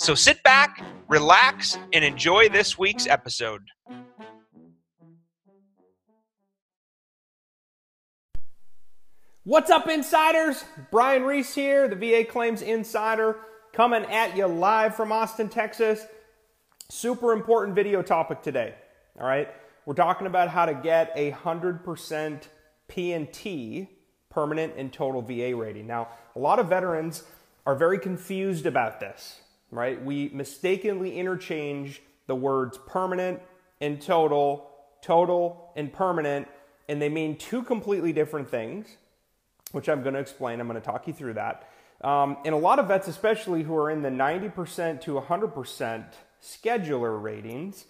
So 0.00 0.14
sit 0.14 0.42
back, 0.42 0.82
relax, 1.08 1.76
and 1.92 2.02
enjoy 2.02 2.48
this 2.48 2.78
week's 2.78 3.06
episode. 3.06 3.60
What's 9.44 9.70
up, 9.70 9.88
insiders? 9.88 10.64
Brian 10.90 11.24
Reese 11.24 11.54
here, 11.54 11.86
the 11.86 11.96
VA 11.96 12.24
Claims 12.24 12.62
Insider, 12.62 13.40
coming 13.74 14.04
at 14.06 14.34
you 14.38 14.46
live 14.46 14.96
from 14.96 15.12
Austin, 15.12 15.50
Texas. 15.50 16.06
Super 16.88 17.34
important 17.34 17.76
video 17.76 18.00
topic 18.00 18.40
today. 18.40 18.76
All 19.20 19.26
right, 19.26 19.50
we're 19.84 19.92
talking 19.92 20.26
about 20.26 20.48
how 20.48 20.64
to 20.64 20.72
get 20.72 21.12
a 21.14 21.30
100% 21.30 22.42
P&T 22.88 23.88
permanent 24.30 24.72
and 24.78 24.90
total 24.94 25.20
VA 25.20 25.54
rating. 25.54 25.86
Now, 25.86 26.08
a 26.34 26.38
lot 26.38 26.58
of 26.58 26.70
veterans 26.70 27.24
are 27.66 27.74
very 27.74 27.98
confused 27.98 28.64
about 28.64 28.98
this, 28.98 29.42
right? 29.70 30.02
We 30.02 30.30
mistakenly 30.32 31.16
interchange 31.18 32.02
the 32.26 32.34
words 32.34 32.78
permanent 32.86 33.40
and 33.80 34.00
total, 34.00 34.70
total 35.02 35.72
and 35.76 35.92
permanent, 35.92 36.48
and 36.88 37.00
they 37.00 37.08
mean 37.08 37.36
two 37.36 37.62
completely 37.62 38.12
different 38.12 38.48
things, 38.48 38.96
which 39.72 39.88
I'm 39.88 40.02
going 40.02 40.14
to 40.14 40.20
explain. 40.20 40.60
I'm 40.60 40.68
going 40.68 40.80
to 40.80 40.84
talk 40.86 41.06
you 41.06 41.12
through 41.12 41.34
that. 41.34 41.68
Um, 42.02 42.38
and 42.44 42.54
a 42.54 42.58
lot 42.58 42.78
of 42.78 42.88
vets, 42.88 43.08
especially 43.08 43.62
who 43.62 43.76
are 43.76 43.90
in 43.90 44.02
the 44.02 44.08
90% 44.08 45.00
to 45.02 45.20
100% 45.20 46.04
schedular 46.42 47.22
ratings, 47.22 47.84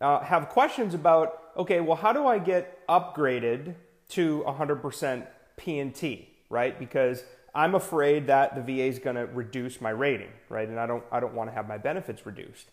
uh, 0.00 0.20
have 0.20 0.48
questions 0.48 0.94
about 0.94 1.36
okay, 1.56 1.80
well, 1.80 1.96
how 1.96 2.12
do 2.12 2.26
I 2.26 2.38
get 2.38 2.86
upgraded 2.86 3.74
to 4.10 4.44
100% 4.46 5.26
P&T, 5.56 6.28
right? 6.48 6.78
Because 6.78 7.24
I'm 7.54 7.74
afraid 7.74 8.26
that 8.28 8.54
the 8.54 8.62
VA 8.62 8.84
is 8.84 8.98
going 8.98 9.16
to 9.16 9.26
reduce 9.26 9.80
my 9.80 9.90
rating, 9.90 10.30
right? 10.48 10.68
And 10.68 10.78
I 10.78 10.86
don't, 10.86 11.04
I 11.10 11.20
don't 11.20 11.34
want 11.34 11.50
to 11.50 11.54
have 11.54 11.68
my 11.68 11.78
benefits 11.78 12.24
reduced. 12.24 12.70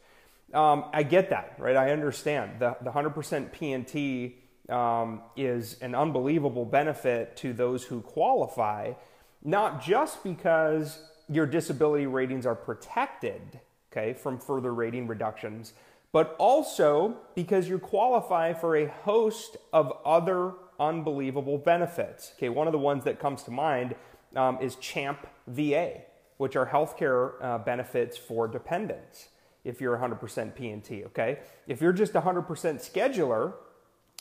Um, 0.53 0.85
I 0.93 1.03
get 1.03 1.29
that, 1.31 1.55
right? 1.57 1.75
I 1.75 1.91
understand 1.91 2.59
the, 2.59 2.77
the 2.81 2.91
100% 2.91 3.51
P&T 3.51 4.35
um, 4.69 5.21
is 5.35 5.77
an 5.81 5.95
unbelievable 5.95 6.65
benefit 6.65 7.35
to 7.37 7.53
those 7.53 7.83
who 7.83 8.01
qualify, 8.01 8.93
not 9.43 9.83
just 9.83 10.23
because 10.23 11.01
your 11.29 11.45
disability 11.45 12.05
ratings 12.05 12.45
are 12.45 12.55
protected, 12.55 13.59
okay, 13.91 14.13
from 14.13 14.39
further 14.39 14.73
rating 14.73 15.07
reductions, 15.07 15.73
but 16.11 16.35
also 16.39 17.17
because 17.35 17.67
you 17.67 17.79
qualify 17.79 18.53
for 18.53 18.75
a 18.75 18.87
host 18.87 19.57
of 19.73 19.91
other 20.05 20.53
unbelievable 20.79 21.57
benefits. 21.57 22.31
Okay, 22.37 22.49
one 22.49 22.67
of 22.67 22.71
the 22.71 22.79
ones 22.79 23.03
that 23.03 23.19
comes 23.19 23.43
to 23.43 23.51
mind 23.51 23.95
um, 24.35 24.59
is 24.61 24.75
CHAMP 24.75 25.25
VA, 25.47 26.01
which 26.37 26.55
are 26.55 26.65
healthcare 26.65 27.33
uh, 27.41 27.57
benefits 27.59 28.17
for 28.17 28.47
dependents 28.47 29.29
if 29.63 29.81
you're 29.81 29.97
100% 29.97 30.55
P&T, 30.55 31.03
okay? 31.05 31.39
If 31.67 31.81
you're 31.81 31.93
just 31.93 32.13
100% 32.13 32.47
schedular, 32.47 33.53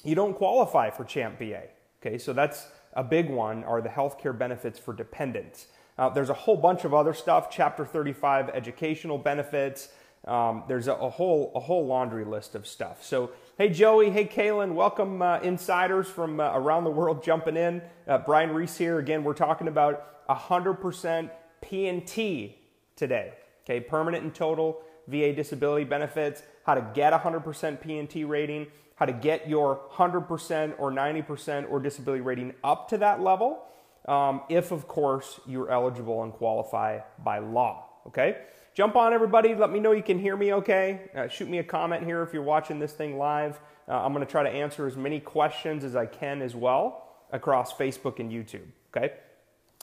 you 0.03 0.15
don't 0.15 0.35
qualify 0.35 0.91
for 0.91 1.05
CHAMP 1.05 1.39
VA, 1.39 1.63
okay? 2.01 2.19
So 2.19 2.33
that's 2.33 2.67
a 2.95 3.05
big 3.05 3.31
one 3.31 3.63
are 3.65 3.81
the 3.81 3.89
healthcare 3.89 4.37
benefits 4.37 4.79
for 4.79 4.93
dependents. 4.93 5.67
Uh, 5.99 6.09
there's 6.09 6.31
a 6.31 6.35
whole 6.35 6.57
bunch 6.57 6.85
of 6.85 6.93
other 6.93 7.15
stuff, 7.15 7.49
Chapter 7.51 7.85
35 7.85 8.49
educational 8.51 9.19
benefits, 9.19 9.89
um, 10.27 10.65
there's 10.67 10.89
a, 10.89 10.95
a, 10.95 11.09
whole 11.09 11.53
a 11.55 11.61
whole 11.61 11.87
laundry 11.87 12.25
list 12.25 12.55
of 12.55 12.67
stuff. 12.67 13.05
So 13.05 13.31
hey 13.59 13.71
Joey, 13.71 14.11
hey 14.11 14.27
Kaylin, 14.27 14.75
welcome 14.75 15.23
uh, 15.23 15.39
insiders 15.39 16.07
from 16.07 16.41
uh, 16.41 16.51
around 16.53 16.85
the 16.85 16.91
world 16.91 17.25
jumping 17.25 17.57
in. 17.57 17.81
Uh, 18.07 18.19
Brian 18.19 18.51
Reese 18.51 18.77
here 18.77 18.99
again. 18.99 19.25
We're 19.25 19.33
talking 19.33 19.67
about 19.67 20.27
100% 20.29 21.31
P&T 21.63 22.59
today. 22.97 23.33
Okay, 23.65 23.81
permanent 23.81 24.25
and 24.25 24.35
total 24.35 24.83
VA 25.09 25.33
disability 25.33 25.85
benefits. 25.85 26.43
How 26.65 26.75
to 26.75 26.87
get 26.93 27.15
100% 27.15 27.81
P&T 27.81 28.25
rating. 28.25 28.67
How 28.97 29.07
to 29.07 29.13
get 29.13 29.49
your 29.49 29.81
100% 29.91 30.75
or 30.79 30.91
90% 30.91 31.71
or 31.71 31.81
disability 31.81 32.21
rating 32.21 32.53
up 32.63 32.91
to 32.91 32.99
that 32.99 33.23
level. 33.23 33.63
Um, 34.07 34.43
if 34.51 34.71
of 34.71 34.87
course 34.87 35.41
you're 35.47 35.71
eligible 35.71 36.23
and 36.23 36.33
qualify 36.33 37.01
by 37.25 37.39
law. 37.39 37.87
Okay. 38.07 38.37
Jump 38.77 38.95
on, 38.95 39.15
everybody. 39.15 39.55
Let 39.55 39.73
me 39.73 39.81
know 39.81 39.93
you 39.93 40.03
can 40.03 40.19
hear 40.19 40.37
me 40.37 40.53
okay. 40.53 41.09
Uh, 41.17 41.29
shoot 41.29 41.49
me 41.49 41.61
a 41.61 41.65
comment 41.65 42.05
here 42.05 42.23
if 42.23 42.35
you're 42.35 42.43
watching 42.43 42.79
this 42.79 42.93
thing 42.93 43.17
live. 43.17 43.59
Uh, 43.89 44.05
I'm 44.05 44.13
going 44.13 44.23
to 44.23 44.31
try 44.31 44.43
to 44.43 44.51
answer 44.51 44.87
as 44.87 44.99
many 44.99 45.19
questions 45.19 45.83
as 45.83 45.97
I 45.97 46.05
can 46.05 46.43
as 46.43 46.55
well 46.55 47.09
across 47.33 47.73
Facebook 47.73 48.19
and 48.19 48.31
YouTube. 48.31 48.67
Okay? 48.95 49.15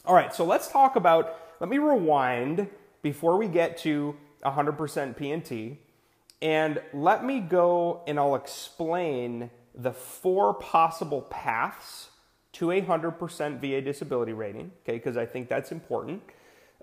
All 0.06 0.14
right, 0.14 0.32
so 0.32 0.46
let's 0.46 0.68
talk 0.68 0.96
about, 0.96 1.40
let 1.60 1.72
me 1.72 1.80
rewind 1.80 2.68
before 3.02 3.36
we 3.36 3.48
get 3.48 3.80
to 3.80 4.16
100% 4.46 5.18
P&T. 5.18 5.80
And 6.44 6.80
let 6.94 7.26
me 7.26 7.40
go 7.40 8.04
and 8.06 8.20
I'll 8.20 8.36
explain 8.36 9.50
the 9.74 9.92
four 9.92 10.54
possible 10.54 11.24
paths 11.24 12.12
to 12.52 12.70
a 12.70 12.80
100% 12.80 13.60
VA 13.60 13.82
disability 13.82 14.34
rating, 14.34 14.72
okay, 14.84 14.98
because 14.98 15.18
I 15.18 15.26
think 15.26 15.50
that's 15.50 15.72
important. 15.72 16.22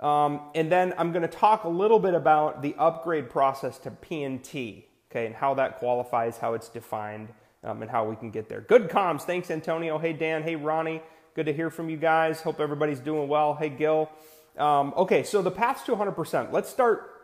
Um, 0.01 0.41
and 0.55 0.73
then 0.73 0.95
I'm 0.97 1.13
going 1.13 1.23
to 1.23 1.29
talk 1.29 1.65
a 1.65 1.69
little 1.69 1.99
bit 1.99 2.15
about 2.15 2.63
the 2.63 2.75
upgrade 2.79 3.29
process 3.29 3.79
to 3.81 3.91
P&T, 3.91 4.87
okay, 5.11 5.27
and 5.27 5.35
how 5.35 5.55
that 5.55 5.79
qualifies, 5.79 6.39
how 6.39 6.55
it's 6.55 6.69
defined, 6.69 7.29
um, 7.63 7.83
and 7.83 7.91
how 7.91 8.09
we 8.09 8.17
can 8.17 8.31
get 8.31 8.49
there. 8.49 8.63
Good 8.63 8.89
comms. 8.89 9.23
Thanks, 9.23 9.51
Antonio. 9.51 9.99
Hey, 9.99 10.15
Dan. 10.15 10.43
Hey, 10.43 10.57
Ronnie. 10.57 11.03
Good 11.35 11.47
to 11.47 11.53
hear 11.53 11.69
from 11.69 11.91
you 11.91 11.99
guys. 11.99 12.41
Hope 12.41 12.61
everybody's 12.61 12.99
doing 13.01 13.29
well. 13.29 13.55
Hey, 13.55 13.69
Gil. 13.69 14.11
Um, 14.57 14.95
okay, 14.97 15.23
so 15.23 15.43
the 15.43 15.51
paths 15.51 15.85
to 15.85 15.93
100%. 15.93 16.51
Let's 16.51 16.71
start, 16.71 17.23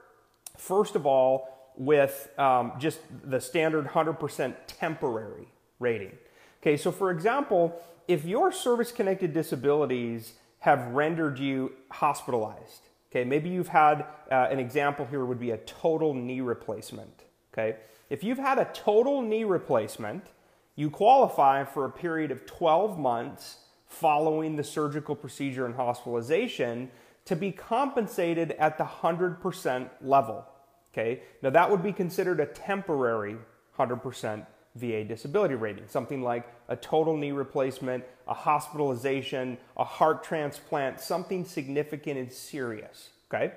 first 0.57 0.97
of 0.97 1.07
all, 1.07 1.73
with 1.77 2.31
um, 2.39 2.73
just 2.79 3.01
the 3.25 3.41
standard 3.41 3.87
100% 3.87 4.55
temporary 4.67 5.49
rating. 5.79 6.13
Okay, 6.61 6.77
so 6.77 6.93
for 6.93 7.11
example, 7.11 7.81
if 8.09 8.25
your 8.25 8.53
service 8.53 8.93
connected 8.93 9.33
disabilities 9.33 10.35
have 10.67 10.89
rendered 10.89 11.39
you 11.39 11.73
hospitalized. 11.93 12.89
Okay, 13.09 13.23
maybe 13.23 13.49
you've 13.49 13.69
had 13.69 14.05
uh, 14.33 14.49
an 14.51 14.59
example 14.59 15.07
here 15.07 15.25
would 15.25 15.39
be 15.39 15.53
a 15.53 15.59
total 15.59 16.13
knee 16.13 16.41
replacement. 16.41 17.23
Okay, 17.55 17.77
if 18.11 18.25
you've 18.25 18.39
had 18.39 18.59
a 18.59 18.65
total 18.75 19.23
knee 19.23 19.45
replacement, 19.45 20.27
you 20.75 20.91
qualify 20.91 21.63
for 21.63 21.85
a 21.85 21.91
period 21.91 22.33
of 22.33 22.47
12 22.47 22.99
months 22.99 23.59
following 23.87 24.57
the 24.57 24.65
surgical 24.65 25.15
procedure 25.15 25.67
and 25.67 25.77
hospitalization 25.77 26.91
to 27.27 27.37
be 27.37 27.53
compensated 27.53 28.51
at 28.59 28.77
the 28.77 28.85
100% 28.85 29.89
level. 30.01 30.45
Okay, 30.93 31.23
now 31.43 31.51
that 31.51 31.71
would 31.71 31.85
be 31.85 31.93
considered 31.93 32.41
a 32.41 32.47
temporary 32.47 33.37
100% 33.79 34.45
VA 34.77 35.05
disability 35.05 35.55
rating, 35.55 35.85
something 35.89 36.23
like 36.23 36.47
a 36.69 36.77
total 36.77 37.17
knee 37.17 37.33
replacement, 37.33 38.05
a 38.29 38.35
hospitalization, 38.35 39.59
a 39.77 39.85
heart 39.85 40.23
transplant, 40.23 41.01
something 41.01 41.45
significant 41.45 42.19
and 42.19 42.33
serious. 42.33 43.11
Okay? 43.29 43.53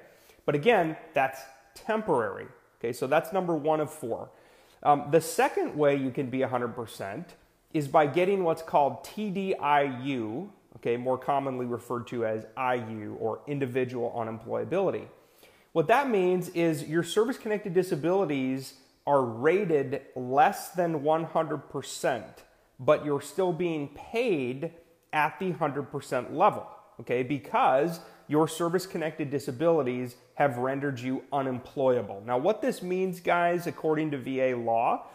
But 0.45 0.55
again, 0.55 0.97
that's 1.13 1.41
temporary. 1.75 2.47
Okay, 2.79 2.93
so 2.93 3.07
that's 3.07 3.33
number 3.33 3.55
one 3.55 3.81
of 3.81 3.91
four. 3.91 4.29
Um, 4.83 5.07
the 5.11 5.19
second 5.21 5.75
way 5.75 5.95
you 5.95 6.11
can 6.11 6.29
be 6.29 6.39
100% 6.39 7.25
is 7.73 7.87
by 7.87 8.07
getting 8.07 8.43
what's 8.43 8.61
called 8.61 9.03
TDIU, 9.03 10.49
okay, 10.77 10.97
more 10.97 11.17
commonly 11.17 11.65
referred 11.65 12.07
to 12.07 12.25
as 12.25 12.45
IU 12.57 13.17
or 13.19 13.41
individual 13.47 14.13
unemployability. 14.17 15.05
What 15.73 15.87
that 15.87 16.09
means 16.09 16.49
is 16.49 16.83
your 16.85 17.03
service 17.03 17.37
connected 17.37 17.73
disabilities 17.73 18.75
are 19.09 19.23
rated 19.23 20.01
less 20.15 20.69
than 20.69 20.99
100%, 20.99 22.23
but 22.79 23.03
you're 23.03 23.19
still 23.19 23.51
being 23.51 23.87
paid 23.87 24.71
at 25.11 25.39
the 25.39 25.51
100% 25.51 26.35
level, 26.35 26.67
okay? 26.99 27.23
Because 27.23 28.01
your 28.27 28.47
service 28.47 28.85
connected 28.85 29.31
disabilities 29.31 30.15
have 30.35 30.59
rendered 30.59 30.99
you 30.99 31.23
unemployable. 31.33 32.21
Now, 32.23 32.37
what 32.37 32.61
this 32.61 32.83
means, 32.83 33.19
guys, 33.19 33.65
according 33.65 34.11
to 34.11 34.19
VA 34.19 34.55
law, 34.55 35.07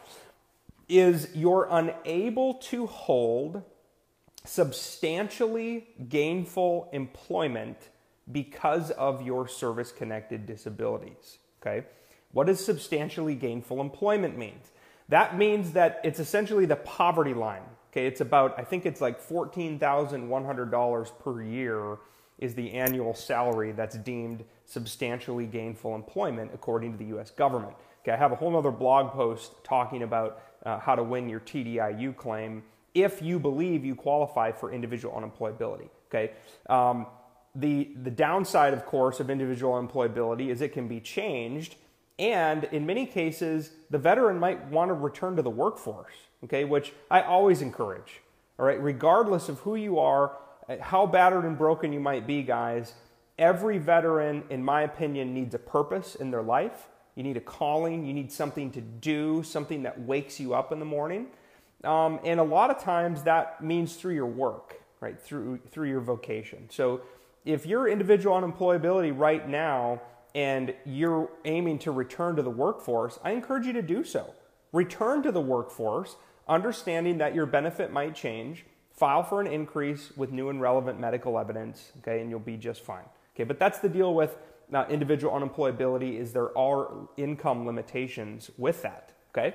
is 0.89 1.29
you're 1.33 1.69
unable 1.71 2.55
to 2.55 2.89
hold 2.89 3.63
substantially 4.45 5.87
gainful 6.09 6.91
employment 6.93 7.91
because 8.33 8.91
of 8.91 9.23
your 9.23 9.47
service 9.47 9.93
connected 9.93 10.47
disabilities, 10.47 11.39
okay? 11.63 11.87
What 12.35 12.49
does 12.49 12.63
substantially 12.63 13.35
gainful 13.35 13.81
employment 13.81 14.37
mean? 14.37 14.59
That 15.09 15.39
means 15.39 15.73
that 15.73 16.01
it's 16.05 16.19
essentially 16.19 16.67
the 16.67 16.77
poverty 16.77 17.33
line. 17.33 17.63
Okay, 17.93 18.07
it's 18.07 18.21
about, 18.21 18.59
I 18.59 18.65
think 18.65 18.85
it's 18.87 19.01
like 19.01 19.27
$14,100 19.27 21.19
per 21.21 21.43
year 21.43 21.99
is 22.39 22.55
the 22.55 22.73
annual 22.73 23.15
salary 23.15 23.71
that's 23.71 23.97
deemed 23.97 24.45
substantially 24.65 25.47
gainful 25.47 25.95
employment 25.95 26.51
according 26.53 26.91
to 26.93 26.99
the 26.99 27.17
US 27.17 27.31
government. 27.31 27.75
Okay, 28.03 28.11
I 28.11 28.17
have 28.17 28.33
a 28.33 28.37
whole 28.37 28.57
other 28.57 28.73
blog 28.73 29.13
post 29.13 29.53
talking 29.63 30.03
about 30.03 30.43
uh, 30.67 30.81
how 30.81 30.97
to 30.97 31.05
win 31.05 31.29
your 31.29 31.41
TDIU 31.41 32.17
claim 32.17 32.65
if 32.95 33.23
you 33.23 33.39
believe 33.39 33.85
you 33.85 33.95
qualify 33.95 34.51
for 34.51 34.73
individual 34.73 35.15
unemployability. 35.15 35.89
Okay, 36.09 36.33
um, 36.69 37.07
the 37.55 37.95
the 38.03 38.11
downside, 38.11 38.73
of 38.73 38.85
course, 38.87 39.21
of 39.21 39.31
individual 39.31 39.75
unemployability 39.75 40.49
is 40.49 40.61
it 40.61 40.73
can 40.73 40.89
be 40.89 41.01
changed, 41.01 41.77
and 42.19 42.65
in 42.65 42.87
many 42.87 43.07
cases, 43.07 43.71
the 43.91 43.99
veteran 43.99 44.39
might 44.39 44.65
want 44.69 44.89
to 44.91 44.95
return 44.95 45.37
to 45.37 45.43
the 45.43 45.51
workforce. 45.51 46.13
Okay, 46.45 46.65
which 46.65 46.93
I 47.11 47.23
always 47.23 47.63
encourage. 47.63 48.21
All 48.59 48.67
right, 48.67 48.81
regardless 48.81 49.49
of 49.49 49.61
who 49.61 49.77
you 49.77 49.99
are, 49.99 50.37
how 50.81 51.07
battered 51.07 51.45
and 51.45 51.57
broken 51.57 51.93
you 51.93 52.01
might 52.01 52.27
be, 52.27 52.43
guys. 52.43 52.95
Every 53.39 53.79
veteran, 53.79 54.45
in 54.51 54.63
my 54.63 54.83
opinion, 54.83 55.35
needs 55.35 55.55
a 55.55 55.59
purpose 55.59 56.15
in 56.15 56.31
their 56.31 56.43
life. 56.43 56.89
You 57.17 57.23
need 57.23 57.37
a 57.37 57.41
calling. 57.41 58.05
You 58.05 58.13
need 58.13 58.31
something 58.31 58.71
to 58.73 58.81
do, 58.81 59.43
something 59.43 59.83
that 59.85 60.01
wakes 60.01 60.39
you 60.39 60.55
up 60.55 60.71
in 60.71 60.79
the 60.79 60.85
morning. 60.85 61.29
Um, 61.83 62.21
and 62.25 62.41
a 62.41 62.45
lot 62.45 62.71
of 62.71 62.79
times 62.79 63.23
that 63.23 63.63
means 63.63 63.97
through 63.97 64.15
your 64.15 64.27
work, 64.27 64.81
right? 65.01 65.21
Through 65.21 65.61
through 65.71 65.89
your 65.89 66.01
vocation. 66.01 66.69
So 66.71 67.03
if 67.45 67.67
you're 67.67 67.89
individual 67.89 68.41
unemployability 68.41 69.17
right 69.17 69.47
now 69.49 70.01
and 70.35 70.75
you're 70.85 71.31
aiming 71.45 71.79
to 71.81 71.93
return 71.93 72.37
to 72.37 72.43
the 72.43 72.51
workforce, 72.51 73.19
I 73.23 73.33
encourage 73.33 73.67
you 73.67 73.73
to 73.75 73.83
do 73.83 74.03
so. 74.03 74.35
Return 74.73 75.23
to 75.23 75.31
the 75.31 75.41
workforce, 75.41 76.17
understanding 76.49 77.19
that 77.19 77.35
your 77.35 77.47
benefit 77.47 77.93
might 77.93 78.15
change. 78.15 78.67
File 78.93 79.23
for 79.23 79.41
an 79.41 79.47
increase 79.47 80.13
with 80.17 80.33
new 80.33 80.51
and 80.51 80.61
relevant 80.61 81.01
medical 81.01 81.39
evidence, 81.39 81.93
okay, 81.99 82.21
and 82.21 82.31
you'll 82.31 82.41
be 82.41 82.57
just 82.57 82.85
fine. 82.85 83.05
Okay, 83.35 83.45
but 83.45 83.59
that's 83.59 83.79
the 83.79 83.89
deal 83.89 84.15
with 84.15 84.37
uh, 84.73 84.85
individual 84.89 85.33
unemployability 85.39 86.19
is 86.19 86.33
there 86.33 86.57
are 86.57 87.09
income 87.17 87.67
limitations 87.67 88.51
with 88.57 88.83
that, 88.83 89.13
okay? 89.31 89.55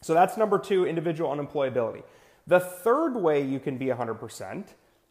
So 0.00 0.12
that's 0.12 0.36
number 0.36 0.58
two, 0.58 0.86
individual 0.86 1.30
unemployability. 1.30 2.02
The 2.46 2.60
third 2.60 3.14
way 3.14 3.42
you 3.42 3.60
can 3.60 3.78
be 3.78 3.86
100% 3.86 4.66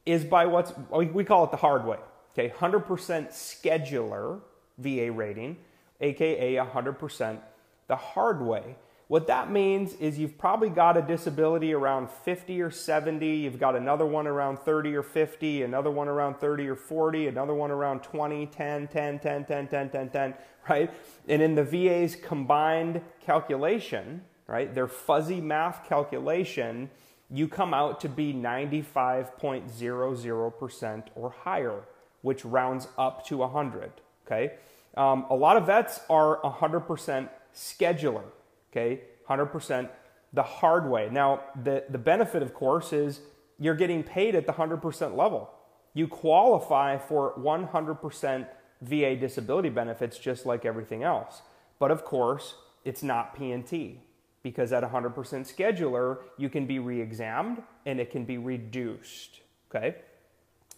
is 0.06 0.24
by 0.24 0.46
what's, 0.46 0.74
we 0.92 1.24
call 1.24 1.46
it 1.46 1.52
the 1.52 1.58
hard 1.58 1.86
way. 1.86 1.98
Okay, 2.34 2.54
100% 2.56 2.86
schedular 3.30 4.42
VA 4.78 5.12
rating, 5.12 5.58
aka 6.02 6.56
100% 6.56 7.40
the 7.88 7.96
hard 7.96 8.42
way. 8.42 8.76
What 9.08 9.28
that 9.28 9.52
means 9.52 9.94
is 9.96 10.18
you've 10.18 10.38
probably 10.38 10.70
got 10.70 10.96
a 10.98 11.02
disability 11.02 11.74
around 11.74 12.10
50 12.10 12.62
or 12.62 12.72
70, 12.72 13.28
you've 13.28 13.60
got 13.60 13.76
another 13.76 14.06
one 14.06 14.28
around 14.28 14.60
30 14.60 14.96
or 14.96 15.04
50, 15.04 15.64
another 15.64 15.92
one 15.92 16.08
around 16.08 16.40
30 16.40 16.70
or 16.70 16.76
40, 16.76 17.28
another 17.28 17.54
one 17.54 17.70
around 17.70 18.02
20, 18.02 18.46
10, 18.48 18.88
10, 18.88 19.20
10, 19.20 19.46
10, 19.46 19.68
10, 19.68 19.90
10, 19.90 20.10
10, 20.10 20.34
right? 20.70 20.90
And 21.28 21.42
in 21.42 21.56
the 21.56 21.64
VA's 21.64 22.16
combined 22.16 23.02
calculation, 23.26 24.22
right? 24.48 24.74
Their 24.74 24.88
fuzzy 24.88 25.42
math 25.42 25.86
calculation, 25.88 26.90
you 27.30 27.48
come 27.48 27.74
out 27.74 28.02
to 28.02 28.10
be 28.10 28.34
95.00% 28.34 31.04
or 31.16 31.30
higher, 31.30 31.84
which 32.22 32.44
rounds 32.46 32.88
up 32.98 33.26
to 33.28 33.38
100, 33.38 33.92
okay? 34.34 34.54
Um, 34.96 35.26
a 35.30 35.36
lot 35.36 35.58
of 35.58 35.66
vets 35.66 36.00
are 36.10 36.40
100% 36.42 37.30
schedular, 37.56 38.24
okay? 38.72 39.02
100% 39.30 39.90
the 40.34 40.44
hard 40.44 40.90
way. 40.90 41.10
Now, 41.12 41.42
the, 41.64 41.84
the 41.90 41.98
benefit, 41.98 42.42
of 42.42 42.54
course, 42.54 42.94
is 42.94 43.22
you're 43.60 43.76
getting 43.76 44.04
paid 44.04 44.36
at 44.36 44.46
the 44.46 44.54
100% 44.54 45.16
level. 45.16 45.52
You 45.94 46.08
qualify 46.08 46.98
for 46.98 47.34
100% 47.38 48.48
VA 48.82 49.16
disability 49.16 49.70
benefits 49.70 50.18
just 50.18 50.46
like 50.46 50.66
everything 50.66 51.04
else. 51.04 51.42
But 51.80 51.92
of 51.92 52.04
course, 52.04 52.56
it's 52.84 53.04
not 53.04 53.38
P&T 53.38 54.00
because 54.42 54.74
at 54.74 54.84
100% 54.84 55.14
schedular, 55.14 56.18
you 56.38 56.50
can 56.50 56.66
be 56.66 56.80
re-examined 56.80 57.64
and 57.86 58.00
it 58.00 58.12
can 58.12 58.26
be 58.26 58.38
reduced, 58.38 59.40
okay? 59.70 59.96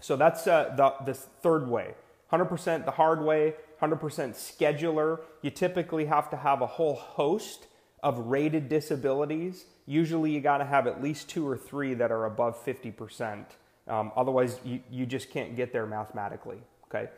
So 0.01 0.15
that's 0.15 0.45
uh, 0.45 0.73
the, 0.75 0.93
the 1.05 1.13
third 1.13 1.67
way. 1.67 1.95
100% 2.31 2.85
the 2.85 2.91
hard 2.91 3.23
way, 3.23 3.53
100% 3.81 3.99
schedular. 3.99 5.19
You 5.41 5.51
typically 5.51 6.05
have 6.05 6.29
to 6.31 6.37
have 6.37 6.61
a 6.61 6.67
whole 6.67 6.95
host 6.95 7.67
of 8.01 8.17
rated 8.19 8.69
disabilities. 8.69 9.65
Usually 9.85 10.31
you 10.31 10.41
got 10.41 10.59
to 10.59 10.65
have 10.65 10.87
at 10.87 11.01
least 11.01 11.29
two 11.29 11.47
or 11.47 11.57
three 11.57 11.93
that 11.95 12.11
are 12.11 12.25
above 12.25 12.63
50%. 12.65 13.45
Um, 13.87 14.11
otherwise, 14.15 14.59
you, 14.63 14.81
you 14.89 15.05
just 15.05 15.29
can't 15.29 15.55
get 15.55 15.71
there 15.71 15.85
mathematically, 15.85 16.57
okay? 16.87 17.09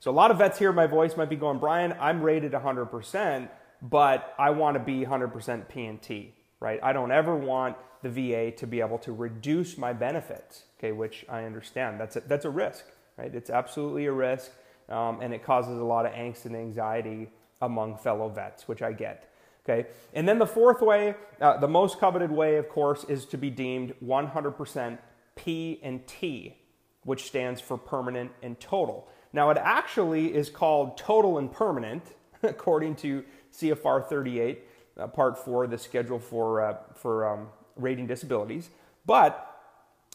So 0.00 0.10
a 0.10 0.12
lot 0.12 0.30
of 0.30 0.38
vets 0.38 0.58
hear 0.58 0.72
my 0.72 0.86
voice 0.86 1.16
might 1.16 1.30
be 1.30 1.36
going, 1.36 1.58
Brian, 1.58 1.94
I'm 2.00 2.22
rated 2.22 2.52
100%, 2.52 3.48
but 3.82 4.34
I 4.38 4.50
want 4.50 4.74
to 4.74 4.80
be 4.80 5.04
100% 5.04 5.68
P&T, 5.68 6.34
right? 6.60 6.80
I 6.82 6.92
don't 6.92 7.12
ever 7.12 7.36
want 7.36 7.76
the 8.02 8.10
VA 8.10 8.50
to 8.52 8.66
be 8.66 8.80
able 8.80 8.98
to 8.98 9.12
reduce 9.12 9.78
my 9.78 9.92
benefits, 9.92 10.64
okay, 10.78 10.92
which 10.92 11.24
I 11.28 11.44
understand. 11.44 12.00
That's 12.00 12.16
a, 12.16 12.20
that's 12.20 12.44
a 12.44 12.50
risk, 12.50 12.84
right? 13.16 13.34
It's 13.34 13.50
absolutely 13.50 14.06
a 14.06 14.12
risk, 14.12 14.50
um, 14.88 15.20
and 15.20 15.32
it 15.32 15.42
causes 15.42 15.78
a 15.78 15.84
lot 15.84 16.06
of 16.06 16.12
angst 16.12 16.44
and 16.44 16.56
anxiety 16.56 17.28
among 17.60 17.96
fellow 17.96 18.28
vets, 18.28 18.68
which 18.68 18.82
I 18.82 18.92
get. 18.92 19.32
Okay, 19.68 19.88
and 20.14 20.28
then 20.28 20.38
the 20.38 20.46
fourth 20.46 20.80
way, 20.80 21.16
uh, 21.40 21.56
the 21.56 21.66
most 21.66 21.98
coveted 21.98 22.30
way, 22.30 22.56
of 22.56 22.68
course, 22.68 23.02
is 23.04 23.24
to 23.26 23.36
be 23.36 23.50
deemed 23.50 23.94
100% 24.04 24.98
P 25.34 25.80
and 25.82 26.06
T, 26.06 26.56
which 27.02 27.24
stands 27.24 27.60
for 27.60 27.76
permanent 27.76 28.30
and 28.42 28.58
total. 28.60 29.08
Now, 29.32 29.50
it 29.50 29.58
actually 29.60 30.34
is 30.34 30.50
called 30.50 30.96
total 30.96 31.38
and 31.38 31.50
permanent, 31.50 32.14
according 32.42 32.94
to 32.96 33.24
CFR 33.52 34.06
38, 34.08 34.64
uh, 34.98 35.06
Part 35.08 35.36
4, 35.36 35.66
the 35.66 35.78
schedule 35.78 36.18
for, 36.18 36.62
uh, 36.62 36.76
for 36.94 37.28
um, 37.28 37.48
rating 37.74 38.06
disabilities. 38.06 38.70
But 39.04 39.52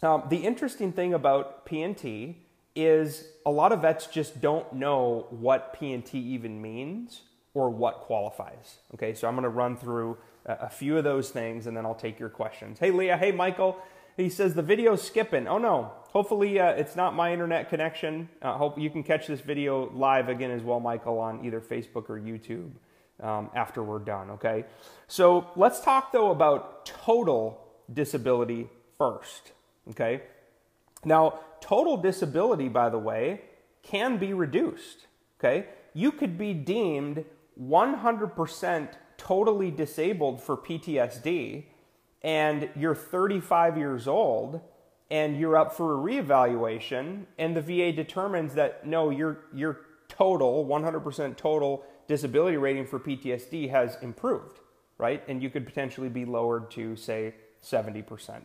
um, 0.02 0.24
the 0.30 0.38
interesting 0.38 0.92
thing 0.92 1.14
about 1.14 1.66
PNT 1.66 2.36
is 2.76 3.28
a 3.46 3.52
lot 3.52 3.72
of 3.72 3.82
vets 3.82 4.08
just 4.08 4.42
don't 4.42 4.72
know 4.74 5.28
what 5.30 5.78
PNT 5.80 6.16
even 6.16 6.62
means 6.62 7.22
or 7.54 7.70
what 7.70 8.02
qualifies. 8.02 8.78
Okay, 8.94 9.14
so 9.14 9.28
I'm 9.28 9.36
going 9.36 9.44
to 9.44 9.50
run 9.50 9.76
through 9.76 10.18
a, 10.46 10.70
few 10.70 10.98
of 10.98 11.04
those 11.04 11.30
things 11.30 11.68
and 11.68 11.76
then 11.76 11.86
I'll 11.86 11.96
take 11.96 12.20
your 12.20 12.30
questions. 12.30 12.80
Hey, 12.80 12.92
Leah. 12.92 13.18
Hey, 13.18 13.32
Michael. 13.32 13.78
He 14.18 14.30
says 14.30 14.54
the 14.54 14.62
video's 14.62 15.02
skipping. 15.02 15.48
Oh 15.48 15.58
no, 15.58 15.92
hopefully 16.10 16.60
uh, 16.60 16.72
it's 16.72 16.96
not 16.96 17.16
my 17.16 17.32
internet 17.32 17.70
connection. 17.70 18.30
Uh, 18.42 18.58
hope 18.58 18.78
you 18.78 18.90
can 18.90 19.04
catch 19.04 19.26
this 19.26 19.40
video 19.40 19.90
live 19.94 20.30
again 20.30 20.52
as 20.52 20.62
well, 20.62 20.80
Michael, 20.80 21.18
on 21.20 21.46
either 21.46 21.62
Facebook 21.62 22.10
or 22.10 22.20
YouTube 22.20 22.72
um, 23.22 23.50
after 23.56 23.82
we're 23.82 24.00
done, 24.00 24.32
okay? 24.32 24.66
So 25.08 25.48
let's 25.56 25.80
talk 25.80 26.12
though 26.12 26.32
about 26.32 26.86
total 26.86 27.66
disability 27.92 28.70
first, 28.98 29.54
okay? 29.92 30.22
Now, 31.04 31.40
total 31.60 31.98
disability, 31.98 32.68
by 32.68 32.90
the 32.90 33.00
way, 33.00 33.42
can 33.84 34.18
be 34.18 34.34
reduced, 34.34 35.08
okay? 35.40 35.68
You 35.94 36.12
could 36.12 36.38
be 36.38 36.54
deemed 36.54 37.26
100% 37.60 38.90
totally 39.18 39.72
disabled 39.72 40.42
for 40.42 40.58
PTSD 40.58 41.66
and 42.24 42.70
you're 42.76 42.96
35 42.96 43.78
years 43.78 44.08
old 44.08 44.62
and 45.10 45.38
you're 45.38 45.58
up 45.58 45.74
for 45.74 45.94
a 45.94 45.98
reevaluation 45.98 47.26
and 47.38 47.56
the 47.56 47.62
VA 47.62 47.92
determines 47.92 48.54
that 48.56 48.86
no, 48.86 49.10
your 49.10 49.40
your 49.54 49.82
total 50.08 50.66
100% 50.66 51.38
total 51.38 51.84
disability 52.08 52.58
rating 52.58 52.86
for 52.86 53.00
PTSD 53.00 53.70
has 53.70 53.98
improved, 54.02 54.60
right? 54.98 55.24
And 55.28 55.42
you 55.42 55.50
could 55.50 55.66
potentially 55.66 56.10
be 56.10 56.26
lowered 56.26 56.70
to, 56.72 56.96
say, 56.96 57.36
70%. 57.64 58.42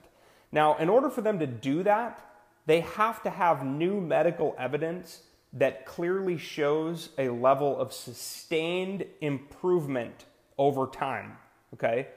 Now, 0.52 0.76
in 0.76 0.88
order 0.88 1.10
for 1.10 1.22
them 1.22 1.38
to 1.40 1.46
do 1.46 1.82
that, 1.82 2.24
they 2.66 2.80
have 2.80 3.22
to 3.22 3.30
have 3.30 3.64
new 3.64 4.00
medical 4.00 4.54
evidence 4.58 5.22
that 5.52 5.86
clearly 5.86 6.36
shows 6.36 7.10
a 7.18 7.28
level 7.28 7.78
of 7.78 7.92
sustained 7.92 9.04
improvement 9.20 10.26
over 10.58 10.86
time. 10.86 11.38
Okay? 11.74 12.08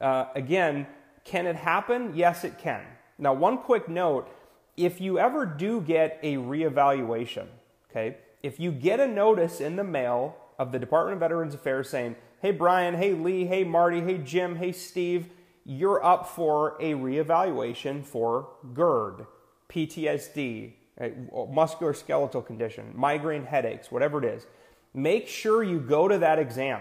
Uh, 0.00 0.26
again, 0.34 0.86
can 1.24 1.46
it 1.46 1.56
happen? 1.56 2.12
Yes, 2.14 2.44
it 2.44 2.58
can. 2.58 2.82
Now, 3.18 3.34
one 3.34 3.58
quick 3.58 3.88
note 3.88 4.30
if 4.76 5.00
you 5.00 5.18
ever 5.18 5.46
do 5.46 5.80
get 5.80 6.18
a 6.22 6.36
reevaluation, 6.36 7.46
okay, 7.90 8.18
if 8.42 8.60
you 8.60 8.70
get 8.70 9.00
a 9.00 9.06
notice 9.06 9.60
in 9.60 9.76
the 9.76 9.84
mail 9.84 10.36
of 10.58 10.70
the 10.70 10.78
Department 10.78 11.14
of 11.14 11.20
Veterans 11.20 11.54
Affairs 11.54 11.88
saying, 11.88 12.14
hey, 12.42 12.50
Brian, 12.50 12.94
hey, 12.94 13.12
Lee, 13.14 13.46
hey, 13.46 13.64
Marty, 13.64 14.00
hey, 14.02 14.18
Jim, 14.18 14.56
hey, 14.56 14.72
Steve, 14.72 15.30
you're 15.64 16.04
up 16.04 16.28
for 16.28 16.76
a 16.78 16.92
reevaluation 16.92 18.04
for 18.04 18.48
GERD, 18.74 19.26
PTSD, 19.76 20.72
right, 20.98 21.52
muscular 21.52 21.92
skeletal 21.92 22.40
condition, 22.40 22.92
migraine 22.94 23.44
headaches, 23.44 23.92
whatever 23.92 24.18
it 24.18 24.24
is. 24.24 24.46
Make 24.94 25.28
sure 25.28 25.62
you 25.62 25.78
go 25.78 26.08
to 26.08 26.16
that 26.18 26.38
exam. 26.38 26.80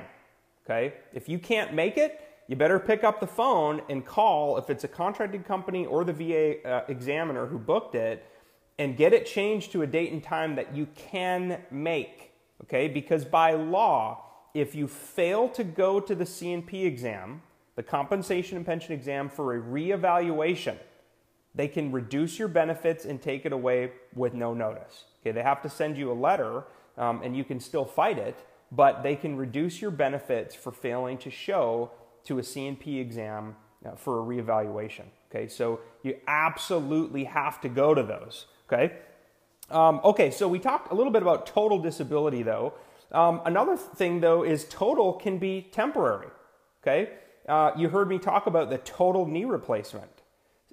Okay? 0.64 0.94
If 1.14 1.28
you 1.28 1.38
can't 1.38 1.74
make 1.74 1.98
it, 1.98 2.22
you 2.48 2.56
better 2.56 2.80
pick 2.80 3.04
up 3.04 3.20
the 3.20 3.28
phone 3.28 3.82
and 3.90 4.06
call 4.06 4.58
if 4.58 4.70
it's 4.70 4.86
a 4.86 4.88
contracted 4.88 5.46
company 5.46 5.86
or 5.86 6.06
the 6.06 6.14
VA 6.14 6.66
uh, 6.66 6.86
examiner 6.88 7.46
who 7.46 7.60
booked 7.60 7.96
it 7.96 8.26
and 8.80 8.96
get 8.96 9.14
it 9.14 9.26
changed 9.26 9.72
to 9.74 9.82
a 9.82 9.88
date 9.88 10.12
and 10.14 10.24
time 10.24 10.56
that 10.56 10.74
you 10.74 10.88
can 10.96 11.62
make. 11.70 12.32
Okay? 12.64 12.88
Because 12.88 13.26
by 13.26 13.54
law, 13.54 14.24
if 14.54 14.74
you 14.74 14.88
fail 14.88 15.50
to 15.50 15.64
go 15.66 16.00
to 16.00 16.16
the 16.16 16.26
C&P 16.26 16.86
exam, 16.86 17.42
the 17.76 17.84
compensation 17.84 18.56
and 18.56 18.66
pension 18.66 18.94
exam 18.94 19.28
for 19.28 19.56
a 19.56 19.62
reevaluation, 19.62 20.78
they 21.56 21.68
can 21.68 21.92
reduce 21.92 22.38
your 22.38 22.48
benefits 22.50 23.06
and 23.06 23.22
take 23.22 23.46
it 23.46 23.54
away 23.54 23.92
with 24.14 24.34
no 24.34 24.54
notice. 24.54 25.06
Okay, 25.22 25.32
they 25.32 25.42
have 25.42 25.62
to 25.62 25.70
send 25.70 25.98
you 25.98 26.12
a 26.12 26.14
letter 26.14 26.66
um, 26.98 27.22
and 27.24 27.36
you 27.36 27.44
can 27.44 27.60
still 27.60 27.86
fight 27.86 28.18
it, 28.18 28.46
but 28.72 29.04
they 29.04 29.16
can 29.16 29.36
reduce 29.36 29.82
your 29.82 29.92
benefits 29.92 30.54
for 30.54 30.72
failing 30.72 31.18
to 31.20 31.30
show 31.30 31.92
to 32.26 32.40
a 32.40 32.44
C&P 32.44 33.00
exam 33.00 33.56
uh, 33.86 33.96
for 33.96 34.20
a 34.20 34.24
reevaluation. 34.24 35.06
Okay, 35.30 35.48
so 35.48 35.80
you 36.04 36.18
absolutely 36.28 37.24
have 37.24 37.62
to 37.62 37.70
go 37.70 37.94
to 37.94 38.04
those. 38.04 38.46
Okay, 38.72 38.94
um, 39.70 40.02
okay, 40.04 40.32
so 40.32 40.48
we 40.48 40.60
talked 40.60 40.92
a 40.92 40.96
little 40.96 41.12
bit 41.12 41.22
about 41.22 41.48
total 41.48 41.80
disability 41.80 42.44
though. 42.44 42.74
Um, 43.12 43.42
another 43.46 43.78
thing 43.78 44.20
though 44.20 44.44
is 44.44 44.66
total 44.66 45.14
can 45.14 45.38
be 45.38 45.68
temporary. 45.72 46.28
Okay, 46.84 47.10
uh, 47.48 47.72
you 47.78 47.90
heard 47.90 48.10
me 48.10 48.20
talk 48.20 48.48
about 48.48 48.70
the 48.70 48.78
total 48.80 49.26
knee 49.26 49.46
replacement. 49.46 50.15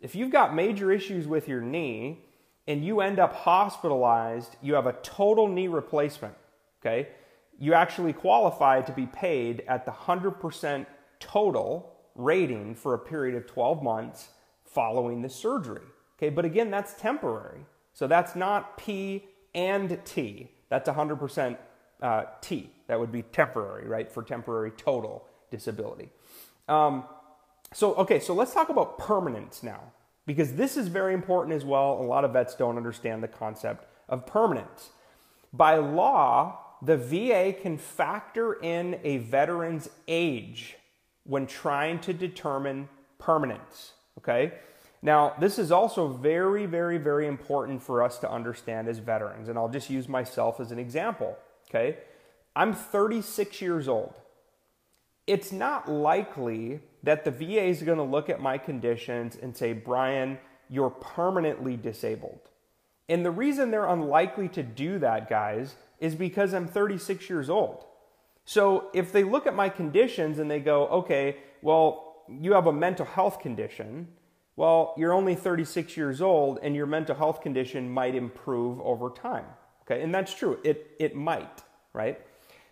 If 0.02 0.16
you've 0.16 0.32
got 0.32 0.52
major 0.52 0.90
issues 0.90 1.28
with 1.28 1.46
your 1.46 1.60
knee 1.60 2.24
and 2.66 2.84
you 2.84 3.00
end 3.00 3.20
up 3.20 3.32
hospitalized, 3.32 4.56
you 4.60 4.74
have 4.74 4.86
a 4.86 4.94
total 4.94 5.46
knee 5.46 5.68
replacement, 5.68 6.34
okay? 6.80 7.08
You 7.56 7.74
actually 7.74 8.12
qualify 8.12 8.82
to 8.82 8.92
be 8.92 9.06
paid 9.06 9.62
at 9.68 9.86
the 9.86 9.92
100% 9.92 10.86
total 11.20 11.94
rating 12.16 12.74
for 12.74 12.94
a 12.94 12.98
period 12.98 13.36
of 13.36 13.46
12 13.46 13.80
months 13.80 14.30
following 14.64 15.22
the 15.22 15.28
surgery. 15.28 15.86
Okay, 16.18 16.30
but 16.30 16.44
again, 16.44 16.70
that's 16.70 16.94
temporary. 16.94 17.64
So 17.92 18.08
that's 18.08 18.34
not 18.34 18.76
P 18.76 19.24
and 19.54 20.00
T. 20.04 20.50
That's 20.68 20.88
100% 20.88 21.56
uh, 22.00 22.24
T. 22.40 22.72
That 22.88 22.98
would 22.98 23.12
be 23.12 23.22
temporary, 23.22 23.86
right? 23.86 24.10
For 24.10 24.24
temporary 24.24 24.72
total 24.72 25.26
disability. 25.50 26.10
Um, 26.68 27.04
so, 27.72 27.94
okay, 27.94 28.20
so 28.20 28.34
let's 28.34 28.52
talk 28.52 28.68
about 28.68 28.98
permanence 28.98 29.62
now, 29.62 29.80
because 30.26 30.54
this 30.54 30.76
is 30.76 30.88
very 30.88 31.14
important 31.14 31.54
as 31.56 31.64
well. 31.64 31.98
A 32.00 32.02
lot 32.02 32.24
of 32.24 32.32
vets 32.32 32.54
don't 32.54 32.76
understand 32.76 33.22
the 33.22 33.28
concept 33.28 33.86
of 34.08 34.26
permanence. 34.26 34.90
By 35.52 35.76
law, 35.76 36.58
the 36.82 36.96
VA 36.96 37.54
can 37.60 37.78
factor 37.78 38.54
in 38.54 38.98
a 39.04 39.18
veteran's 39.18 39.88
age 40.08 40.76
when 41.24 41.46
trying 41.46 42.00
to 42.00 42.12
determine 42.12 42.88
permanence. 43.18 43.92
Okay? 44.18 44.52
Now, 45.00 45.34
this 45.38 45.58
is 45.58 45.72
also 45.72 46.08
very, 46.08 46.66
very, 46.66 46.98
very 46.98 47.26
important 47.26 47.82
for 47.82 48.02
us 48.02 48.18
to 48.18 48.30
understand 48.30 48.88
as 48.88 48.98
veterans, 48.98 49.48
and 49.48 49.58
I'll 49.58 49.68
just 49.68 49.90
use 49.90 50.08
myself 50.08 50.60
as 50.60 50.72
an 50.72 50.78
example. 50.78 51.36
Okay? 51.68 51.98
I'm 52.54 52.72
36 52.74 53.60
years 53.60 53.88
old. 53.88 54.14
It's 55.26 55.52
not 55.52 55.90
likely 55.90 56.80
that 57.02 57.24
the 57.24 57.30
VA 57.30 57.64
is 57.64 57.82
going 57.82 57.98
to 57.98 58.04
look 58.04 58.28
at 58.28 58.40
my 58.40 58.58
conditions 58.58 59.36
and 59.40 59.56
say, 59.56 59.72
Brian, 59.72 60.38
you're 60.68 60.90
permanently 60.90 61.76
disabled. 61.76 62.40
And 63.08 63.24
the 63.24 63.30
reason 63.30 63.70
they're 63.70 63.88
unlikely 63.88 64.48
to 64.50 64.62
do 64.62 64.98
that, 65.00 65.28
guys, 65.28 65.74
is 65.98 66.14
because 66.14 66.54
I'm 66.54 66.66
36 66.66 67.28
years 67.28 67.50
old. 67.50 67.84
So 68.44 68.88
if 68.94 69.12
they 69.12 69.24
look 69.24 69.46
at 69.46 69.54
my 69.54 69.68
conditions 69.68 70.38
and 70.38 70.50
they 70.50 70.60
go, 70.60 70.86
okay, 70.88 71.36
well, 71.60 72.24
you 72.28 72.52
have 72.54 72.66
a 72.66 72.72
mental 72.72 73.06
health 73.06 73.40
condition, 73.40 74.08
well, 74.56 74.94
you're 74.96 75.12
only 75.12 75.34
36 75.34 75.96
years 75.96 76.20
old 76.20 76.58
and 76.62 76.74
your 76.74 76.86
mental 76.86 77.14
health 77.14 77.40
condition 77.40 77.90
might 77.90 78.14
improve 78.14 78.80
over 78.80 79.10
time. 79.10 79.46
Okay, 79.82 80.02
and 80.02 80.14
that's 80.14 80.34
true. 80.34 80.58
It, 80.64 80.92
it 80.98 81.14
might, 81.14 81.62
right? 81.92 82.20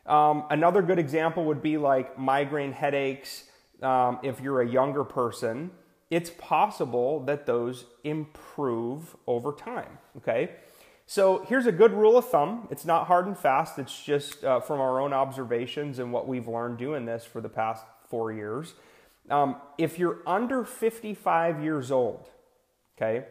Um, 0.07 0.45
another 0.51 0.83
good 0.83 0.99
example 0.99 1.45
would 1.47 1.63
be 1.63 1.77
like 1.77 2.19
migraine 2.19 2.73
headaches, 2.73 3.45
um, 3.83 4.19
if 4.23 4.41
you're 4.41 4.63
a 4.63 4.69
younger 4.69 5.05
person, 5.05 5.71
it's 6.11 6.31
possible 6.31 7.21
that 7.21 7.47
those 7.47 7.87
improve 8.05 9.17
over 9.27 9.53
time. 9.53 9.99
Okay. 10.19 10.51
So 11.07 11.45
here's 11.49 11.67
a 11.67 11.73
good 11.73 11.93
rule 11.93 12.17
of 12.17 12.29
thumb. 12.29 12.69
It's 12.71 12.85
not 12.85 13.09
hard 13.09 13.27
and 13.27 13.37
fast. 13.37 13.79
It's 13.79 14.03
just 14.03 14.45
uh, 14.45 14.61
from 14.61 14.81
our 14.81 15.01
own 15.01 15.13
observations 15.13 15.99
and 15.99 16.13
what 16.13 16.29
we've 16.29 16.47
learned 16.47 16.79
doing 16.79 17.05
this 17.05 17.25
for 17.25 17.41
the 17.41 17.49
past 17.49 17.85
four 18.09 18.33
years. 18.33 18.75
Um, 19.29 19.57
if 19.77 19.99
you're 19.99 20.19
under 20.27 20.65
55 20.65 21.63
years 21.63 21.91
old, 21.91 22.29
okay, 22.97 23.27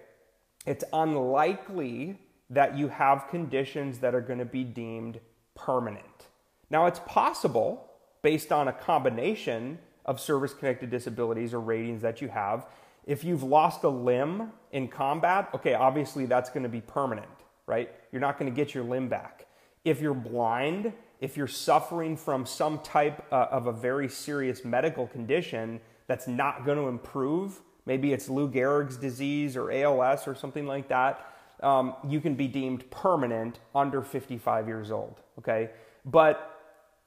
it's 0.66 0.84
unlikely 0.92 2.20
that 2.50 2.78
you 2.78 2.90
have 2.90 3.28
conditions 3.30 4.00
that 4.00 4.14
are 4.14 4.22
going 4.22 4.40
to 4.40 4.46
be 4.46 4.64
deemed 4.64 5.20
permanent. 5.56 6.28
Now, 6.70 6.86
it's 6.86 7.00
possible 7.06 7.90
based 8.22 8.52
on 8.52 8.68
a 8.68 8.74
combination 8.74 9.80
of 10.06 10.20
service 10.20 10.54
connected 10.54 10.90
disabilities 10.90 11.54
or 11.54 11.60
ratings 11.60 12.02
that 12.02 12.22
you 12.22 12.28
have. 12.28 12.66
If 13.06 13.24
you've 13.24 13.44
lost 13.44 13.84
a 13.84 13.90
limb 13.90 14.52
in 14.72 14.88
combat, 14.88 15.50
okay, 15.54 15.74
obviously 15.74 16.26
that's 16.26 16.50
going 16.50 16.64
to 16.64 16.70
be 16.70 16.82
permanent, 16.82 17.28
right? 17.66 17.92
You're 18.12 18.22
not 18.22 18.38
going 18.38 18.52
to 18.52 18.56
get 18.56 18.74
your 18.74 18.84
limb 18.84 19.10
back. 19.10 19.48
If 19.86 20.02
you're 20.02 20.14
blind, 20.14 20.94
if 21.20 21.36
you're 21.36 21.48
suffering 21.48 22.16
from 22.18 22.46
some 22.46 22.80
type 22.80 23.26
uh, 23.32 23.48
of 23.52 23.68
a 23.68 23.72
very 23.72 24.10
serious 24.10 24.64
medical 24.64 25.08
condition 25.08 25.80
that's 26.08 26.28
not 26.28 26.66
going 26.66 26.78
to 26.78 26.88
improve, 26.88 27.62
maybe 27.86 28.14
it's 28.14 28.30
Lou 28.30 28.50
Gehrig's 28.50 28.98
disease 28.98 29.56
or 29.58 29.72
ALS 29.72 30.28
or 30.28 30.36
something 30.36 30.66
like 30.66 30.88
that, 30.90 31.26
um, 31.62 31.96
you 32.08 32.22
can 32.22 32.36
be 32.36 32.48
deemed 32.48 32.90
permanent 32.90 33.60
under 33.76 34.02
55 34.02 34.68
years 34.68 34.92
old, 34.92 35.20
okay? 35.38 35.72
But 36.06 36.58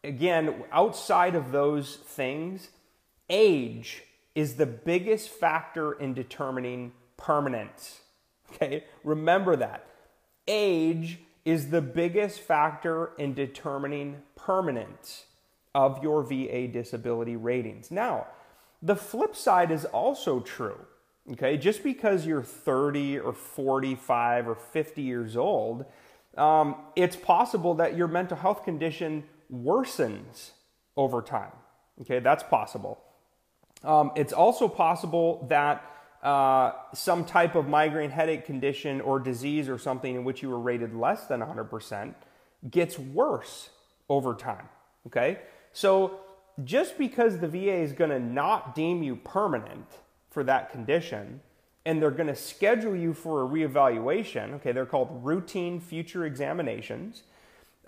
again, 0.05 0.65
outside 0.73 1.35
of 1.35 1.53
those 1.53 1.97
things, 1.97 2.69
age 3.29 4.03
is 4.35 4.55
the 4.55 4.67
biggest 4.67 5.29
factor 5.29 5.93
in 5.93 6.15
determining 6.15 6.93
permanence. 7.17 8.01
Okay, 8.55 8.85
remember 9.05 9.57
that. 9.57 9.87
Age 10.47 11.21
is 11.45 11.71
the 11.71 11.81
biggest 11.81 12.41
factor 12.41 13.13
in 13.19 13.35
determining 13.35 14.23
permanence 14.37 15.25
of 15.75 16.03
your 16.03 16.23
VA 16.23 16.69
disability 16.69 17.37
ratings. 17.37 17.91
Now, 17.91 18.27
the 18.83 18.97
flip 18.97 19.35
side 19.35 19.71
is 19.71 19.85
also 19.87 20.41
true. 20.41 20.79
Okay, 21.33 21.57
just 21.57 21.85
because 21.85 22.27
you're 22.27 22.43
30 22.43 23.21
or 23.21 23.33
45 23.33 24.49
or 24.49 24.55
50 24.57 25.03
years 25.03 25.37
old, 25.37 25.85
um, 26.37 26.75
it's 26.97 27.15
possible 27.15 27.75
that 27.75 27.97
your 27.97 28.09
mental 28.09 28.37
health 28.37 28.65
condition 28.65 29.25
worsens 29.53 30.51
over 30.97 31.23
time. 31.23 31.53
Okay, 32.01 32.19
that's 32.19 32.43
possible. 32.43 33.01
Um, 33.85 34.13
it's 34.15 34.33
also 34.33 34.69
possible 34.69 35.45
that 35.49 35.85
uh, 36.23 36.73
some 36.95 37.25
type 37.25 37.55
of 37.55 37.67
migraine 37.67 38.11
headache 38.11 38.47
condition 38.47 39.01
or 39.01 39.19
disease 39.19 39.69
or 39.69 39.79
something 39.79 40.15
in 40.15 40.25
which 40.25 40.43
you 40.43 40.49
were 40.49 40.61
rated 40.61 40.95
less 40.95 41.27
than 41.27 41.41
100% 41.41 42.15
gets 42.71 42.99
worse 42.99 43.71
over 44.09 44.35
time. 44.35 44.69
Okay? 45.07 45.41
So 45.73 46.21
just 46.63 46.97
because 46.97 47.39
the 47.39 47.49
VA 47.49 47.75
is 47.75 47.93
going 47.93 48.11
to 48.11 48.21
not 48.21 48.75
deem 48.75 49.03
you 49.03 49.17
permanent 49.17 49.87
for 50.31 50.45
that 50.45 50.71
condition 50.71 51.41
and 51.85 52.01
they're 52.01 52.13
going 52.13 52.29
to 52.29 52.37
schedule 52.37 52.95
you 52.95 53.13
for 53.13 53.45
a 53.45 53.49
reevaluation, 53.49 54.55
okay, 54.55 54.71
they're 54.71 54.87
called 54.87 55.25
routine 55.25 55.81
future 55.81 56.25
examinations. 56.25 57.25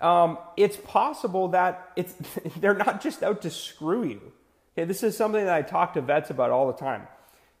Um, 0.01 0.37
it's 0.57 0.75
possible 0.75 1.47
that 1.49 1.91
it's 1.95 2.15
they're 2.59 2.73
not 2.73 3.01
just 3.01 3.23
out 3.23 3.41
to 3.43 3.49
screw 3.49 4.03
you. 4.03 4.33
Okay, 4.77 4.85
this 4.85 5.03
is 5.03 5.15
something 5.15 5.45
that 5.45 5.53
I 5.53 5.61
talk 5.61 5.93
to 5.93 6.01
vets 6.01 6.29
about 6.29 6.51
all 6.51 6.67
the 6.67 6.73
time. 6.73 7.07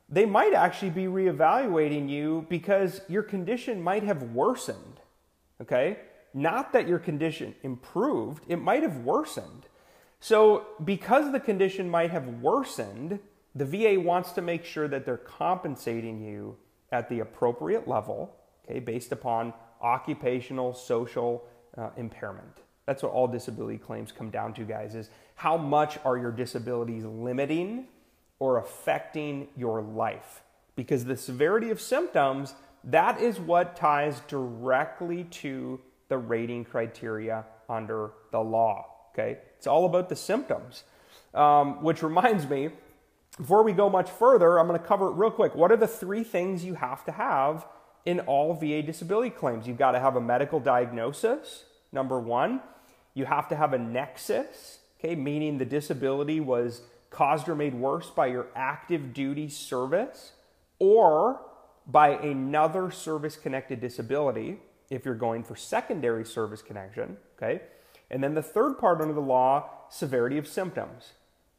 They 0.09 0.25
might 0.25 0.53
actually 0.53 0.89
be 0.91 1.05
reevaluating 1.05 2.09
you 2.09 2.45
because 2.49 3.01
your 3.07 3.23
condition 3.23 3.81
might 3.81 4.03
have 4.03 4.21
worsened. 4.21 4.99
Okay? 5.61 5.99
Not 6.33 6.73
that 6.73 6.87
your 6.87 6.99
condition 6.99 7.55
improved, 7.63 8.43
it 8.49 8.57
might 8.57 8.83
have 8.83 8.97
worsened. 8.97 9.67
So, 10.19 10.65
because 10.83 11.31
the 11.31 11.39
condition 11.39 11.89
might 11.89 12.11
have 12.11 12.27
worsened, 12.41 13.19
the 13.53 13.65
VA 13.65 13.99
wants 13.99 14.33
to 14.33 14.41
make 14.41 14.65
sure 14.65 14.87
that 14.87 15.05
they're 15.05 15.17
compensating 15.17 16.21
you 16.21 16.57
at 16.91 17.09
the 17.09 17.21
appropriate 17.21 17.87
level, 17.87 18.35
okay, 18.65 18.79
based 18.79 19.11
upon 19.13 19.53
occupational, 19.81 20.73
social 20.73 21.45
uh, 21.77 21.89
impairment. 21.95 22.64
That's 22.85 23.01
what 23.01 23.11
all 23.11 23.27
disability 23.27 23.77
claims 23.77 24.11
come 24.11 24.29
down 24.29 24.53
to, 24.55 24.63
guys, 24.63 24.95
is 24.95 25.09
how 25.35 25.57
much 25.57 25.97
are 26.05 26.17
your 26.17 26.31
disabilities 26.31 27.03
limiting 27.03 27.87
or 28.39 28.57
affecting 28.57 29.47
your 29.57 29.81
life? 29.81 30.43
Because 30.75 31.05
the 31.05 31.17
severity 31.17 31.71
of 31.71 31.81
symptoms, 31.81 32.53
that 32.83 33.19
is 33.19 33.39
what 33.39 33.75
ties 33.75 34.21
directly 34.27 35.23
to 35.25 35.79
the 36.09 36.17
rating 36.17 36.63
criteria 36.63 37.45
under 37.67 38.11
the 38.31 38.39
law. 38.39 38.85
Okay? 39.13 39.39
It's 39.57 39.67
all 39.67 39.85
about 39.85 40.09
the 40.09 40.15
symptoms. 40.15 40.83
Um, 41.33 41.83
which 41.83 42.01
reminds 42.01 42.47
me, 42.47 42.69
before 43.37 43.63
we 43.63 43.73
go 43.73 43.89
much 43.89 44.09
further, 44.09 44.57
I'm 44.57 44.67
going 44.67 44.79
to 44.79 44.85
cover 44.85 45.07
it 45.07 45.15
real 45.15 45.31
quick. 45.31 45.55
What 45.55 45.71
are 45.71 45.77
the 45.77 45.87
three 45.87 46.23
things 46.23 46.63
you 46.63 46.75
have 46.75 47.03
to 47.05 47.11
have 47.11 47.65
in 48.05 48.21
all 48.21 48.53
VA 48.53 48.81
disability 48.81 49.31
claims? 49.31 49.67
You've 49.67 49.77
got 49.77 49.91
to 49.91 49.99
have 49.99 50.15
a 50.15 50.21
medical 50.21 50.59
diagnosis, 50.59 51.65
number 51.91 52.19
one. 52.19 52.61
You 53.15 53.25
have 53.25 53.47
to 53.49 53.55
have 53.55 53.73
a 53.73 53.79
nexus, 53.79 54.79
okay, 54.99 55.15
meaning 55.15 55.57
the 55.57 55.65
disability 55.65 56.39
was 56.39 56.81
caused 57.09 57.49
or 57.49 57.55
made 57.55 57.73
worse 57.73 58.11
by 58.11 58.27
your 58.27 58.47
active 58.55 59.13
duty 59.13 59.49
service 59.49 60.33
or 60.79 61.41
by 61.87 62.09
another 62.09 62.91
service 62.91 63.37
connected 63.37 63.79
disability 63.79 64.57
if 64.89 65.05
you're 65.05 65.15
going 65.15 65.43
for 65.43 65.55
secondary 65.55 66.25
service 66.25 66.61
connection, 66.61 67.17
okay? 67.37 67.61
And 68.11 68.23
then 68.23 68.35
the 68.35 68.41
third 68.41 68.77
part 68.77 69.01
under 69.01 69.13
the 69.13 69.21
law, 69.21 69.69
severity 69.89 70.37
of 70.37 70.47
symptoms. 70.47 71.13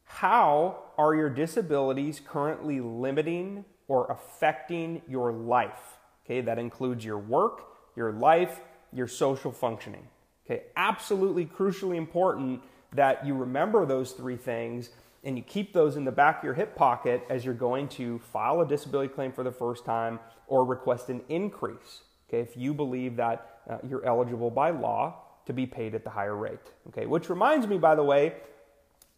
How 0.04 0.78
are 0.98 1.14
your 1.14 1.30
disabilities 1.30 2.20
currently 2.24 2.80
limiting 2.80 3.64
or 3.88 4.06
affecting 4.10 5.02
your 5.08 5.32
life? 5.32 5.98
Okay, 6.24 6.40
that 6.42 6.58
includes 6.58 7.04
your 7.04 7.18
work, 7.18 7.62
your 7.96 8.12
life, 8.12 8.60
your 8.92 9.08
social 9.08 9.52
functioning. 9.52 10.06
Okay, 10.48 10.62
absolutely 10.76 11.44
crucially 11.44 11.96
important 11.96 12.62
that 12.92 13.26
you 13.26 13.34
remember 13.34 13.84
those 13.84 14.12
three 14.12 14.36
things 14.36 14.90
and 15.24 15.36
you 15.36 15.42
keep 15.42 15.72
those 15.72 15.96
in 15.96 16.04
the 16.04 16.12
back 16.12 16.38
of 16.38 16.44
your 16.44 16.54
hip 16.54 16.76
pocket 16.76 17.24
as 17.28 17.44
you're 17.44 17.52
going 17.52 17.88
to 17.88 18.20
file 18.20 18.60
a 18.60 18.66
disability 18.66 19.12
claim 19.12 19.32
for 19.32 19.42
the 19.42 19.50
first 19.50 19.84
time 19.84 20.20
or 20.46 20.64
request 20.64 21.08
an 21.08 21.20
increase. 21.28 22.02
Okay, 22.28 22.40
if 22.40 22.56
you 22.56 22.72
believe 22.72 23.16
that 23.16 23.60
uh, 23.68 23.78
you're 23.88 24.04
eligible 24.04 24.50
by 24.50 24.70
law 24.70 25.16
to 25.46 25.52
be 25.52 25.66
paid 25.66 25.94
at 25.94 26.04
the 26.04 26.10
higher 26.10 26.36
rate. 26.36 26.60
Okay, 26.88 27.06
which 27.06 27.28
reminds 27.28 27.66
me, 27.66 27.76
by 27.76 27.96
the 27.96 28.04
way, 28.04 28.34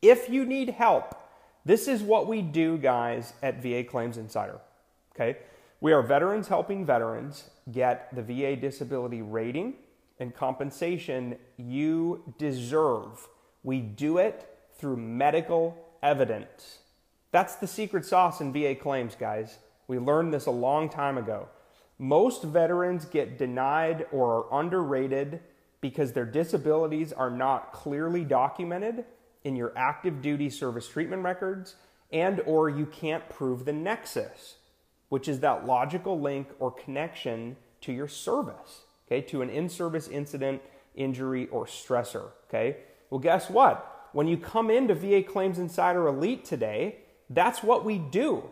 if 0.00 0.30
you 0.30 0.46
need 0.46 0.70
help, 0.70 1.14
this 1.64 1.88
is 1.88 2.02
what 2.02 2.26
we 2.26 2.40
do, 2.40 2.78
guys, 2.78 3.34
at 3.42 3.62
VA 3.62 3.84
Claims 3.84 4.16
Insider. 4.16 4.60
Okay, 5.14 5.38
we 5.80 5.92
are 5.92 6.02
veterans 6.02 6.48
helping 6.48 6.86
veterans 6.86 7.50
get 7.70 8.14
the 8.14 8.22
VA 8.22 8.56
disability 8.56 9.20
rating 9.20 9.74
and 10.20 10.34
compensation 10.34 11.36
you 11.56 12.22
deserve. 12.38 13.28
We 13.62 13.80
do 13.80 14.18
it 14.18 14.48
through 14.76 14.96
medical 14.96 15.76
evidence. 16.02 16.78
That's 17.30 17.56
the 17.56 17.66
secret 17.66 18.04
sauce 18.04 18.40
in 18.40 18.52
VA 18.52 18.74
claims, 18.74 19.14
guys. 19.14 19.58
We 19.86 19.98
learned 19.98 20.32
this 20.32 20.46
a 20.46 20.50
long 20.50 20.88
time 20.88 21.18
ago. 21.18 21.48
Most 21.98 22.42
veterans 22.42 23.04
get 23.04 23.38
denied 23.38 24.06
or 24.12 24.44
are 24.46 24.60
underrated 24.60 25.40
because 25.80 26.12
their 26.12 26.24
disabilities 26.24 27.12
are 27.12 27.30
not 27.30 27.72
clearly 27.72 28.24
documented 28.24 29.04
in 29.44 29.56
your 29.56 29.72
active 29.76 30.22
duty 30.22 30.50
service 30.50 30.88
treatment 30.88 31.22
records 31.22 31.76
and 32.12 32.40
or 32.46 32.68
you 32.68 32.86
can't 32.86 33.28
prove 33.28 33.64
the 33.64 33.72
nexus, 33.72 34.56
which 35.08 35.28
is 35.28 35.40
that 35.40 35.66
logical 35.66 36.20
link 36.20 36.48
or 36.58 36.70
connection 36.70 37.56
to 37.80 37.92
your 37.92 38.08
service, 38.08 38.82
okay, 39.08 39.22
to 39.22 39.42
an 39.42 39.48
in-service 39.48 40.08
incident, 40.08 40.60
injury 40.94 41.48
or 41.48 41.64
stressor, 41.64 42.30
okay? 42.48 42.76
Well, 43.10 43.20
guess 43.20 43.48
what? 43.48 44.08
When 44.12 44.28
you 44.28 44.36
come 44.36 44.70
into 44.70 44.94
VA 44.94 45.22
Claims 45.22 45.58
Insider 45.58 46.06
Elite 46.06 46.44
today, 46.44 46.98
that's 47.30 47.62
what 47.62 47.84
we 47.84 47.98
do. 47.98 48.50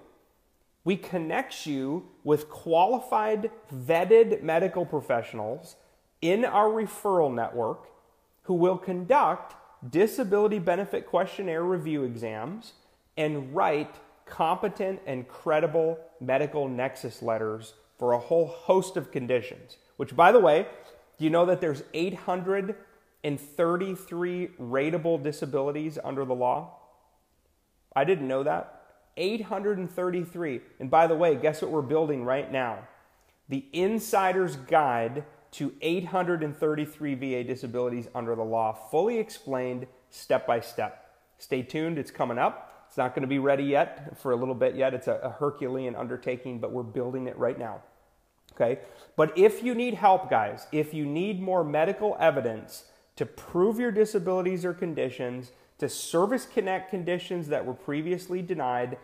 We 0.85 0.97
connect 0.97 1.67
you 1.67 2.07
with 2.25 2.49
qualified, 2.49 3.51
vetted 3.75 4.43
medical 4.43 4.87
professionals 4.87 5.77
in 6.23 6.45
our 6.45 6.69
referral 6.69 7.35
network 7.35 7.89
who 8.43 8.55
will 8.55 8.79
conduct 8.79 9.55
disability 9.91 10.59
benefit 10.59 11.07
questionnaire 11.07 11.65
review 11.65 12.05
exams 12.05 12.75
and 13.17 13.55
write 13.55 13.97
competent 14.25 15.01
and 15.07 15.27
credible 15.29 15.99
medical 16.21 16.69
nexus 16.69 17.23
letters 17.23 17.75
for 17.99 18.13
a 18.13 18.19
whole 18.19 18.47
host 18.47 18.97
of 18.97 19.11
conditions. 19.11 19.79
Which, 19.97 20.17
by 20.17 20.33
the 20.33 20.41
way, 20.41 20.67
do 21.19 21.25
you 21.25 21.31
know 21.31 21.47
that 21.47 21.61
there's 21.61 21.85
833 21.95 24.49
rateable 24.61 25.23
disabilities 25.23 25.99
under 26.03 26.25
the 26.25 26.35
law? 26.35 26.79
I 27.95 28.03
didn't 28.05 28.27
know 28.29 28.43
that. 28.43 28.73
833. 29.17 30.61
And 30.79 30.91
by 30.91 31.07
the 31.07 31.15
way, 31.15 31.37
guess 31.37 31.63
what 31.63 31.71
we're 31.71 31.81
building 31.83 32.25
right 32.25 32.53
now? 32.53 32.81
The 33.49 33.65
Insider's 33.73 34.57
Guide 34.57 35.25
to 35.53 35.73
833 35.81 37.15
VA 37.15 37.45
disabilities 37.45 38.09
under 38.15 38.35
the 38.35 38.43
law, 38.43 38.73
fully 38.91 39.19
explained 39.19 39.87
step 40.11 40.47
by 40.47 40.61
step. 40.61 41.15
Stay 41.39 41.63
tuned, 41.63 41.99
it's 41.99 42.11
coming 42.11 42.39
up. 42.39 42.87
It's 42.89 42.97
not 42.97 43.15
going 43.15 43.23
to 43.23 43.29
be 43.29 43.39
ready 43.39 43.65
yet 43.65 44.19
for 44.19 44.33
a 44.33 44.37
little 44.37 44.55
bit 44.55 44.75
yet. 44.75 44.95
It's 44.95 45.09
a, 45.09 45.35
Herculean 45.39 45.95
undertaking, 45.95 46.61
but 46.61 46.73
we're 46.73 46.83
building 46.83 47.27
it 47.27 47.37
right 47.39 47.59
now. 47.59 47.83
Okay? 48.57 48.81
But 49.15 49.37
if 49.37 49.63
you 49.63 49.75
need 49.75 49.95
help, 49.95 50.31
guys, 50.31 50.67
if 50.73 50.93
you 50.93 51.05
need 51.05 51.41
more 51.41 51.63
medical 51.63 52.17
evidence 52.19 52.85
to 53.17 53.27
prove 53.27 53.79
your 53.79 53.93
disabilities 53.93 54.65
or 54.65 54.73
conditions, 54.73 55.53
to 55.79 55.89
service 55.89 56.47
connect 56.47 56.91
conditions 56.91 57.49
that 57.49 57.65
were 57.65 57.75
previously 57.75 58.43
denied, 58.43 58.99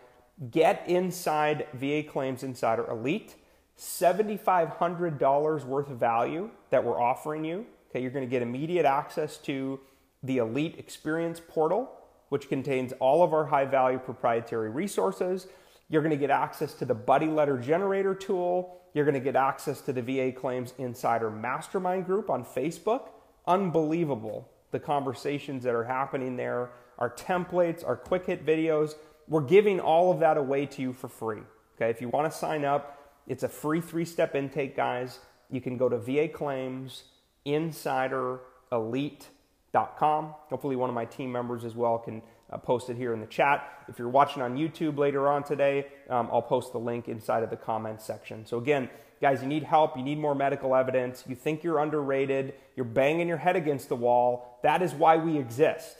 get 0.51 0.83
inside 0.87 1.67
VA 1.73 2.03
Claims 2.03 2.43
Insider 2.43 2.89
Elite. 2.89 3.35
$7,500 3.77 5.65
worth 5.65 5.89
of 5.89 5.97
value 5.97 6.49
that 6.69 6.83
we're 6.83 7.01
offering 7.01 7.43
you. 7.43 7.65
Okay, 7.89 8.01
you're 8.01 8.11
going 8.11 8.25
to 8.25 8.29
get 8.29 8.41
immediate 8.41 8.85
access 8.85 9.37
to 9.37 9.79
the 10.21 10.37
Elite 10.37 10.75
Experience 10.77 11.41
Portal, 11.45 11.91
which 12.29 12.49
contains 12.49 12.93
all 12.93 13.23
of 13.23 13.33
our 13.33 13.45
high 13.45 13.65
value 13.65 13.99
proprietary 13.99 14.69
resources. 14.69 15.47
You're 15.93 16.01
going 16.01 16.09
to 16.09 16.17
get 16.17 16.31
access 16.31 16.73
to 16.73 16.85
the 16.85 16.95
Buddy 16.95 17.27
Letter 17.27 17.55
Generator 17.59 18.15
tool. 18.15 18.81
You're 18.95 19.05
going 19.05 19.13
to 19.13 19.19
get 19.19 19.35
access 19.35 19.79
to 19.81 19.93
the 19.93 20.01
VA 20.01 20.31
Claims 20.31 20.73
Insider 20.79 21.29
Mastermind 21.29 22.07
group 22.07 22.31
on 22.31 22.43
Facebook. 22.43 23.09
Unbelievable 23.45 24.49
the 24.71 24.79
conversations 24.79 25.63
that 25.63 25.75
are 25.75 25.83
happening 25.83 26.35
there, 26.35 26.71
our 26.97 27.11
templates, 27.11 27.87
our 27.87 27.95
quick 27.95 28.25
hit 28.25 28.43
videos. 28.43 28.95
We're 29.27 29.41
giving 29.41 29.79
all 29.79 30.11
of 30.11 30.19
that 30.21 30.35
away 30.35 30.65
to 30.65 30.81
you 30.81 30.93
for 30.93 31.07
free. 31.07 31.43
Okay, 31.75 31.91
if 31.91 32.01
you 32.01 32.09
want 32.09 32.31
to 32.31 32.35
sign 32.35 32.65
up, 32.65 33.21
it's 33.27 33.43
a 33.43 33.47
free 33.47 33.79
three 33.79 34.05
step 34.05 34.33
intake, 34.33 34.75
guys. 34.75 35.19
You 35.51 35.61
can 35.61 35.77
go 35.77 35.89
to 35.89 35.99
VA 35.99 36.27
Claims 36.27 37.03
Insider 37.45 38.39
Elite.com. 38.71 40.33
Hopefully, 40.49 40.75
one 40.75 40.89
of 40.89 40.95
my 40.95 41.05
team 41.05 41.31
members 41.31 41.63
as 41.63 41.75
well 41.75 41.99
can 41.99 42.23
uh, 42.53 42.57
post 42.57 42.89
it 42.89 42.97
here 42.97 43.13
in 43.13 43.19
the 43.19 43.25
chat. 43.25 43.83
If 43.87 43.97
you're 43.97 44.09
watching 44.09 44.41
on 44.41 44.55
YouTube 44.55 44.97
later 44.97 45.27
on 45.27 45.43
today, 45.43 45.87
um, 46.09 46.29
I'll 46.31 46.41
post 46.41 46.71
the 46.71 46.77
link 46.79 47.07
inside 47.07 47.43
of 47.43 47.49
the 47.49 47.57
comments 47.57 48.05
section. 48.05 48.45
So, 48.45 48.57
again, 48.57 48.89
guys, 49.21 49.41
you 49.41 49.47
need 49.47 49.63
help, 49.63 49.97
you 49.97 50.03
need 50.03 50.19
more 50.19 50.35
medical 50.35 50.75
evidence, 50.75 51.23
you 51.27 51.35
think 51.35 51.63
you're 51.63 51.79
underrated, 51.79 52.53
you're 52.75 52.85
banging 52.85 53.27
your 53.27 53.37
head 53.37 53.55
against 53.55 53.89
the 53.89 53.95
wall. 53.95 54.59
That 54.63 54.81
is 54.81 54.93
why 54.93 55.17
we 55.17 55.37
exist 55.37 55.97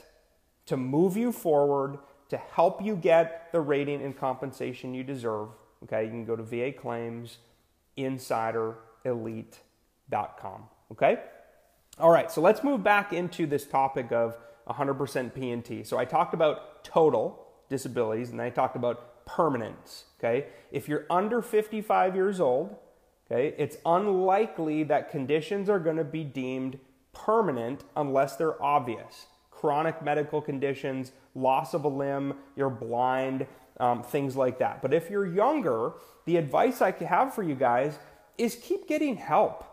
to 0.68 0.78
move 0.78 1.18
you 1.18 1.32
forward, 1.32 1.98
to 2.30 2.38
help 2.38 2.82
you 2.82 2.96
get 2.96 3.52
the 3.52 3.60
rating 3.60 4.02
and 4.02 4.18
compensation 4.18 4.94
you 4.94 5.04
deserve. 5.04 5.50
Okay, 5.84 6.06
you 6.06 6.10
can 6.10 6.26
go 6.26 6.36
to 6.36 6.44
VA 6.44 6.72
Claims 6.72 7.40
Insider 7.98 8.76
Elite.com. 9.04 10.64
Okay? 10.92 11.20
All 12.00 12.10
right, 12.10 12.32
so 12.32 12.42
let's 12.42 12.64
move 12.64 12.84
back 12.84 13.14
into 13.14 13.46
this 13.46 13.66
topic 13.66 14.12
of 14.12 14.38
100% 14.70 15.34
P&T. 15.34 15.84
So 15.84 15.98
I 15.98 16.06
talked 16.06 16.34
about 16.34 16.84
total 16.84 17.48
disabilities 17.70 18.30
and 18.30 18.42
I 18.42 18.50
talked 18.50 18.76
about 18.76 19.26
permanence. 19.26 20.06
Okay? 20.20 20.48
If 20.72 20.88
you're 20.88 21.06
under 21.10 21.42
55 21.42 22.16
years 22.16 22.40
old, 22.40 22.76
okay, 23.30 23.56
it's 23.58 23.78
unlikely 23.86 24.84
that 24.84 25.12
conditions 25.12 25.70
are 25.70 25.80
going 25.80 25.98
to 25.98 26.04
be 26.04 26.24
deemed 26.24 26.80
permanent 27.14 27.84
unless 27.96 28.36
they're 28.36 28.62
obvious. 28.62 29.28
Chronic 29.52 30.02
medical 30.02 30.42
conditions, 30.42 31.12
loss 31.36 31.74
of 31.74 31.86
a 31.86 31.88
limb, 31.88 32.36
you're 32.56 32.70
blind, 32.70 33.48
um, 33.80 34.04
things 34.04 34.36
like 34.36 34.60
that. 34.60 34.82
But 34.82 34.94
if 34.94 35.10
you're 35.10 35.26
younger, 35.26 35.94
the 36.26 36.38
advice 36.38 36.82
I 36.82 36.92
have 36.92 37.34
for 37.34 37.44
you 37.44 37.56
guys 37.56 37.98
is 38.38 38.56
keep 38.56 38.88
getting 38.88 39.16
help. 39.16 39.66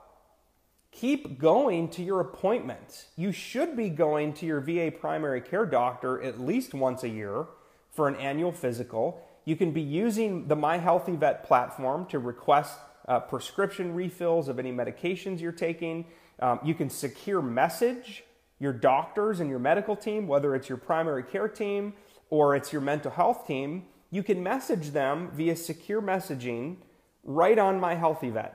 Keep 0.92 1.38
going 1.38 1.88
to 1.90 2.02
your 2.02 2.20
appointments. 2.20 3.06
You 3.16 3.32
should 3.32 3.76
be 3.76 3.88
going 3.88 4.32
to 4.34 4.46
your 4.46 4.60
VA 4.60 4.90
primary 4.90 5.40
care 5.40 5.66
doctor 5.66 6.20
at 6.22 6.40
least 6.40 6.74
once 6.74 7.04
a 7.04 7.08
year 7.08 7.46
for 7.90 8.08
an 8.08 8.16
annual 8.16 8.52
physical. 8.52 9.26
You 9.44 9.56
can 9.56 9.72
be 9.72 9.80
using 9.80 10.48
the 10.48 10.56
My 10.56 10.78
HealtheVet 10.78 11.44
platform 11.44 12.06
to 12.06 12.18
request 12.18 12.78
uh, 13.08 13.20
prescription 13.20 13.94
refills 13.94 14.48
of 14.48 14.58
any 14.58 14.72
medications 14.72 15.40
you're 15.40 15.52
taking. 15.52 16.06
Um, 16.40 16.60
you 16.64 16.74
can 16.74 16.90
secure 16.90 17.40
message 17.40 18.24
your 18.60 18.72
doctors 18.74 19.40
and 19.40 19.48
your 19.48 19.58
medical 19.58 19.96
team, 19.96 20.28
whether 20.28 20.54
it's 20.54 20.68
your 20.68 20.78
primary 20.78 21.22
care 21.22 21.48
team 21.48 21.94
or 22.28 22.54
it's 22.54 22.72
your 22.72 22.82
mental 22.82 23.10
health 23.10 23.46
team, 23.46 23.86
you 24.10 24.22
can 24.22 24.42
message 24.42 24.90
them 24.90 25.30
via 25.32 25.56
secure 25.56 26.02
messaging 26.02 26.76
right 27.24 27.58
on 27.58 27.80
My 27.80 27.96
HealtheVet. 27.96 28.52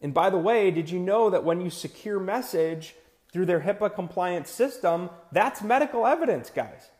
And 0.00 0.12
by 0.12 0.30
the 0.30 0.38
way, 0.38 0.70
did 0.70 0.90
you 0.90 0.98
know 0.98 1.30
that 1.30 1.44
when 1.44 1.60
you 1.60 1.70
secure 1.70 2.20
message 2.20 2.94
through 3.32 3.46
their 3.46 3.60
HIPAA 3.60 3.94
compliant 3.94 4.46
system, 4.46 5.10
that's 5.32 5.62
medical 5.62 6.06
evidence, 6.06 6.50
guys? 6.50 6.90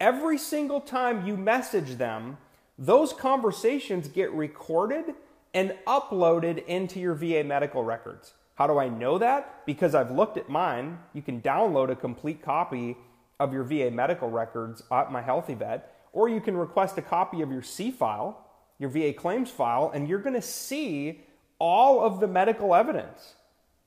every 0.00 0.38
single 0.38 0.80
time 0.80 1.26
you 1.26 1.36
message 1.36 1.96
them, 1.96 2.38
those 2.78 3.12
conversations 3.12 4.08
get 4.08 4.30
recorded 4.32 5.14
and 5.54 5.74
uploaded 5.86 6.64
into 6.66 7.00
your 7.00 7.14
VA 7.14 7.42
medical 7.42 7.82
records. 7.82 8.34
How 8.56 8.66
do 8.66 8.78
I 8.78 8.88
know 8.88 9.18
that? 9.18 9.64
Because 9.66 9.94
I've 9.94 10.10
looked 10.10 10.36
at 10.36 10.48
mine. 10.48 10.98
You 11.12 11.22
can 11.22 11.40
download 11.40 11.90
a 11.90 11.96
complete 11.96 12.42
copy 12.42 12.96
of 13.38 13.52
your 13.52 13.64
VA 13.64 13.90
medical 13.90 14.30
records 14.30 14.82
at 14.90 15.12
My 15.12 15.22
HealtheVet, 15.22 15.82
or 16.12 16.28
you 16.28 16.40
can 16.40 16.56
request 16.56 16.96
a 16.98 17.02
copy 17.02 17.42
of 17.42 17.50
your 17.50 17.62
C 17.62 17.90
file, 17.90 18.46
your 18.78 18.90
VA 18.90 19.12
claims 19.12 19.50
file, 19.50 19.90
and 19.94 20.08
you're 20.08 20.20
to 20.34 20.42
see 20.42 21.22
all 21.58 22.02
of 22.02 22.20
the 22.20 22.26
medical 22.26 22.74
evidence 22.74 23.34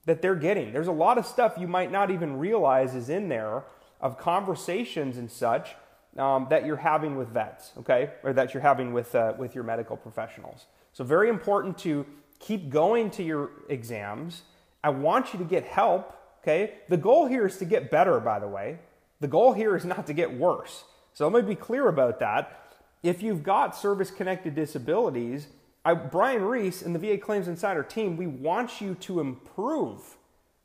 that 0.05 0.21
they're 0.21 0.35
getting. 0.35 0.73
There's 0.73 0.87
a 0.87 0.91
lot 0.91 1.17
of 1.17 1.25
stuff 1.25 1.55
you 1.57 1.67
might 1.67 1.91
not 1.91 2.09
even 2.09 2.39
realize 2.39 2.95
is 2.95 3.09
in 3.09 3.29
there 3.29 3.63
of 4.01 4.17
conversations 4.17 5.17
and 5.17 5.29
such 5.29 5.75
um, 6.17 6.47
that 6.49 6.65
you're 6.65 6.77
having 6.77 7.15
with 7.15 7.29
vets, 7.29 7.73
okay, 7.77 8.11
or 8.23 8.33
that 8.33 8.53
you're 8.53 8.63
having 8.63 8.93
with 8.93 9.13
uh, 9.13 9.33
with 9.37 9.53
your 9.53 9.63
medical 9.63 9.95
professionals. 9.95 10.65
So 10.93 11.03
very 11.03 11.29
important 11.29 11.77
to 11.79 12.05
keep 12.39 12.69
going 12.69 13.11
to 13.11 13.23
your 13.23 13.51
exams. 13.67 14.43
I 14.83 14.89
want 14.89 15.33
you 15.33 15.39
to 15.39 15.45
get 15.45 15.65
help. 15.65 16.15
Okay, 16.41 16.75
the 16.87 16.97
goal 16.97 17.27
here 17.27 17.45
is 17.45 17.57
to 17.57 17.65
get 17.65 17.91
better. 17.91 18.19
By 18.19 18.39
the 18.39 18.47
way, 18.47 18.79
the 19.19 19.27
goal 19.27 19.53
here 19.53 19.75
is 19.75 19.85
not 19.85 20.07
to 20.07 20.13
get 20.13 20.33
worse. 20.33 20.85
So 21.13 21.27
let 21.27 21.43
me 21.43 21.53
be 21.53 21.59
clear 21.59 21.87
about 21.87 22.19
that. 22.19 22.77
If 23.03 23.21
you've 23.21 23.43
got 23.43 23.75
service 23.75 24.11
connected 24.11 24.55
disabilities, 24.55 25.47
I, 25.89 25.95
Brian 25.95 26.43
Reese 26.43 26.83
and 26.83 26.93
the 26.93 26.99
VA 26.99 27.17
Claims 27.17 27.47
Insider 27.47 27.81
team, 27.81 28.15
we 28.15 28.27
want 28.27 28.79
you 28.79 28.93
to 28.93 29.19
improve, 29.19 30.17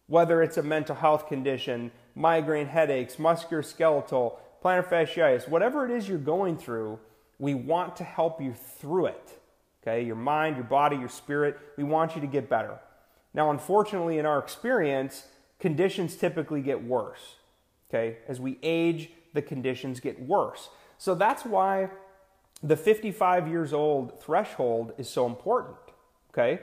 whether 0.06 0.42
it's 0.42 0.58
a 0.58 0.62
mental 0.62 0.94
health 0.94 1.28
condition, 1.28 1.92
migraine 2.14 2.66
headaches, 2.66 3.16
musculoskeletal, 3.16 4.34
plantar 4.62 4.86
fasciitis, 4.86 5.48
whatever 5.48 5.86
it 5.86 5.90
is 5.90 6.10
you're 6.10 6.18
going 6.18 6.58
through, 6.58 6.98
we 7.38 7.54
want 7.54 7.96
to 7.96 8.04
help 8.04 8.38
you 8.38 8.52
through 8.52 9.06
it. 9.06 9.40
Okay, 9.82 10.04
your 10.04 10.16
mind, 10.16 10.56
your 10.56 10.66
body, 10.66 10.96
your 10.96 11.08
spirit, 11.08 11.58
we 11.78 11.84
want 11.84 12.14
you 12.14 12.20
to 12.20 12.26
get 12.26 12.50
better. 12.50 12.78
Now, 13.32 13.50
unfortunately, 13.50 14.18
in 14.18 14.26
our 14.26 14.38
experience, 14.38 15.24
conditions 15.58 16.16
typically 16.16 16.60
get 16.60 16.84
worse. 16.84 17.36
Okay, 17.88 18.18
as 18.28 18.40
we 18.40 18.58
age, 18.62 19.08
the 19.32 19.40
conditions 19.40 20.00
get 20.00 20.20
worse. 20.20 20.68
So 20.98 21.14
that's 21.14 21.46
why 21.46 21.88
the 22.62 22.76
55 22.76 23.48
years 23.48 23.72
old 23.72 24.20
threshold 24.20 24.92
is 24.98 25.08
so 25.08 25.26
important. 25.26 25.76
Okay, 26.30 26.60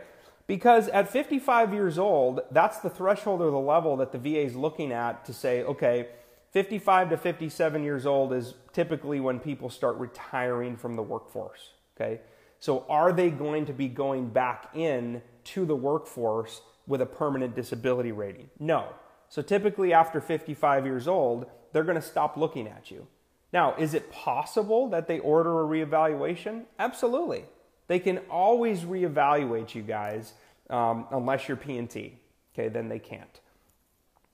because 0.47 0.89
at 0.89 1.09
55 1.09 1.73
years 1.73 1.97
old, 1.97 2.41
that's 2.51 2.79
the 2.79 2.89
threshold 2.89 3.41
or 3.41 3.51
the 3.51 3.59
level 3.59 3.95
that 3.97 4.11
the 4.11 4.17
VA 4.17 4.41
is 4.41 4.55
looking 4.55 4.91
at 4.91 5.23
to 5.25 5.33
say, 5.33 5.63
okay, 5.63 6.09
55 6.51 7.11
to 7.11 7.17
57 7.17 7.83
years 7.83 8.05
old 8.05 8.33
is 8.33 8.55
typically 8.73 9.19
when 9.21 9.39
people 9.39 9.69
start 9.69 9.95
retiring 9.97 10.75
from 10.75 10.95
the 10.95 11.03
workforce. 11.03 11.69
Okay, 11.95 12.21
so 12.59 12.85
are 12.89 13.13
they 13.13 13.29
going 13.29 13.65
to 13.65 13.73
be 13.73 13.87
going 13.87 14.29
back 14.29 14.69
in 14.73 15.21
to 15.45 15.65
the 15.65 15.75
workforce 15.75 16.61
with 16.85 17.01
a 17.01 17.05
permanent 17.05 17.55
disability 17.55 18.11
rating? 18.11 18.49
No. 18.59 18.89
So 19.29 19.41
typically 19.41 19.93
after 19.93 20.19
55 20.19 20.85
years 20.85 21.07
old, 21.07 21.45
they're 21.71 21.85
going 21.85 21.95
to 21.95 22.01
stop 22.01 22.35
looking 22.35 22.67
at 22.67 22.91
you. 22.91 23.07
Now, 23.53 23.75
is 23.75 23.93
it 23.93 24.11
possible 24.11 24.87
that 24.89 25.07
they 25.07 25.19
order 25.19 25.61
a 25.61 25.65
reevaluation? 25.65 26.63
Absolutely. 26.79 27.45
They 27.87 27.99
can 27.99 28.19
always 28.29 28.81
reevaluate 28.81 29.75
you 29.75 29.81
guys 29.81 30.33
um, 30.69 31.07
unless 31.11 31.47
you're 31.47 31.57
P&T. 31.57 32.17
Okay, 32.53 32.69
then 32.69 32.87
they 32.87 32.99
can't. 32.99 33.39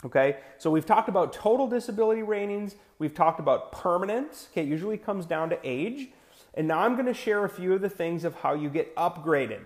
Okay, 0.06 0.38
so 0.60 0.70
we've 0.70 0.86
talked 0.86 1.10
about 1.10 1.34
total 1.34 1.68
disability 1.68 2.22
ratings. 2.22 2.76
We've 3.00 3.16
talked 3.16 3.40
about 3.40 3.72
permanence. 3.72 4.48
Okay, 4.52 4.64
usually 4.64 4.98
comes 4.98 5.26
down 5.26 5.50
to 5.50 5.60
age. 5.64 6.10
And 6.54 6.68
now 6.68 6.80
I'm 6.80 6.94
going 6.94 7.08
to 7.08 7.14
share 7.14 7.46
a 7.46 7.50
few 7.50 7.74
of 7.74 7.82
the 7.82 7.90
things 7.90 8.24
of 8.24 8.36
how 8.36 8.54
you 8.54 8.70
get 8.70 8.96
upgraded 8.96 9.64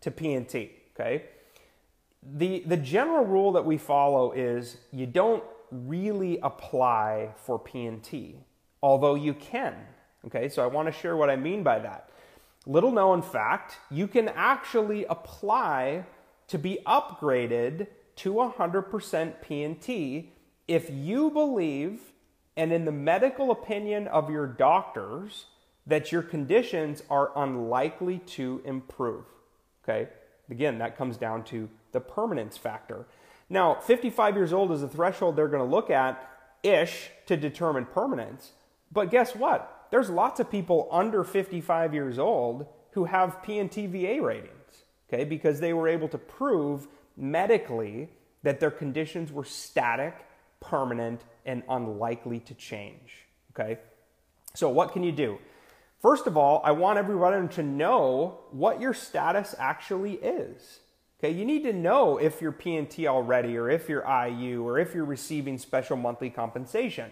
to 0.00 0.10
P&T. 0.10 0.72
Okay, 0.94 1.24
the, 2.22 2.60
the 2.66 2.76
general 2.76 3.24
rule 3.24 3.52
that 3.52 3.66
we 3.66 3.76
follow 3.76 4.32
is 4.32 4.78
you 4.92 5.06
don't 5.06 5.44
really 5.70 6.38
apply 6.42 7.30
for 7.36 7.58
P&T, 7.58 8.36
although 8.86 9.16
you 9.16 9.34
can. 9.34 9.74
Okay, 10.28 10.48
so 10.48 10.62
I 10.62 10.68
want 10.68 10.86
to 10.86 10.92
share 10.92 11.16
what 11.16 11.28
I 11.28 11.34
mean 11.34 11.64
by 11.64 11.80
that. 11.80 12.08
Little 12.66 12.92
known 12.92 13.20
fact, 13.20 13.78
you 13.90 14.06
can 14.06 14.28
actually 14.28 15.04
apply 15.06 16.04
to 16.46 16.56
be 16.56 16.78
upgraded 16.86 17.88
to 18.14 18.32
100% 18.32 19.42
P&T 19.42 20.32
if 20.68 20.88
you 20.88 21.30
believe 21.30 22.00
and 22.56 22.72
in 22.72 22.84
the 22.84 22.92
medical 22.92 23.50
opinion 23.50 24.06
of 24.06 24.30
your 24.30 24.46
doctors 24.46 25.46
that 25.84 26.12
your 26.12 26.22
conditions 26.22 27.02
are 27.10 27.32
unlikely 27.34 28.18
to 28.20 28.62
improve. 28.64 29.24
Okay? 29.82 30.08
Again, 30.48 30.78
that 30.78 30.96
comes 30.96 31.16
down 31.16 31.42
to 31.46 31.68
the 31.90 32.00
permanence 32.00 32.56
factor. 32.56 33.06
Now, 33.50 33.74
55 33.74 34.36
years 34.36 34.52
old 34.52 34.70
is 34.70 34.80
the 34.80 34.88
threshold 34.88 35.34
they're 35.34 35.48
going 35.48 35.68
to 35.68 35.76
look 35.76 35.90
at 35.90 36.30
ish 36.62 37.10
to 37.26 37.36
determine 37.36 37.84
permanence. 37.86 38.52
But 38.92 39.10
guess 39.10 39.34
what? 39.34 39.88
There's 39.90 40.10
lots 40.10 40.40
of 40.40 40.50
people 40.50 40.88
under 40.90 41.24
55 41.24 41.94
years 41.94 42.18
old 42.18 42.66
who 42.92 43.04
have 43.04 43.42
P&T 43.42 43.86
ratings, 43.86 44.84
okay? 45.08 45.24
Because 45.24 45.60
they 45.60 45.72
were 45.72 45.88
able 45.88 46.08
to 46.08 46.18
prove 46.18 46.88
medically 47.16 48.08
that 48.42 48.60
their 48.60 48.70
conditions 48.70 49.32
were 49.32 49.44
static, 49.44 50.26
permanent, 50.60 51.22
and 51.44 51.62
unlikely 51.68 52.40
to 52.40 52.54
change, 52.54 53.26
okay? 53.52 53.78
So 54.54 54.68
what 54.70 54.92
can 54.92 55.02
you 55.02 55.12
do? 55.12 55.38
First 56.00 56.26
of 56.26 56.36
all, 56.36 56.60
I 56.64 56.72
want 56.72 56.98
everyone 56.98 57.48
to 57.50 57.62
know 57.62 58.40
what 58.50 58.80
your 58.80 58.94
status 58.94 59.54
actually 59.58 60.14
is. 60.14 60.80
Okay, 61.18 61.30
you 61.30 61.46
need 61.46 61.62
to 61.64 61.72
know 61.72 62.18
if 62.18 62.42
you're 62.42 62.52
P&T 62.52 63.06
already 63.06 63.56
or 63.56 63.70
if 63.70 63.88
you're 63.88 64.06
IU 64.06 64.62
or 64.66 64.78
if 64.78 64.94
you're 64.94 65.06
receiving 65.06 65.56
special 65.56 65.96
monthly 65.96 66.28
compensation. 66.28 67.10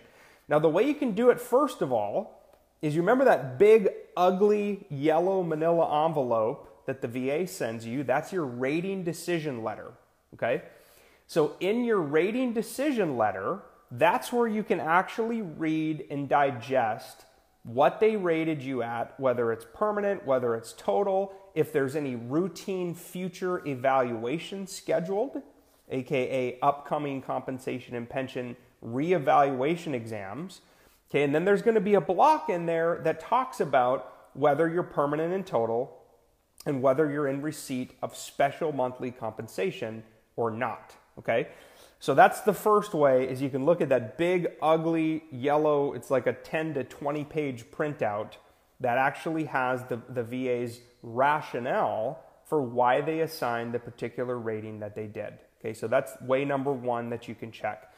Now, 0.48 0.59
the 0.59 0.68
way 0.68 0.87
you 0.87 0.94
can 0.94 1.12
do 1.12 1.30
it, 1.30 1.40
first 1.40 1.83
of 1.83 1.92
all, 1.92 2.42
is 2.83 2.94
you 2.94 3.02
remember 3.02 3.24
that 3.24 3.59
big, 3.59 3.88
ugly 4.16 4.87
yellow 4.90 5.42
manila 5.42 6.07
envelope 6.07 6.85
that 6.87 7.00
the 7.00 7.09
VA 7.09 7.46
sends 7.46 7.87
you? 7.87 8.02
That's 8.02 8.33
your 8.33 8.44
rating 8.44 9.04
decision 9.04 9.62
letter. 9.62 9.92
Okay? 10.35 10.62
So, 11.26 11.57
in 11.61 11.85
your 11.85 12.00
rating 12.00 12.52
decision 12.52 13.16
letter, 13.16 13.62
that's 13.90 14.33
where 14.33 14.48
you 14.48 14.62
can 14.62 14.80
actually 14.80 15.40
read 15.40 16.04
and 16.11 16.28
digest 16.28 17.24
what 17.62 17.98
they 17.98 18.16
rated 18.16 18.62
you 18.62 18.83
at, 18.83 19.18
whether 19.18 19.50
it's 19.50 19.66
permanent, 19.74 20.26
whether 20.26 20.54
it's 20.54 20.74
total, 20.76 21.33
if 21.54 21.72
there's 21.72 21.96
any 21.96 22.14
routine 22.14 22.94
future 22.94 23.66
evaluation 23.66 24.66
scheduled, 24.66 25.40
aka 25.90 26.59
upcoming 26.61 27.22
compensation 27.22 27.94
and 27.94 28.09
pension 28.09 28.54
reevaluation 28.87 29.94
exams. 29.94 30.61
Okay, 31.11 31.23
and 31.23 31.35
then 31.35 31.44
there's 31.44 31.62
going 31.62 31.75
to 31.75 31.81
be 31.81 31.94
a 31.94 32.01
block 32.01 32.49
in 32.49 32.66
there 32.66 33.01
that 33.05 33.20
talks 33.20 33.61
about 33.61 34.12
whether 34.35 34.68
you're 34.68 34.83
permanent 34.83 35.33
and 35.33 35.47
total 35.47 35.97
and 36.66 36.83
whether 36.83 37.11
you're 37.11 37.29
in 37.29 37.42
receipt 37.42 37.92
of 38.03 38.16
special 38.16 38.73
monthly 38.73 39.11
compensation 39.11 40.03
or 40.37 40.51
not. 40.51 40.94
Okay? 41.18 41.49
So 42.01 42.14
that's 42.14 42.40
the 42.42 42.53
first 42.53 42.94
way 42.94 43.29
is 43.29 43.40
you 43.40 43.51
can 43.51 43.64
look 43.64 43.81
at 43.81 43.88
that 43.88 44.18
big 44.18 44.49
ugly 44.61 45.25
yellow, 45.31 45.92
it's 45.92 46.11
like 46.11 46.27
a 46.27 46.33
10 46.33 46.75
to 46.75 46.85
20 46.85 47.25
page 47.25 47.64
printout 47.70 48.33
that 48.81 48.99
actually 48.99 49.44
has 49.44 49.85
the, 49.85 50.01
the 50.09 50.23
VA's 50.23 50.81
rationale 51.03 52.20
for 52.44 52.61
why 52.61 53.01
they 53.01 53.20
assigned 53.20 53.73
the 53.73 53.79
particular 53.79 54.38
rating 54.38 54.81
that 54.81 54.94
they 54.94 55.07
did. 55.07 55.35
Okay, 55.61 55.73
so 55.73 55.88
that's 55.88 56.20
way 56.20 56.44
number 56.44 56.73
one 56.73 57.09
that 57.09 57.27
you 57.27 57.35
can 57.35 57.51
check. 57.51 57.90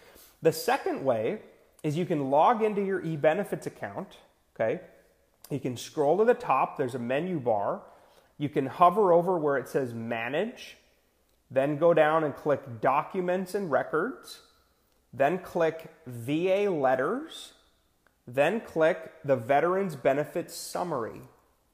The 0.47 0.53
second 0.53 1.05
way 1.05 1.41
is 1.83 1.97
you 1.97 2.07
can 2.07 2.31
log 2.31 2.63
into 2.63 2.81
your 2.81 3.03
eBenefits 3.03 3.67
account. 3.67 4.19
Okay, 4.55 4.81
you 5.51 5.59
can 5.59 5.77
scroll 5.77 6.19
to 6.19 6.25
the 6.25 6.35
top, 6.35 6.77
there's 6.77 6.95
a 6.95 7.01
menu 7.01 7.41
bar. 7.41 7.83
You 8.39 8.49
can 8.49 8.67
hover 8.67 9.13
over 9.13 9.37
where 9.39 9.57
it 9.57 9.69
says 9.69 9.93
Manage, 9.93 10.77
then 11.51 11.79
go 11.79 11.93
down 11.93 12.23
and 12.23 12.33
click 12.33 12.81
Documents 12.81 13.57
and 13.57 13.73
Records, 13.73 14.43
then 15.13 15.41
click 15.41 15.93
VA 16.07 16.71
Letters, 16.71 17.55
then 18.29 18.61
click 18.61 19.15
the 19.25 19.35
Veterans 19.35 19.97
Benefits 19.97 20.55
Summary 20.55 21.23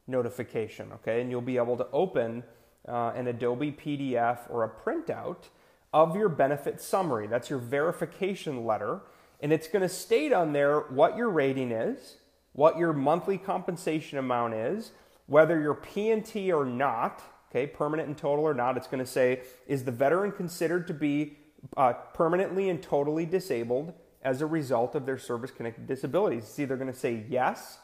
notification, 0.06 0.92
okay? 0.92 1.20
And 1.20 1.30
you'll 1.30 1.42
be 1.42 1.58
able 1.58 1.76
to 1.76 1.88
open 1.92 2.42
uh, 2.88 3.12
an 3.14 3.26
Adobe 3.26 3.72
PDF 3.72 4.50
or 4.50 4.64
a 4.64 4.70
printout 4.70 5.48
of 5.92 6.16
your 6.16 6.28
benefit 6.28 6.80
summary. 6.80 7.26
That's 7.26 7.50
your 7.50 7.58
verification 7.58 8.64
letter. 8.64 9.00
And 9.40 9.52
it's 9.52 9.68
going 9.68 9.82
to 9.82 9.88
state 9.88 10.32
on 10.32 10.52
there 10.52 10.80
what 10.80 11.16
your 11.16 11.30
rating 11.30 11.72
is, 11.72 12.16
what 12.52 12.78
your 12.78 12.92
monthly 12.92 13.38
compensation 13.38 14.18
amount 14.18 14.54
is, 14.54 14.92
whether 15.26 15.60
you're 15.60 15.74
P&T 15.74 16.52
or 16.52 16.64
not, 16.64 17.22
okay, 17.50 17.66
permanent 17.66 18.08
and 18.08 18.16
total 18.16 18.44
or 18.44 18.54
not. 18.54 18.76
It's 18.76 18.86
going 18.86 19.04
to 19.04 19.10
say, 19.10 19.42
is 19.66 19.84
the 19.84 19.92
veteran 19.92 20.32
considered 20.32 20.86
to 20.88 20.94
be 20.94 21.38
uh, 21.76 21.92
permanently 22.14 22.68
and 22.68 22.82
totally 22.82 23.26
disabled? 23.26 23.94
as 24.22 24.40
a 24.40 24.46
result 24.46 24.94
of 24.94 25.04
their 25.04 25.18
service 25.18 25.50
connected 25.50 25.86
disabilities. 25.86 26.44
It's 26.44 26.58
either 26.58 26.76
going 26.76 26.92
to 26.92 26.98
say 26.98 27.24
yes 27.28 27.78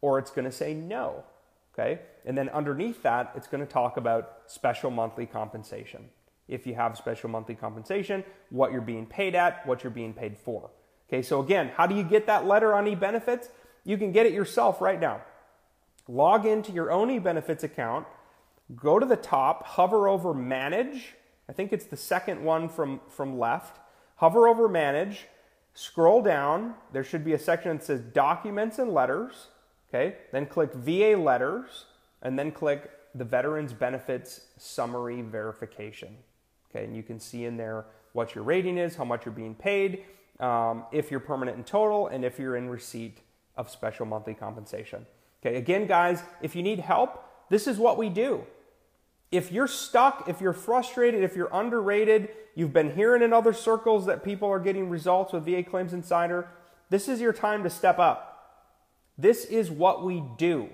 or 0.00 0.18
it's 0.18 0.30
going 0.30 0.44
to 0.44 0.52
say 0.52 0.74
no. 0.74 1.24
Okay? 1.72 2.00
And 2.24 2.36
then 2.36 2.48
underneath 2.50 3.02
that, 3.02 3.32
it's 3.34 3.46
going 3.46 3.64
to 3.64 3.72
talk 3.72 3.96
about 3.96 4.38
special 4.46 4.90
monthly 4.90 5.26
compensation. 5.26 6.08
If 6.48 6.66
you 6.66 6.74
have 6.74 6.96
special 6.96 7.30
monthly 7.30 7.54
compensation, 7.54 8.24
what 8.50 8.72
you're 8.72 8.80
being 8.80 9.06
paid 9.06 9.34
at, 9.34 9.66
what 9.66 9.82
you're 9.82 9.90
being 9.90 10.12
paid 10.12 10.36
for. 10.36 10.70
Okay, 11.08 11.22
so 11.22 11.40
again, 11.40 11.70
how 11.74 11.86
do 11.86 11.94
you 11.94 12.02
get 12.02 12.26
that 12.26 12.46
letter 12.46 12.74
on 12.74 12.86
e-benefits? 12.86 13.48
You 13.84 13.96
can 13.96 14.12
get 14.12 14.26
it 14.26 14.32
yourself 14.32 14.80
right 14.80 15.00
now. 15.00 15.22
Log 16.08 16.44
into 16.44 16.72
your 16.72 16.90
own 16.90 17.10
e-benefits 17.10 17.64
account, 17.64 18.06
go 18.76 18.98
to 18.98 19.06
the 19.06 19.16
top, 19.16 19.66
hover 19.66 20.08
over 20.08 20.34
manage. 20.34 21.14
I 21.48 21.52
think 21.52 21.72
it's 21.72 21.86
the 21.86 21.96
second 21.96 22.42
one 22.42 22.68
from, 22.68 23.00
from 23.08 23.38
left. 23.38 23.78
Hover 24.16 24.48
over 24.48 24.68
manage, 24.68 25.26
scroll 25.74 26.22
down. 26.22 26.74
There 26.92 27.04
should 27.04 27.24
be 27.24 27.32
a 27.32 27.38
section 27.38 27.76
that 27.76 27.84
says 27.84 28.00
documents 28.00 28.78
and 28.78 28.92
letters. 28.92 29.48
Okay, 29.88 30.16
then 30.32 30.46
click 30.46 30.72
VA 30.74 31.16
letters, 31.16 31.84
and 32.20 32.38
then 32.38 32.50
click 32.50 32.90
the 33.14 33.24
Veterans 33.24 33.72
Benefits 33.72 34.40
Summary 34.58 35.22
Verification. 35.22 36.16
Okay, 36.74 36.84
and 36.84 36.96
you 36.96 37.02
can 37.02 37.20
see 37.20 37.44
in 37.44 37.56
there 37.56 37.84
what 38.12 38.34
your 38.34 38.44
rating 38.44 38.78
is, 38.78 38.96
how 38.96 39.04
much 39.04 39.24
you're 39.24 39.34
being 39.34 39.54
paid, 39.54 40.04
um, 40.40 40.84
if 40.92 41.10
you're 41.10 41.20
permanent 41.20 41.56
in 41.56 41.64
total, 41.64 42.08
and 42.08 42.24
if 42.24 42.38
you're 42.38 42.56
in 42.56 42.68
receipt 42.68 43.18
of 43.56 43.70
special 43.70 44.06
monthly 44.06 44.34
compensation. 44.34 45.06
Okay, 45.44 45.56
again, 45.56 45.86
guys, 45.86 46.22
if 46.42 46.56
you 46.56 46.62
need 46.62 46.80
help, 46.80 47.24
this 47.50 47.66
is 47.66 47.78
what 47.78 47.98
we 47.98 48.08
do. 48.08 48.44
If 49.30 49.52
you're 49.52 49.68
stuck, 49.68 50.28
if 50.28 50.40
you're 50.40 50.52
frustrated, 50.52 51.22
if 51.22 51.36
you're 51.36 51.52
underrated, 51.52 52.30
you've 52.54 52.72
been 52.72 52.94
hearing 52.94 53.22
in 53.22 53.32
other 53.32 53.52
circles 53.52 54.06
that 54.06 54.24
people 54.24 54.48
are 54.48 54.60
getting 54.60 54.88
results 54.88 55.32
with 55.32 55.44
VA 55.44 55.62
Claims 55.62 55.92
Insider, 55.92 56.48
this 56.90 57.08
is 57.08 57.20
your 57.20 57.32
time 57.32 57.62
to 57.64 57.70
step 57.70 57.98
up. 57.98 58.30
This 59.18 59.44
is 59.44 59.70
what 59.70 60.04
we 60.04 60.22
do. 60.38 60.68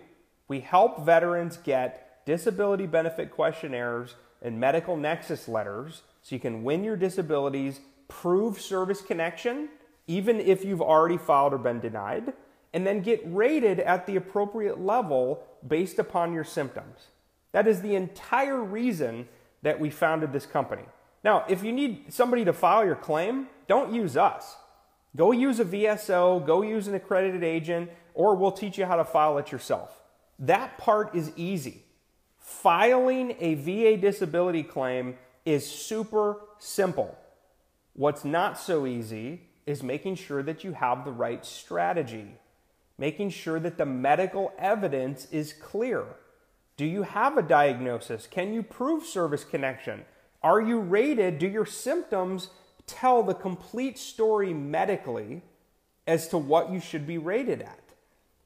We 0.48 0.60
help 0.60 1.04
veterans 1.04 1.56
get 1.56 2.24
disability 2.26 2.86
benefit 2.86 3.30
questionnaires 3.30 4.14
and 4.42 4.58
medical 4.58 4.96
nexus 4.96 5.48
letters 5.48 6.02
so 6.22 6.34
you 6.34 6.40
can 6.40 6.62
win 6.62 6.84
your 6.84 6.96
disabilities, 6.96 7.80
prove 8.08 8.60
service 8.60 9.00
connection, 9.00 9.68
even 10.06 10.40
if 10.40 10.64
you've 10.64 10.82
already 10.82 11.16
filed 11.16 11.54
or 11.54 11.58
been 11.58 11.80
denied, 11.80 12.32
and 12.72 12.86
then 12.86 13.00
get 13.00 13.20
rated 13.24 13.80
at 13.80 14.06
the 14.06 14.16
appropriate 14.16 14.80
level 14.80 15.42
based 15.66 15.98
upon 15.98 16.32
your 16.32 16.44
symptoms. 16.44 17.08
That 17.52 17.66
is 17.66 17.82
the 17.82 17.94
entire 17.94 18.62
reason 18.62 19.28
that 19.62 19.80
we 19.80 19.90
founded 19.90 20.32
this 20.32 20.46
company. 20.46 20.84
Now, 21.22 21.44
if 21.48 21.62
you 21.62 21.72
need 21.72 22.12
somebody 22.12 22.44
to 22.44 22.52
file 22.52 22.84
your 22.84 22.96
claim, 22.96 23.48
don't 23.68 23.92
use 23.92 24.16
us. 24.16 24.56
Go 25.16 25.32
use 25.32 25.58
a 25.60 25.64
VSO, 25.64 26.46
go 26.46 26.62
use 26.62 26.86
an 26.86 26.94
accredited 26.94 27.42
agent, 27.42 27.90
or 28.14 28.36
we'll 28.36 28.52
teach 28.52 28.78
you 28.78 28.86
how 28.86 28.96
to 28.96 29.04
file 29.04 29.36
it 29.38 29.52
yourself. 29.52 30.00
That 30.38 30.78
part 30.78 31.14
is 31.14 31.32
easy. 31.36 31.82
Filing 32.50 33.36
a 33.38 33.54
VA 33.54 33.96
disability 33.96 34.64
claim 34.64 35.16
is 35.46 35.64
super 35.64 36.40
simple. 36.58 37.16
What's 37.94 38.24
not 38.24 38.58
so 38.58 38.86
easy 38.86 39.42
is 39.66 39.84
making 39.84 40.16
sure 40.16 40.42
that 40.42 40.62
you 40.64 40.72
have 40.72 41.04
the 41.04 41.12
right 41.12 41.46
strategy, 41.46 42.34
making 42.98 43.30
sure 43.30 43.60
that 43.60 43.78
the 43.78 43.86
medical 43.86 44.52
evidence 44.58 45.28
is 45.30 45.54
clear. 45.54 46.04
Do 46.76 46.84
you 46.84 47.04
have 47.04 47.38
a 47.38 47.42
diagnosis? 47.42 48.26
Can 48.26 48.52
you 48.52 48.62
prove 48.64 49.04
service 49.04 49.44
connection? 49.44 50.04
Are 50.42 50.60
you 50.60 50.80
rated? 50.80 51.38
Do 51.38 51.46
your 51.46 51.66
symptoms 51.66 52.48
tell 52.86 53.22
the 53.22 53.32
complete 53.32 53.96
story 53.96 54.52
medically 54.52 55.42
as 56.06 56.28
to 56.28 56.36
what 56.36 56.70
you 56.70 56.80
should 56.80 57.06
be 57.06 57.16
rated 57.16 57.62
at? 57.62 57.84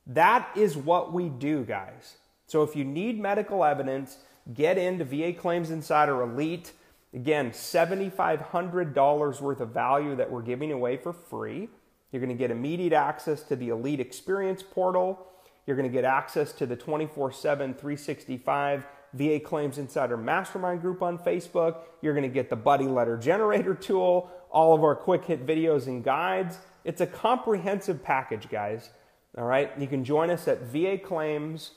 That 0.06 0.50
is 0.54 0.76
what 0.76 1.12
we 1.12 1.30
do, 1.30 1.64
guys. 1.64 2.16
So 2.54 2.62
if 2.62 2.76
you 2.76 2.84
need 2.84 3.18
medical 3.18 3.64
evidence, 3.64 4.18
get 4.54 4.78
into 4.78 5.04
VA 5.04 5.32
Claims 5.32 5.72
Insider 5.72 6.22
Elite. 6.22 6.70
Again, 7.12 7.50
$7,500 7.50 9.40
worth 9.40 9.60
of 9.60 9.70
value 9.70 10.14
that 10.14 10.30
we're 10.30 10.40
giving 10.40 10.70
away 10.70 10.96
for 10.96 11.12
free. 11.12 11.68
You're 12.12 12.20
going 12.20 12.28
to 12.28 12.38
get 12.38 12.52
immediate 12.52 12.92
access 12.92 13.42
to 13.42 13.56
the 13.56 13.70
Elite 13.70 13.98
Experience 13.98 14.62
portal. 14.62 15.26
You're 15.66 15.76
going 15.76 15.88
to 15.88 15.92
get 15.92 16.04
access 16.04 16.52
to 16.52 16.64
the 16.64 16.76
24 16.76 17.32
7, 17.32 17.74
365 17.74 18.84
VA 19.14 19.40
Claims 19.40 19.78
Insider 19.78 20.16
Mastermind 20.16 20.80
group 20.80 21.02
on 21.02 21.18
Facebook. 21.18 21.78
You're 22.02 22.14
going 22.14 22.22
to 22.22 22.28
get 22.28 22.50
the 22.50 22.56
Buddy 22.56 22.86
Letter 22.86 23.16
Generator 23.16 23.74
tool, 23.74 24.30
all 24.52 24.76
of 24.76 24.84
our 24.84 24.94
quick 24.94 25.24
hit 25.24 25.44
videos 25.44 25.88
and 25.88 26.04
guides. 26.04 26.58
It's 26.84 27.00
a 27.00 27.06
comprehensive 27.08 28.04
package, 28.04 28.48
guys. 28.48 28.90
All 29.36 29.42
right, 29.42 29.72
you 29.76 29.88
can 29.88 30.04
join 30.04 30.30
us 30.30 30.46
at 30.46 30.62
VA 30.62 30.96
Claims 30.96 31.72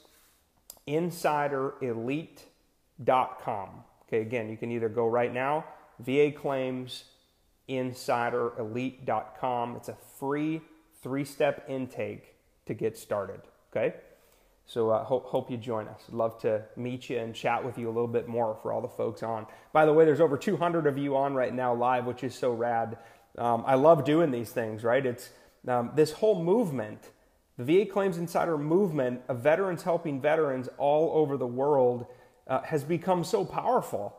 insiderelite.com. 0.88 3.70
Okay, 4.08 4.22
again, 4.22 4.50
you 4.50 4.58
can 4.58 4.72
either 4.72 4.90
go 4.90 5.08
right 5.08 5.34
now, 5.34 5.66
VA 6.00 6.32
Claims 6.32 7.04
insiderelite.com. 7.68 9.76
It's 9.76 9.90
a 9.90 9.98
free 10.20 10.62
three 11.02 11.26
step 11.26 11.66
intake 11.68 12.36
to 12.66 12.74
get 12.74 12.98
started. 12.98 13.42
Okay, 13.72 13.96
so 14.66 14.90
uh, 14.90 15.04
hope, 15.04 15.26
hope 15.26 15.52
you 15.52 15.58
join 15.58 15.88
us. 15.88 16.02
Love 16.12 16.40
to 16.42 16.64
meet 16.76 17.10
you 17.10 17.20
and 17.20 17.36
chat 17.36 17.64
with 17.64 17.78
you 17.78 17.88
a 17.88 17.92
little 17.92 18.08
bit 18.08 18.28
more 18.28 18.58
for 18.62 18.72
all 18.72 18.82
the 18.82 18.88
folks 18.88 19.24
on. 19.24 19.46
By 19.74 19.86
the 19.86 19.94
way, 19.94 20.06
there's 20.06 20.22
over 20.22 20.38
200 20.38 20.88
of 20.88 20.98
you 20.98 21.16
on 21.16 21.34
right 21.34 21.54
now 21.54 21.74
live, 21.74 22.06
which 22.06 22.24
is 22.24 22.34
so 22.34 22.52
rad. 22.52 22.98
Um, 23.38 23.64
I 23.68 23.76
love 23.76 24.04
doing 24.04 24.32
these 24.32 24.52
things, 24.52 24.84
right? 24.84 25.06
It's 25.06 25.30
um, 25.68 25.92
this 25.96 26.14
whole 26.14 26.42
movement 26.42 27.10
the 27.58 27.64
VA 27.64 27.92
Claims 27.92 28.18
Insider 28.18 28.58
movement 28.58 29.22
of 29.28 29.40
veterans 29.40 29.84
helping 29.84 30.22
veterans 30.22 30.70
all 30.78 31.12
over 31.18 31.38
the 31.38 31.48
world 31.48 32.06
uh, 32.48 32.62
has 32.62 32.84
become 32.84 33.24
so 33.24 33.44
powerful. 33.44 34.16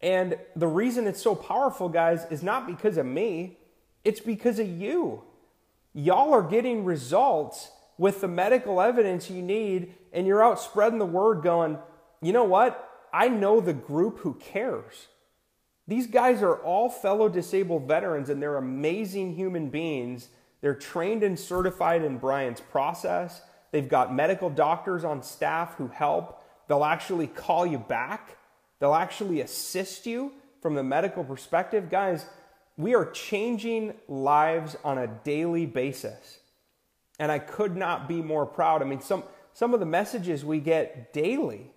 And 0.00 0.38
the 0.54 0.68
reason 0.68 1.06
it's 1.06 1.22
so 1.22 1.34
powerful, 1.34 1.88
guys, 1.88 2.26
is 2.30 2.42
not 2.42 2.66
because 2.66 2.96
of 2.96 3.06
me, 3.06 3.58
it's 4.04 4.20
because 4.20 4.58
of 4.58 4.68
you. 4.68 5.22
Y'all 5.94 6.32
are 6.32 6.42
getting 6.42 6.84
results 6.84 7.70
with 7.98 8.20
the 8.20 8.28
medical 8.28 8.80
evidence 8.80 9.30
you 9.30 9.42
need, 9.42 9.94
and 10.12 10.26
you're 10.26 10.44
out 10.44 10.60
spreading 10.60 10.98
the 10.98 11.06
word 11.06 11.42
going, 11.42 11.78
you 12.20 12.32
know 12.32 12.44
what? 12.44 12.82
I 13.12 13.28
know 13.28 13.60
the 13.60 13.72
group 13.72 14.18
who 14.18 14.34
cares. 14.34 15.08
These 15.88 16.06
guys 16.06 16.42
are 16.42 16.56
all 16.56 16.90
fellow 16.90 17.28
disabled 17.28 17.88
veterans, 17.88 18.28
and 18.28 18.42
they're 18.42 18.56
amazing 18.56 19.34
human 19.34 19.70
beings 19.70 20.28
they're 20.66 20.74
trained 20.74 21.22
and 21.22 21.38
certified 21.38 22.02
in 22.02 22.18
Brian's 22.18 22.60
process. 22.60 23.40
They've 23.70 23.88
got 23.88 24.12
medical 24.12 24.50
doctors 24.50 25.04
on 25.04 25.22
staff 25.22 25.76
who 25.76 25.86
help. 25.86 26.42
They'll 26.66 26.82
actually 26.82 27.28
call 27.28 27.64
you 27.64 27.78
back. 27.78 28.36
They'll 28.80 28.96
actually 28.96 29.42
assist 29.42 30.06
you 30.06 30.32
from 30.60 30.74
the 30.74 30.82
medical 30.82 31.22
perspective. 31.22 31.88
Guys, 31.88 32.26
we 32.76 32.96
are 32.96 33.08
changing 33.12 33.94
lives 34.08 34.76
on 34.82 34.98
a 34.98 35.06
daily 35.06 35.66
basis. 35.66 36.40
And 37.20 37.30
I 37.30 37.38
could 37.38 37.76
not 37.76 38.08
be 38.08 38.20
more 38.20 38.44
proud. 38.44 38.82
I 38.82 38.86
mean, 38.86 39.00
some, 39.00 39.22
some 39.52 39.72
of 39.72 39.78
the 39.78 39.86
messages 39.86 40.44
we 40.44 40.58
get 40.58 41.12
daily 41.12 41.70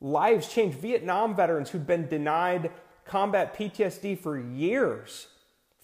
lives 0.00 0.48
change. 0.48 0.74
Vietnam 0.74 1.36
veterans 1.36 1.70
who've 1.70 1.86
been 1.86 2.08
denied 2.08 2.72
combat 3.04 3.56
PTSD 3.56 4.18
for 4.18 4.36
years 4.36 5.28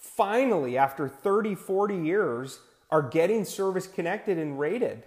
finally, 0.01 0.77
after 0.77 1.09
30, 1.09 1.55
40 1.55 1.97
years, 1.97 2.59
are 2.91 3.03
getting 3.03 3.45
service 3.45 3.87
connected 3.87 4.39
and 4.39 4.59
rated. 4.59 5.05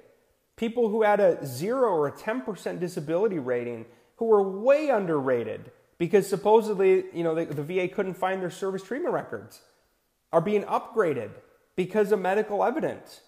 People 0.56 0.88
who 0.90 1.02
had 1.02 1.20
a 1.20 1.46
zero 1.46 1.90
or 1.90 2.08
a 2.08 2.12
10% 2.12 2.80
disability 2.80 3.40
rating 3.40 3.86
who 4.18 4.26
were 4.26 4.44
way 4.44 4.90
underrated 4.90 5.72
because 5.98 6.28
supposedly, 6.28 7.06
you 7.14 7.24
know, 7.24 7.36
the, 7.36 7.46
the 7.46 7.64
VA 7.64 7.88
couldn't 7.88 8.14
find 8.14 8.42
their 8.42 8.52
service 8.52 8.84
treatment 8.84 9.14
records 9.14 9.62
are 10.32 10.42
being 10.42 10.64
upgraded 10.64 11.32
because 11.76 12.12
of 12.12 12.20
medical 12.20 12.64
evidence. 12.64 13.22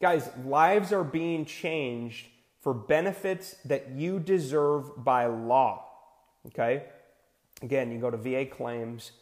Guys, 0.00 0.28
lives 0.44 0.92
are 0.92 1.04
being 1.04 1.44
changed 1.44 2.26
for 2.60 2.74
benefits 2.74 3.56
that 3.64 3.90
you 3.90 4.18
deserve 4.18 5.04
by 5.04 5.26
law. 5.26 5.86
Okay? 6.46 6.84
Again, 7.62 7.92
you 7.92 7.98
go 7.98 8.10
to 8.10 8.16
VA 8.16 8.46
claims 8.46 9.12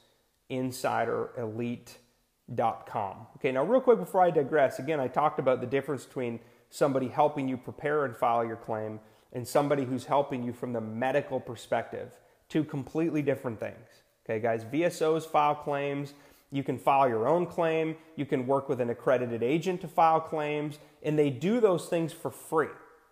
insiderelite.com. 0.52 3.16
Okay, 3.36 3.52
now, 3.52 3.64
real 3.64 3.80
quick 3.80 3.98
before 3.98 4.20
I 4.20 4.30
digress, 4.30 4.78
again, 4.78 5.00
I 5.00 5.08
talked 5.08 5.38
about 5.38 5.60
the 5.60 5.66
difference 5.66 6.04
between 6.04 6.40
somebody 6.70 7.08
helping 7.08 7.48
you 7.48 7.56
prepare 7.56 8.04
and 8.04 8.14
file 8.14 8.44
your 8.44 8.56
claim 8.56 9.00
and 9.32 9.48
somebody 9.48 9.84
who's 9.84 10.04
helping 10.04 10.42
you 10.42 10.52
from 10.52 10.72
the 10.72 10.80
medical 10.80 11.40
perspective. 11.40 12.12
Two 12.48 12.64
completely 12.64 13.22
different 13.22 13.58
things. 13.58 13.88
Okay, 14.24 14.40
guys, 14.40 14.64
VSOs 14.64 15.26
file 15.26 15.54
claims. 15.54 16.14
You 16.50 16.62
can 16.62 16.78
file 16.78 17.08
your 17.08 17.26
own 17.26 17.46
claim. 17.46 17.96
You 18.14 18.26
can 18.26 18.46
work 18.46 18.68
with 18.68 18.80
an 18.80 18.90
accredited 18.90 19.42
agent 19.42 19.80
to 19.80 19.88
file 19.88 20.20
claims, 20.20 20.78
and 21.02 21.18
they 21.18 21.30
do 21.30 21.60
those 21.60 21.86
things 21.86 22.12
for 22.12 22.30
free. 22.30 22.68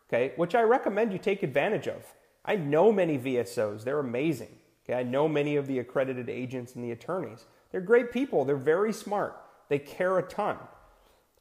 Okay, 0.09 0.33
which 0.37 0.55
I 0.55 0.63
recommend 0.63 1.13
you 1.13 1.19
take 1.19 1.43
advantage 1.43 1.89
of. 1.89 2.05
I 2.45 2.57
know 2.57 2.93
many 2.93 3.19
VSOs, 3.19 3.85
they're 3.85 3.99
amazing. 3.99 4.60
Okay, 4.85 4.99
I 4.99 5.03
know 5.03 5.29
many 5.29 5.57
of 5.57 5.67
the 5.67 5.79
accredited 5.79 6.29
agents 6.29 6.75
and 6.75 6.85
the 6.85 6.93
attorneys. 6.93 7.45
They're 7.71 7.81
great 7.81 8.13
people, 8.13 8.45
they're 8.45 8.57
very 8.57 8.93
smart, 8.93 9.37
they 9.69 9.79
care 9.79 10.19
a 10.19 10.23
ton. 10.23 10.57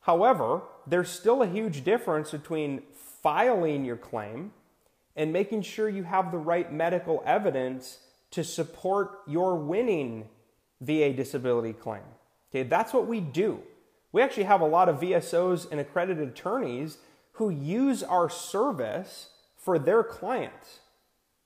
However, 0.02 0.62
there's 0.88 1.10
still 1.10 1.42
a 1.42 1.48
huge 1.48 1.84
difference 1.84 2.32
between 2.32 2.84
filing 3.22 3.86
your 3.86 3.98
claim 3.98 4.52
and 5.16 5.34
making 5.34 5.62
sure 5.64 5.90
you 5.90 6.04
have 6.04 6.32
the 6.32 6.38
right 6.38 6.72
medical 6.72 7.22
evidence 7.26 8.00
to 8.32 8.44
support 8.44 9.20
your 9.28 9.56
winning 9.56 10.28
VA 10.82 11.12
disability 11.12 11.74
claim. 11.74 12.04
Okay, 12.52 12.64
that's 12.64 12.94
what 12.94 13.08
we 13.08 13.20
do. 13.20 13.62
We 14.12 14.22
actually 14.22 14.44
have 14.44 14.62
a 14.62 14.68
lot 14.68 14.90
of 14.90 15.00
VSOs 15.02 15.70
and 15.70 15.80
accredited 15.80 16.28
attorneys 16.28 16.98
who 17.34 17.50
use 17.50 18.02
our 18.02 18.30
service 18.30 19.30
for 19.58 19.78
their 19.78 20.04
clients. 20.04 20.80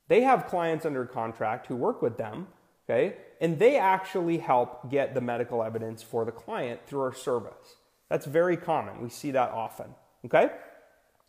They 0.08 0.22
have 0.22 0.48
clients 0.48 0.86
under 0.86 1.06
contract 1.06 1.68
who 1.68 1.76
work 1.76 2.02
with 2.02 2.18
them, 2.18 2.48
okay? 2.90 3.18
And 3.42 3.60
they 3.60 3.78
actually 3.78 4.40
help 4.40 4.90
get 4.92 5.14
the 5.14 5.22
medical 5.22 5.64
evidence 5.64 6.04
for 6.04 6.26
the 6.26 6.32
client 6.32 6.82
through 6.86 7.02
our 7.02 7.14
service. 7.14 7.76
That's 8.10 8.26
very 8.26 8.58
common. 8.58 9.02
We 9.02 9.10
see 9.10 9.32
that 9.32 9.52
often, 9.52 9.96
okay? 10.26 10.50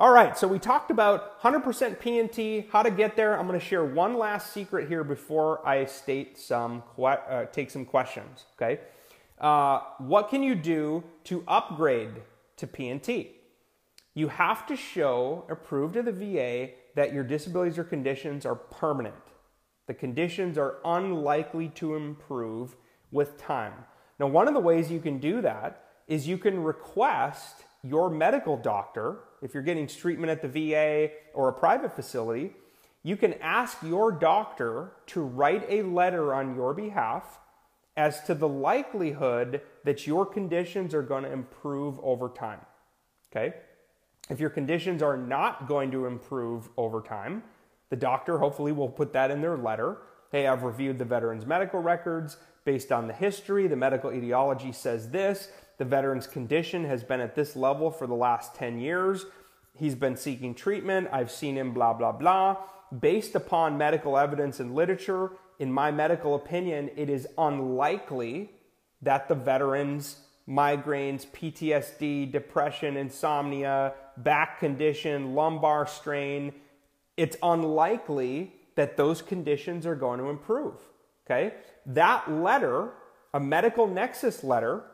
All 0.00 0.12
right, 0.12 0.38
so 0.38 0.46
we 0.46 0.60
talked 0.60 0.92
about 0.92 1.42
100% 1.42 1.98
P&T, 1.98 2.68
how 2.70 2.84
to 2.84 2.90
get 2.90 3.16
there. 3.16 3.36
I'm 3.36 3.48
going 3.48 3.58
to 3.58 3.64
share 3.64 3.84
one 3.84 4.16
last 4.16 4.52
secret 4.52 4.86
here 4.86 5.02
before 5.02 5.66
I 5.66 5.86
state 5.86 6.38
some 6.38 6.84
uh, 6.96 7.46
take 7.46 7.68
some 7.68 7.84
questions. 7.84 8.44
Okay, 8.54 8.78
uh, 9.40 9.80
what 9.98 10.28
can 10.28 10.44
you 10.44 10.54
do 10.54 11.02
to 11.24 11.42
upgrade 11.48 12.12
to 12.58 12.66
P&T? 12.68 13.32
You 14.14 14.28
have 14.28 14.68
to 14.68 14.76
show 14.76 15.44
or 15.48 15.56
prove 15.56 15.94
to 15.94 16.02
the 16.04 16.12
VA 16.12 16.74
that 16.94 17.12
your 17.12 17.24
disabilities 17.24 17.76
or 17.76 17.82
conditions 17.82 18.46
are 18.46 18.54
permanent. 18.54 19.16
The 19.88 19.94
conditions 19.94 20.56
are 20.58 20.76
unlikely 20.84 21.70
to 21.70 21.96
improve 21.96 22.76
with 23.10 23.36
time. 23.36 23.74
Now, 24.20 24.28
one 24.28 24.46
of 24.46 24.54
the 24.54 24.60
ways 24.60 24.92
you 24.92 25.00
can 25.00 25.18
do 25.18 25.40
that 25.40 25.86
is 26.06 26.28
you 26.28 26.38
can 26.38 26.62
request 26.62 27.64
your 27.82 28.10
medical 28.10 28.56
doctor, 28.56 29.20
if 29.42 29.54
you're 29.54 29.62
getting 29.62 29.86
treatment 29.86 30.30
at 30.30 30.42
the 30.42 30.48
VA 30.48 31.10
or 31.34 31.48
a 31.48 31.52
private 31.52 31.94
facility, 31.94 32.54
you 33.02 33.16
can 33.16 33.34
ask 33.34 33.78
your 33.82 34.10
doctor 34.10 34.92
to 35.06 35.20
write 35.20 35.64
a 35.68 35.82
letter 35.82 36.34
on 36.34 36.54
your 36.54 36.74
behalf 36.74 37.38
as 37.96 38.22
to 38.24 38.34
the 38.34 38.48
likelihood 38.48 39.60
that 39.84 40.06
your 40.06 40.26
conditions 40.26 40.94
are 40.94 41.02
going 41.02 41.24
to 41.24 41.32
improve 41.32 41.98
over 42.00 42.28
time. 42.28 42.60
Okay? 43.30 43.54
If 44.30 44.40
your 44.40 44.50
conditions 44.50 45.02
are 45.02 45.16
not 45.16 45.68
going 45.68 45.90
to 45.92 46.06
improve 46.06 46.68
over 46.76 47.00
time, 47.00 47.42
the 47.90 47.96
doctor 47.96 48.38
hopefully 48.38 48.72
will 48.72 48.88
put 48.88 49.12
that 49.14 49.30
in 49.30 49.40
their 49.40 49.56
letter. 49.56 49.98
Hey, 50.30 50.46
I've 50.46 50.62
reviewed 50.62 50.98
the 50.98 51.04
veteran's 51.04 51.46
medical 51.46 51.80
records 51.80 52.36
based 52.64 52.92
on 52.92 53.06
the 53.06 53.14
history. 53.14 53.66
The 53.66 53.76
medical 53.76 54.12
etiology 54.12 54.72
says 54.72 55.10
this. 55.10 55.48
The 55.78 55.84
veteran's 55.84 56.26
condition 56.26 56.84
has 56.84 57.04
been 57.04 57.20
at 57.20 57.34
this 57.34 57.56
level 57.56 57.90
for 57.90 58.06
the 58.06 58.14
last 58.14 58.54
10 58.56 58.78
years. 58.78 59.26
He's 59.74 59.94
been 59.94 60.16
seeking 60.16 60.54
treatment. 60.54 61.08
I've 61.12 61.30
seen 61.30 61.56
him, 61.56 61.72
blah, 61.72 61.92
blah, 61.92 62.12
blah. 62.12 62.56
Based 62.98 63.34
upon 63.34 63.78
medical 63.78 64.18
evidence 64.18 64.58
and 64.60 64.74
literature, 64.74 65.32
in 65.58 65.72
my 65.72 65.90
medical 65.90 66.34
opinion, 66.34 66.90
it 66.96 67.08
is 67.08 67.28
unlikely 67.38 68.50
that 69.02 69.28
the 69.28 69.34
veteran's 69.36 70.16
migraines, 70.48 71.26
PTSD, 71.26 72.32
depression, 72.32 72.96
insomnia, 72.96 73.92
back 74.16 74.58
condition, 74.58 75.34
lumbar 75.34 75.86
strain, 75.86 76.52
it's 77.16 77.36
unlikely 77.42 78.54
that 78.74 78.96
those 78.96 79.22
conditions 79.22 79.86
are 79.86 79.94
going 79.94 80.18
to 80.18 80.28
improve. 80.28 80.76
Okay? 81.26 81.54
That 81.86 82.30
letter, 82.30 82.92
a 83.34 83.40
medical 83.40 83.86
nexus 83.86 84.42
letter, 84.42 84.84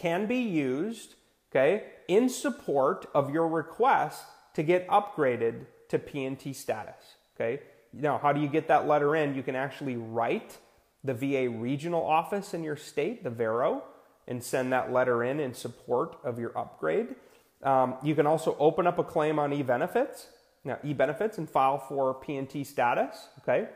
can 0.00 0.26
be 0.26 0.38
used, 0.38 1.14
okay, 1.50 1.84
in 2.08 2.28
support 2.28 3.06
of 3.14 3.32
your 3.32 3.46
request 3.46 4.24
to 4.54 4.62
get 4.62 4.88
upgraded 4.88 5.66
to 5.88 5.98
P&T 5.98 6.54
status, 6.54 7.16
okay? 7.36 7.62
Now, 7.92 8.16
how 8.16 8.32
do 8.32 8.40
you 8.40 8.48
get 8.48 8.68
that 8.68 8.88
letter 8.88 9.14
in? 9.14 9.34
You 9.34 9.42
can 9.42 9.56
actually 9.56 9.96
write 9.96 10.56
the 11.04 11.12
VA 11.12 11.50
regional 11.50 12.02
office 12.02 12.54
in 12.54 12.62
your 12.62 12.76
state, 12.76 13.24
the 13.24 13.30
VARO, 13.30 13.82
and 14.26 14.42
send 14.42 14.72
that 14.72 14.92
letter 14.92 15.22
in 15.22 15.38
in 15.38 15.52
support 15.52 16.16
of 16.24 16.38
your 16.38 16.56
upgrade. 16.56 17.14
Um, 17.62 17.96
you 18.02 18.14
can 18.14 18.26
also 18.26 18.56
open 18.58 18.86
up 18.86 18.98
a 18.98 19.04
claim 19.04 19.38
on 19.38 19.52
e-benefits, 19.52 20.28
now 20.64 20.78
e-benefits, 20.82 21.36
and 21.36 21.50
file 21.50 21.78
for 21.78 22.14
P&T 22.14 22.64
status. 22.64 23.28
Okay. 23.40 23.68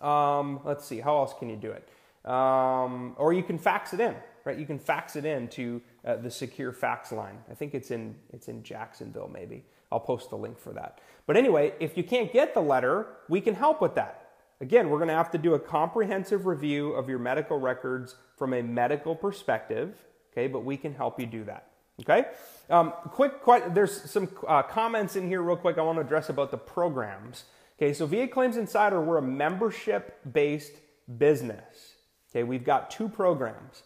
Um, 0.00 0.60
let's 0.64 0.84
see, 0.84 1.00
how 1.00 1.16
else 1.18 1.32
can 1.38 1.48
you 1.48 1.56
do 1.56 1.70
it? 1.70 1.88
Um, 2.28 3.14
or 3.16 3.32
you 3.32 3.42
can 3.42 3.58
fax 3.58 3.94
it 3.94 4.00
in 4.00 4.14
right? 4.50 4.58
You 4.58 4.66
can 4.66 4.78
fax 4.78 5.16
it 5.16 5.24
in 5.24 5.48
to 5.48 5.80
uh, 6.04 6.16
the 6.16 6.30
secure 6.30 6.72
fax 6.72 7.12
line. 7.12 7.38
I 7.50 7.54
think 7.54 7.74
it's 7.74 7.90
in 7.90 8.16
it's 8.32 8.48
in 8.48 8.62
Jacksonville 8.62 9.30
maybe. 9.32 9.64
I'll 9.92 10.00
post 10.00 10.30
the 10.30 10.36
link 10.36 10.58
for 10.58 10.72
that. 10.72 11.00
But 11.26 11.36
anyway, 11.36 11.74
if 11.80 11.96
you 11.96 12.04
can't 12.04 12.32
get 12.32 12.54
the 12.54 12.60
letter, 12.60 13.06
we 13.28 13.40
can 13.40 13.54
help 13.54 13.80
with 13.80 13.94
that. 13.96 14.28
Again, 14.60 14.90
we're 14.90 14.98
going 14.98 15.08
to 15.08 15.14
have 15.14 15.30
to 15.32 15.38
do 15.38 15.54
a 15.54 15.58
comprehensive 15.58 16.46
review 16.46 16.92
of 16.92 17.08
your 17.08 17.18
medical 17.18 17.58
records 17.58 18.14
from 18.36 18.52
a 18.52 18.62
medical 18.62 19.16
perspective, 19.16 19.96
okay? 20.32 20.46
But 20.46 20.64
we 20.64 20.76
can 20.76 20.94
help 20.94 21.18
you 21.18 21.26
do 21.26 21.44
that. 21.44 21.70
Okay. 22.02 22.26
Um, 22.68 22.92
quick, 23.10 23.42
quite, 23.42 23.74
there's 23.74 24.10
some 24.10 24.28
uh, 24.46 24.62
comments 24.62 25.16
in 25.16 25.26
here, 25.26 25.42
real 25.42 25.56
quick. 25.56 25.76
I 25.76 25.82
want 25.82 25.96
to 25.96 26.02
address 26.02 26.28
about 26.28 26.50
the 26.50 26.58
programs. 26.58 27.44
Okay, 27.78 27.92
so 27.92 28.06
VA 28.06 28.28
Claims 28.28 28.56
Insider, 28.56 29.00
we're 29.00 29.18
a 29.18 29.22
membership-based 29.22 30.74
business. 31.18 31.94
Okay, 32.30 32.44
we've 32.44 32.64
got 32.64 32.90
two 32.90 33.08
programs. 33.08 33.82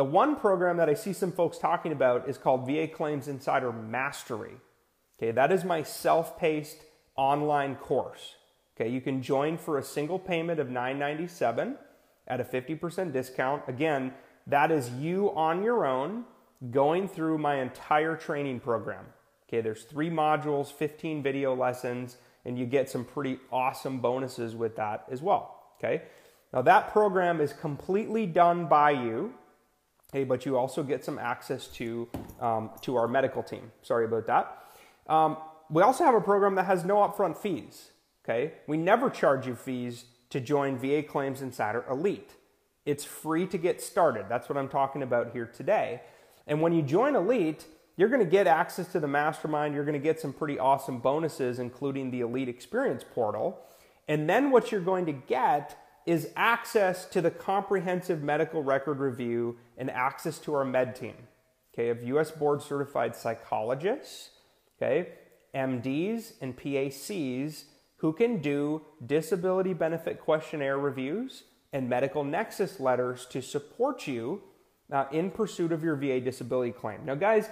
The 0.00 0.04
one 0.04 0.34
program 0.34 0.78
that 0.78 0.88
I 0.88 0.94
see 0.94 1.12
some 1.12 1.30
folks 1.30 1.58
talking 1.58 1.92
about 1.92 2.26
is 2.26 2.38
called 2.38 2.66
VA 2.66 2.88
Claims 2.88 3.28
Insider 3.28 3.70
Mastery. 3.70 4.54
Okay, 5.18 5.30
that 5.30 5.52
is 5.52 5.62
my 5.62 5.82
self-paced 5.82 6.78
online 7.16 7.74
course. 7.74 8.36
Okay, 8.74 8.88
you 8.88 9.02
can 9.02 9.20
join 9.20 9.58
for 9.58 9.76
a 9.76 9.82
single 9.82 10.18
payment 10.18 10.58
of 10.58 10.70
997 10.70 11.76
at 12.26 12.40
a 12.40 12.44
50% 12.44 13.12
discount. 13.12 13.62
Again, 13.68 14.14
that 14.46 14.70
is 14.70 14.88
you 14.88 15.34
on 15.36 15.62
your 15.62 15.84
own 15.84 16.24
going 16.70 17.06
through 17.06 17.36
my 17.36 17.60
entire 17.60 18.16
training 18.16 18.60
program. 18.60 19.04
Okay, 19.50 19.60
there's 19.60 19.82
three 19.82 20.08
modules, 20.08 20.72
15 20.72 21.22
video 21.22 21.54
lessons, 21.54 22.16
and 22.46 22.58
you 22.58 22.64
get 22.64 22.88
some 22.88 23.04
pretty 23.04 23.38
awesome 23.52 23.98
bonuses 24.00 24.56
with 24.56 24.76
that 24.76 25.04
as 25.10 25.20
well. 25.20 25.74
Okay, 25.78 26.04
now 26.54 26.62
that 26.62 26.90
program 26.90 27.38
is 27.38 27.52
completely 27.52 28.24
done 28.24 28.64
by 28.64 28.92
you. 28.92 29.34
Hey, 30.12 30.24
but 30.24 30.44
you 30.44 30.56
also 30.56 30.82
get 30.82 31.04
some 31.04 31.18
access 31.18 31.66
to, 31.68 32.08
um, 32.40 32.70
to 32.82 32.96
our 32.96 33.06
medical 33.06 33.42
team. 33.42 33.70
Sorry 33.82 34.04
about 34.04 34.26
that. 34.26 34.64
Um, 35.06 35.36
we 35.70 35.82
also 35.82 36.04
have 36.04 36.14
a 36.14 36.20
program 36.20 36.56
that 36.56 36.66
has 36.66 36.84
no 36.84 36.96
upfront 36.96 37.36
fees. 37.36 37.90
Okay, 38.24 38.52
we 38.66 38.76
never 38.76 39.08
charge 39.08 39.46
you 39.46 39.54
fees 39.54 40.04
to 40.28 40.40
join 40.40 40.76
VA 40.76 41.02
Claims 41.02 41.42
Insider 41.42 41.84
Elite. 41.90 42.34
It's 42.84 43.04
free 43.04 43.46
to 43.46 43.58
get 43.58 43.80
started. 43.80 44.26
That's 44.28 44.48
what 44.48 44.58
I'm 44.58 44.68
talking 44.68 45.02
about 45.02 45.32
here 45.32 45.46
today. 45.46 46.02
And 46.46 46.60
when 46.60 46.72
you 46.72 46.82
join 46.82 47.14
Elite, 47.14 47.66
you're 47.96 48.08
going 48.08 48.24
to 48.24 48.30
get 48.30 48.46
access 48.46 48.90
to 48.92 49.00
the 49.00 49.08
mastermind. 49.08 49.74
You're 49.74 49.84
going 49.84 49.92
to 49.92 49.98
get 49.98 50.20
some 50.20 50.32
pretty 50.32 50.58
awesome 50.58 50.98
bonuses, 50.98 51.58
including 51.58 52.10
the 52.10 52.20
Elite 52.20 52.48
Experience 52.48 53.04
Portal. 53.04 53.58
And 54.08 54.28
then 54.28 54.50
what 54.50 54.72
you're 54.72 54.80
going 54.80 55.06
to 55.06 55.12
get 55.12 55.76
is 56.06 56.28
access 56.36 57.04
to 57.06 57.20
the 57.20 57.30
comprehensive 57.30 58.22
medical 58.22 58.62
record 58.62 58.98
review 58.98 59.56
and 59.76 59.90
access 59.90 60.38
to 60.38 60.54
our 60.54 60.64
med 60.64 60.96
team. 60.96 61.14
Okay, 61.72 61.90
of 61.90 62.02
US 62.02 62.30
board 62.30 62.62
certified 62.62 63.14
psychologists, 63.14 64.30
okay, 64.76 65.10
MDs 65.54 66.32
and 66.40 66.56
PACs 66.56 67.64
who 67.98 68.12
can 68.12 68.40
do 68.40 68.82
disability 69.04 69.74
benefit 69.74 70.20
questionnaire 70.20 70.78
reviews 70.78 71.44
and 71.72 71.88
medical 71.88 72.24
nexus 72.24 72.80
letters 72.80 73.26
to 73.26 73.42
support 73.42 74.06
you 74.06 74.42
uh, 74.90 75.04
in 75.12 75.30
pursuit 75.30 75.70
of 75.70 75.84
your 75.84 75.96
VA 75.96 76.20
disability 76.20 76.72
claim. 76.72 77.04
Now, 77.04 77.14
guys, 77.14 77.48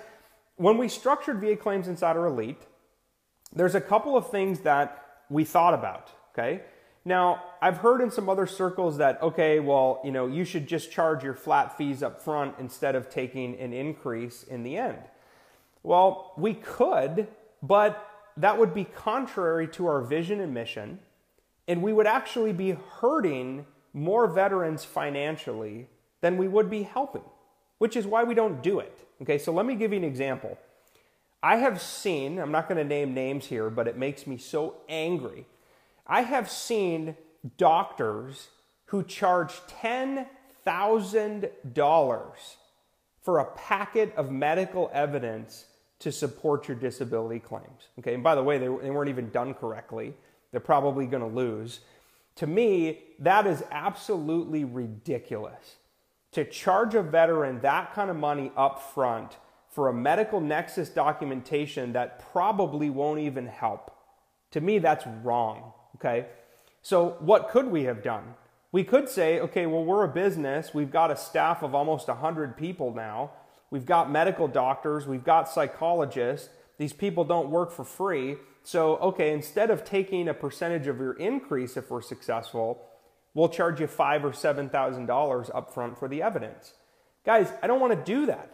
when 0.56 0.76
we 0.78 0.88
structured 0.88 1.40
VA 1.40 1.54
Claims 1.54 1.86
Insider 1.86 2.26
Elite, 2.26 2.62
there's 3.52 3.74
a 3.74 3.80
couple 3.80 4.16
of 4.16 4.30
things 4.30 4.60
that 4.60 5.04
we 5.30 5.44
thought 5.44 5.74
about, 5.74 6.10
okay? 6.32 6.62
Now, 7.04 7.42
I've 7.62 7.78
heard 7.78 8.00
in 8.00 8.10
some 8.10 8.28
other 8.28 8.46
circles 8.46 8.98
that, 8.98 9.22
okay, 9.22 9.60
well, 9.60 10.00
you 10.04 10.12
know, 10.12 10.26
you 10.26 10.44
should 10.44 10.66
just 10.66 10.90
charge 10.90 11.24
your 11.24 11.34
flat 11.34 11.76
fees 11.78 12.02
up 12.02 12.20
front 12.20 12.56
instead 12.58 12.94
of 12.94 13.08
taking 13.08 13.58
an 13.58 13.72
increase 13.72 14.42
in 14.42 14.62
the 14.62 14.76
end. 14.76 14.98
Well, 15.82 16.32
we 16.36 16.54
could, 16.54 17.28
but 17.62 18.04
that 18.36 18.58
would 18.58 18.74
be 18.74 18.84
contrary 18.84 19.66
to 19.68 19.86
our 19.86 20.00
vision 20.02 20.40
and 20.40 20.52
mission, 20.52 20.98
and 21.66 21.82
we 21.82 21.92
would 21.92 22.06
actually 22.06 22.52
be 22.52 22.76
hurting 23.00 23.64
more 23.94 24.26
veterans 24.26 24.84
financially 24.84 25.88
than 26.20 26.36
we 26.36 26.46
would 26.46 26.68
be 26.68 26.82
helping. 26.82 27.22
which 27.78 27.96
is 27.96 28.06
why 28.06 28.24
we 28.24 28.34
don't 28.34 28.62
do 28.62 28.80
it. 28.80 29.06
Okay, 29.22 29.38
so 29.38 29.52
let 29.52 29.64
me 29.64 29.74
give 29.74 29.92
you 29.92 29.98
an 29.98 30.04
example. 30.04 30.58
I 31.42 31.56
have 31.56 31.80
seen, 31.80 32.38
I'm 32.38 32.50
not 32.50 32.68
going 32.68 32.78
to 32.78 32.84
name 32.84 33.14
names 33.14 33.46
here, 33.46 33.70
but 33.70 33.86
it 33.86 33.96
makes 33.96 34.26
me 34.26 34.36
so 34.36 34.74
angry. 34.88 35.46
I 36.08 36.22
have 36.22 36.50
seen 36.50 37.16
doctors 37.56 38.48
who 38.86 39.02
charge 39.02 39.52
$10,000 39.82 42.32
for 43.20 43.38
a 43.38 43.44
packet 43.44 44.14
of 44.16 44.30
medical 44.30 44.90
evidence 44.94 45.66
to 45.98 46.10
support 46.10 46.68
your 46.68 46.76
disability 46.76 47.40
claims. 47.40 47.88
Okay, 47.98 48.14
and 48.14 48.22
by 48.22 48.34
the 48.34 48.42
way, 48.42 48.58
they, 48.58 48.66
they 48.66 48.90
weren't 48.90 49.10
even 49.10 49.28
done 49.30 49.52
correctly. 49.52 50.14
They're 50.50 50.60
probably 50.60 51.06
going 51.06 51.22
to 51.22 51.28
lose. 51.28 51.80
To 52.36 52.46
me, 52.46 53.00
that 53.18 53.46
is 53.46 53.62
absolutely 53.70 54.64
ridiculous. 54.64 55.76
To 56.32 56.44
charge 56.44 56.94
a 56.94 57.02
veteran 57.02 57.60
that 57.60 57.94
kind 57.94 58.10
of 58.10 58.16
money 58.16 58.52
up 58.56 58.94
front 58.94 59.36
for 59.68 59.88
a 59.88 59.92
medical 59.92 60.40
nexus 60.40 60.88
documentation 60.88 61.92
that 61.92 62.32
probably 62.32 62.90
won't 62.90 63.20
even 63.20 63.46
help. 63.46 63.94
To 64.52 64.60
me, 64.60 64.78
that's 64.78 65.06
wrong. 65.22 65.72
Okay. 65.98 66.26
So, 66.82 67.16
what 67.20 67.48
could 67.48 67.66
we 67.66 67.84
have 67.84 68.02
done? 68.02 68.34
We 68.70 68.84
could 68.84 69.08
say, 69.08 69.40
okay, 69.40 69.66
well, 69.66 69.84
we're 69.84 70.04
a 70.04 70.08
business. 70.08 70.72
We've 70.72 70.90
got 70.90 71.10
a 71.10 71.16
staff 71.16 71.62
of 71.62 71.74
almost 71.74 72.08
100 72.08 72.56
people 72.56 72.94
now. 72.94 73.32
We've 73.70 73.86
got 73.86 74.10
medical 74.10 74.46
doctors. 74.46 75.06
We've 75.06 75.24
got 75.24 75.48
psychologists. 75.48 76.50
These 76.78 76.92
people 76.92 77.24
don't 77.24 77.50
work 77.50 77.72
for 77.72 77.84
free. 77.84 78.36
So, 78.62 78.96
okay, 78.98 79.32
instead 79.32 79.70
of 79.70 79.84
taking 79.84 80.28
a 80.28 80.34
percentage 80.34 80.86
of 80.86 80.98
your 80.98 81.14
increase 81.14 81.76
if 81.76 81.90
we're 81.90 82.02
successful, 82.02 82.86
we'll 83.34 83.48
charge 83.48 83.80
you 83.80 83.86
five 83.86 84.24
or 84.24 84.32
seven 84.32 84.68
thousand 84.68 85.06
dollars 85.06 85.50
up 85.54 85.72
front 85.72 85.98
for 85.98 86.08
the 86.08 86.22
evidence. 86.22 86.74
Guys, 87.24 87.52
I 87.62 87.66
don't 87.66 87.80
want 87.80 87.92
to 87.94 88.12
do 88.12 88.26
that. 88.26 88.50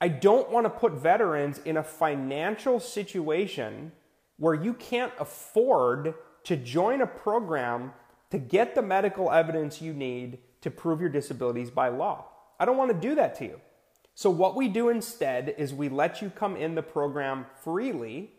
I 0.00 0.08
don't 0.08 0.50
want 0.50 0.66
to 0.66 0.70
put 0.70 0.92
veterans 0.92 1.60
in 1.64 1.76
a 1.76 1.82
financial 1.82 2.78
situation 2.78 3.92
where 4.36 4.54
you 4.54 4.74
can't 4.74 5.12
afford 5.18 6.14
to 6.48 6.56
join 6.56 7.02
a 7.02 7.06
program 7.06 7.92
to 8.30 8.38
get 8.38 8.74
the 8.74 8.80
medical 8.80 9.30
evidence 9.30 9.82
you 9.82 9.92
need 9.92 10.38
to 10.62 10.70
prove 10.70 10.98
your 10.98 11.10
disabilities 11.10 11.70
by 11.70 11.88
law. 11.88 12.24
I 12.58 12.64
don't 12.64 12.78
want 12.78 12.90
to 12.90 13.08
do 13.08 13.14
that 13.16 13.34
to 13.36 13.44
you. 13.44 13.60
So, 14.14 14.30
what 14.30 14.56
we 14.56 14.66
do 14.66 14.88
instead 14.88 15.54
is 15.58 15.74
we 15.74 15.90
let 15.90 16.22
you 16.22 16.30
come 16.30 16.56
in 16.56 16.74
the 16.74 16.82
program 16.82 17.44
freely. 17.62 18.32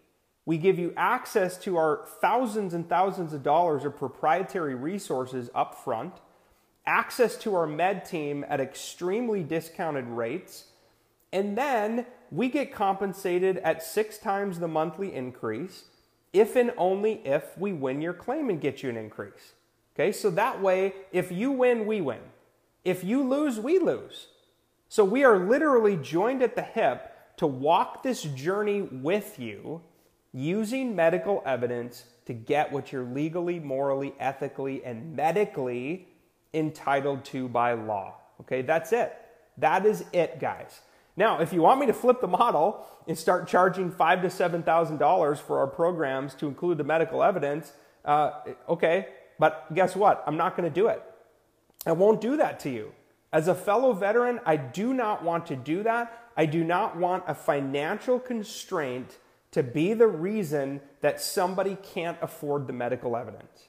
We 0.43 0.57
give 0.57 0.79
you 0.79 0.91
access 0.97 1.55
to 1.59 1.77
our 1.77 2.07
thousands 2.19 2.73
and 2.73 2.89
thousands 2.89 3.31
of 3.31 3.43
dollars 3.43 3.85
of 3.85 3.95
proprietary 3.95 4.73
resources 4.73 5.51
up 5.53 5.75
front, 5.75 6.15
access 6.87 7.37
to 7.37 7.53
our 7.53 7.67
med 7.67 8.05
team 8.05 8.43
at 8.49 8.59
extremely 8.59 9.43
discounted 9.43 10.07
rates, 10.07 10.65
and 11.31 11.55
then 11.55 12.07
we 12.31 12.49
get 12.49 12.73
compensated 12.73 13.57
at 13.59 13.83
six 13.83 14.17
times 14.17 14.57
the 14.57 14.67
monthly 14.67 15.13
increase 15.13 15.83
if 16.33 16.55
and 16.55 16.73
only 16.77 17.21
if 17.25 17.57
we 17.57 17.73
win 17.73 18.01
your 18.01 18.13
claim 18.13 18.49
and 18.49 18.61
get 18.61 18.83
you 18.83 18.89
an 18.89 18.97
increase. 18.97 19.53
Okay, 19.95 20.11
so 20.11 20.29
that 20.31 20.61
way, 20.61 20.93
if 21.11 21.31
you 21.31 21.51
win, 21.51 21.85
we 21.85 22.01
win. 22.01 22.21
If 22.85 23.03
you 23.03 23.27
lose, 23.27 23.59
we 23.59 23.79
lose. 23.79 24.27
So 24.87 25.03
we 25.03 25.23
are 25.23 25.37
literally 25.37 25.97
joined 25.97 26.41
at 26.41 26.55
the 26.55 26.61
hip 26.61 27.11
to 27.37 27.47
walk 27.47 28.03
this 28.03 28.23
journey 28.23 28.81
with 28.81 29.37
you 29.39 29.81
using 30.33 30.95
medical 30.95 31.43
evidence 31.45 32.05
to 32.25 32.33
get 32.33 32.71
what 32.71 32.91
you're 32.91 33.03
legally, 33.03 33.59
morally, 33.59 34.13
ethically, 34.19 34.83
and 34.85 35.15
medically 35.15 36.07
entitled 36.53 37.25
to 37.25 37.47
by 37.49 37.73
law. 37.73 38.15
Okay, 38.41 38.61
that's 38.61 38.93
it. 38.93 39.15
That 39.57 39.85
is 39.85 40.05
it, 40.13 40.39
guys. 40.39 40.81
Now, 41.19 41.41
if 41.41 41.51
you 41.51 41.61
want 41.61 41.81
me 41.81 41.85
to 41.87 41.93
flip 41.93 42.21
the 42.21 42.29
model 42.29 42.87
and 43.05 43.17
start 43.17 43.45
charging 43.45 43.91
five 43.91 44.21
to 44.21 44.29
seven 44.29 44.63
thousand 44.63 44.99
dollars 44.99 45.37
for 45.37 45.59
our 45.59 45.67
programs 45.67 46.33
to 46.35 46.47
include 46.47 46.77
the 46.77 46.85
medical 46.85 47.21
evidence, 47.21 47.73
uh, 48.05 48.31
okay. 48.69 49.09
But 49.37 49.73
guess 49.75 49.97
what? 49.97 50.23
I'm 50.25 50.37
not 50.37 50.55
going 50.55 50.67
to 50.67 50.73
do 50.73 50.87
it. 50.87 51.03
I 51.85 51.91
won't 51.91 52.21
do 52.21 52.37
that 52.37 52.61
to 52.61 52.69
you. 52.69 52.93
As 53.33 53.49
a 53.49 53.53
fellow 53.53 53.91
veteran, 53.91 54.39
I 54.45 54.55
do 54.55 54.93
not 54.93 55.21
want 55.21 55.45
to 55.47 55.57
do 55.57 55.83
that. 55.83 56.29
I 56.37 56.45
do 56.45 56.63
not 56.63 56.95
want 56.95 57.25
a 57.27 57.35
financial 57.35 58.17
constraint 58.17 59.17
to 59.51 59.61
be 59.61 59.93
the 59.93 60.07
reason 60.07 60.79
that 61.01 61.19
somebody 61.19 61.77
can't 61.83 62.17
afford 62.21 62.65
the 62.65 62.73
medical 62.73 63.17
evidence. 63.17 63.67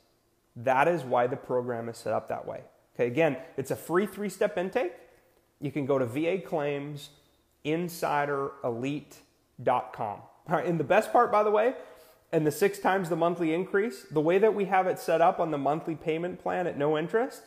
That 0.55 0.87
is 0.87 1.03
why 1.03 1.27
the 1.27 1.37
program 1.37 1.89
is 1.89 1.97
set 1.97 2.13
up 2.13 2.29
that 2.29 2.47
way. 2.47 2.63
Okay, 2.95 3.09
again, 3.09 3.39
it's 3.57 3.73
a 3.73 3.77
free 3.77 4.07
three 4.07 4.29
step 4.29 4.57
intake. 4.57 4.93
You 5.61 5.73
can 5.73 5.85
go 5.85 5.99
to 5.99 6.07
VA 6.07 6.39
Claims 6.39 7.11
insiderelite.com. 7.65 9.19
All 9.99 10.31
right, 10.49 10.67
and 10.67 10.81
the 10.81 10.85
best 10.85 11.13
part, 11.13 11.31
by 11.31 11.43
the 11.43 11.51
way, 11.51 11.75
and 12.33 12.47
the 12.47 12.53
six 12.53 12.79
times 12.79 13.09
the 13.09 13.17
monthly 13.17 13.53
increase, 13.53 14.05
the 14.11 14.21
way 14.21 14.39
that 14.39 14.55
we 14.55 14.67
have 14.67 14.87
it 14.87 14.99
set 14.99 15.21
up 15.21 15.41
on 15.41 15.51
the 15.51 15.59
monthly 15.59 15.95
payment 15.95 16.41
plan 16.41 16.67
at 16.67 16.79
no 16.79 16.97
interest, 16.97 17.43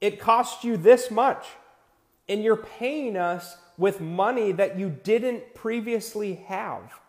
it 0.00 0.20
costs 0.20 0.64
you 0.64 0.76
this 0.76 1.10
much. 1.10 1.46
And 2.28 2.44
you're 2.44 2.56
paying 2.56 3.16
us 3.16 3.56
with 3.76 4.00
money 4.00 4.52
that 4.52 4.78
you 4.78 4.90
didn't 4.90 5.54
previously 5.54 6.34
have. 6.46 7.00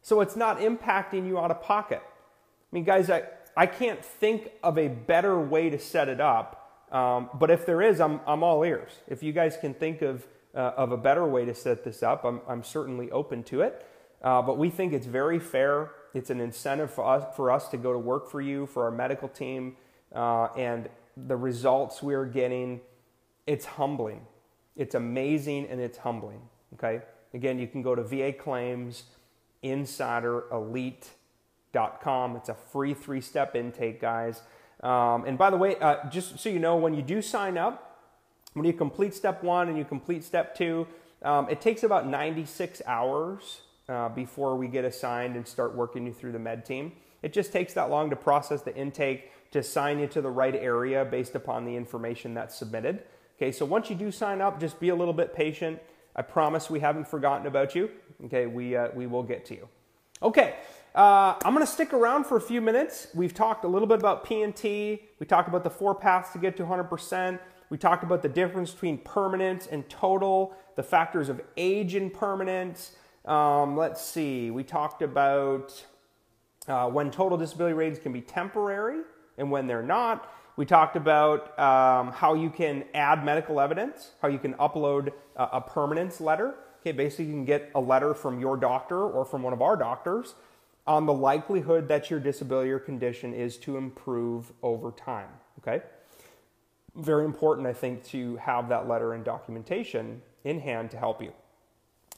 So 0.00 0.20
it's 0.20 0.36
not 0.36 0.60
impacting 0.60 1.26
you 1.26 1.38
out 1.38 1.50
of 1.50 1.62
pocket. 1.62 2.02
I 2.04 2.66
mean, 2.72 2.84
guys, 2.84 3.10
I, 3.10 3.24
I 3.56 3.66
can't 3.66 4.02
think 4.02 4.52
of 4.62 4.78
a 4.78 4.88
better 4.88 5.38
way 5.38 5.70
to 5.70 5.78
set 5.78 6.08
it 6.08 6.20
up. 6.20 6.54
Um, 6.92 7.28
but 7.34 7.50
if 7.50 7.66
there 7.66 7.82
is, 7.82 8.00
I'm, 8.00 8.20
I'm 8.26 8.42
all 8.42 8.64
ears. 8.64 8.90
If 9.08 9.22
you 9.22 9.32
guys 9.32 9.58
can 9.60 9.74
think 9.74 10.02
of 10.02 10.26
uh, 10.54 10.72
of 10.76 10.92
a 10.92 10.96
better 10.96 11.26
way 11.26 11.44
to 11.44 11.54
set 11.54 11.84
this 11.84 12.02
up, 12.02 12.24
I'm, 12.24 12.40
I'm 12.48 12.62
certainly 12.62 13.10
open 13.10 13.42
to 13.44 13.62
it. 13.62 13.86
Uh, 14.22 14.42
but 14.42 14.58
we 14.58 14.70
think 14.70 14.92
it's 14.92 15.06
very 15.06 15.38
fair. 15.38 15.92
It's 16.14 16.30
an 16.30 16.40
incentive 16.40 16.90
for 16.90 17.04
us, 17.04 17.36
for 17.36 17.50
us 17.50 17.68
to 17.68 17.76
go 17.76 17.92
to 17.92 17.98
work 17.98 18.30
for 18.30 18.40
you, 18.40 18.66
for 18.66 18.84
our 18.84 18.90
medical 18.90 19.28
team, 19.28 19.76
uh, 20.14 20.48
and 20.56 20.88
the 21.16 21.36
results 21.36 22.02
we're 22.02 22.26
getting, 22.26 22.80
it's 23.46 23.64
humbling. 23.64 24.26
It's 24.76 24.94
amazing 24.94 25.66
and 25.66 25.80
it's 25.80 25.98
humbling. 25.98 26.40
Okay? 26.74 27.02
Again, 27.34 27.58
you 27.58 27.66
can 27.66 27.82
go 27.82 27.94
to 27.94 28.02
VA 28.02 28.32
Claims 28.32 29.04
Insider 29.62 30.44
Elite.com. 30.52 32.36
It's 32.36 32.48
a 32.48 32.54
free 32.54 32.94
three 32.94 33.20
step 33.20 33.54
intake, 33.54 34.00
guys. 34.00 34.42
Um, 34.82 35.24
and 35.24 35.36
by 35.36 35.50
the 35.50 35.56
way, 35.56 35.76
uh, 35.76 36.08
just 36.08 36.38
so 36.38 36.48
you 36.48 36.58
know, 36.58 36.76
when 36.76 36.94
you 36.94 37.02
do 37.02 37.20
sign 37.20 37.58
up, 37.58 37.87
when 38.54 38.64
you 38.64 38.72
complete 38.72 39.14
step 39.14 39.42
one 39.42 39.68
and 39.68 39.76
you 39.76 39.84
complete 39.84 40.24
step 40.24 40.54
two, 40.54 40.86
um, 41.22 41.48
it 41.48 41.60
takes 41.60 41.82
about 41.82 42.06
96 42.06 42.82
hours 42.86 43.62
uh, 43.88 44.08
before 44.08 44.56
we 44.56 44.68
get 44.68 44.84
assigned 44.84 45.36
and 45.36 45.46
start 45.46 45.74
working 45.74 46.06
you 46.06 46.12
through 46.12 46.32
the 46.32 46.38
med 46.38 46.64
team. 46.64 46.92
It 47.22 47.32
just 47.32 47.52
takes 47.52 47.74
that 47.74 47.90
long 47.90 48.10
to 48.10 48.16
process 48.16 48.62
the 48.62 48.74
intake, 48.76 49.32
to 49.50 49.62
sign 49.62 49.98
you 49.98 50.06
to 50.08 50.20
the 50.20 50.30
right 50.30 50.54
area 50.54 51.04
based 51.04 51.34
upon 51.34 51.64
the 51.64 51.74
information 51.74 52.34
that's 52.34 52.56
submitted. 52.56 53.02
Okay, 53.36 53.52
so 53.52 53.64
once 53.64 53.90
you 53.90 53.96
do 53.96 54.10
sign 54.10 54.40
up, 54.40 54.60
just 54.60 54.78
be 54.78 54.88
a 54.90 54.94
little 54.94 55.14
bit 55.14 55.34
patient. 55.34 55.80
I 56.14 56.22
promise 56.22 56.68
we 56.68 56.80
haven't 56.80 57.08
forgotten 57.08 57.46
about 57.46 57.74
you. 57.74 57.90
Okay, 58.26 58.46
we, 58.46 58.76
uh, 58.76 58.88
we 58.94 59.06
will 59.06 59.22
get 59.22 59.44
to 59.46 59.54
you. 59.54 59.68
Okay, 60.22 60.56
uh, 60.94 61.34
I'm 61.44 61.56
to 61.56 61.66
stick 61.66 61.92
around 61.92 62.24
for 62.24 62.36
a 62.36 62.40
few 62.40 62.60
minutes. 62.60 63.08
We've 63.14 63.34
talked 63.34 63.64
a 63.64 63.68
little 63.68 63.86
bit 63.86 64.00
about 64.00 64.24
P&T. 64.24 65.02
We 65.20 65.26
talked 65.26 65.48
about 65.48 65.62
the 65.62 65.70
four 65.70 65.94
paths 65.94 66.32
to 66.32 66.38
get 66.38 66.56
to 66.56 66.64
100%. 66.64 67.38
We 67.70 67.76
talked 67.76 68.02
about 68.02 68.22
the 68.22 68.28
difference 68.28 68.72
between 68.72 68.98
permanent 68.98 69.68
and 69.70 69.88
total, 69.88 70.54
the 70.76 70.82
factors 70.82 71.28
of 71.28 71.40
age 71.56 71.94
and 71.94 72.12
permanence. 72.12 72.92
Um, 73.24 73.76
let's 73.76 74.02
see, 74.02 74.50
we 74.50 74.64
talked 74.64 75.02
about 75.02 75.84
uh, 76.66 76.88
when 76.88 77.10
total 77.10 77.36
disability 77.36 77.74
ratings 77.74 77.98
can 77.98 78.12
be 78.12 78.22
temporary 78.22 79.02
and 79.36 79.50
when 79.50 79.66
they're 79.66 79.82
not. 79.82 80.32
We 80.56 80.66
talked 80.66 80.96
about 80.96 81.56
um, 81.58 82.10
how 82.10 82.34
you 82.34 82.50
can 82.50 82.84
add 82.94 83.24
medical 83.24 83.60
evidence, 83.60 84.12
how 84.20 84.28
you 84.28 84.38
can 84.38 84.54
upload 84.54 85.12
a, 85.36 85.44
a 85.52 85.60
permanence 85.60 86.20
letter. 86.20 86.54
Okay, 86.80 86.92
basically, 86.92 87.26
you 87.26 87.32
can 87.32 87.44
get 87.44 87.70
a 87.74 87.80
letter 87.80 88.14
from 88.14 88.40
your 88.40 88.56
doctor 88.56 89.02
or 89.04 89.24
from 89.24 89.42
one 89.42 89.52
of 89.52 89.60
our 89.60 89.76
doctors 89.76 90.34
on 90.86 91.06
the 91.06 91.12
likelihood 91.12 91.86
that 91.88 92.10
your 92.10 92.18
disability 92.18 92.70
or 92.70 92.78
condition 92.78 93.34
is 93.34 93.58
to 93.58 93.76
improve 93.76 94.52
over 94.62 94.90
time. 94.90 95.28
Okay 95.58 95.82
very 96.96 97.24
important, 97.24 97.66
I 97.66 97.72
think, 97.72 98.04
to 98.06 98.36
have 98.36 98.68
that 98.68 98.88
letter 98.88 99.14
and 99.14 99.24
documentation 99.24 100.22
in 100.44 100.60
hand 100.60 100.90
to 100.92 100.96
help 100.96 101.22
you. 101.22 101.32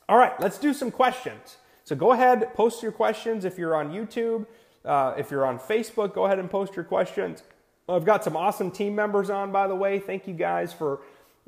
All 0.09 0.17
right, 0.17 0.39
let's 0.41 0.59
do 0.59 0.73
some 0.73 0.91
questions. 0.91 1.57
So 1.85 1.97
go 1.97 2.13
ahead, 2.13 2.55
post 2.55 2.83
your 2.83 2.93
questions 2.93 3.45
if 3.45 3.59
you're 3.59 3.75
on 3.75 3.91
YouTube. 3.91 4.47
Uh, 4.85 5.15
if 5.19 5.31
you're 5.31 5.45
on 5.45 5.59
Facebook, 5.59 6.15
go 6.15 6.25
ahead 6.25 6.39
and 6.39 6.51
post 6.51 6.75
your 6.75 6.85
questions. 6.85 7.43
I've 7.89 8.05
got 8.05 8.23
some 8.25 8.37
awesome 8.37 8.71
team 8.71 8.95
members 8.95 9.31
on, 9.31 9.53
by 9.53 9.67
the 9.67 9.75
way. 9.75 9.99
Thank 9.99 10.27
you 10.27 10.35
guys 10.35 10.73
for 10.73 11.01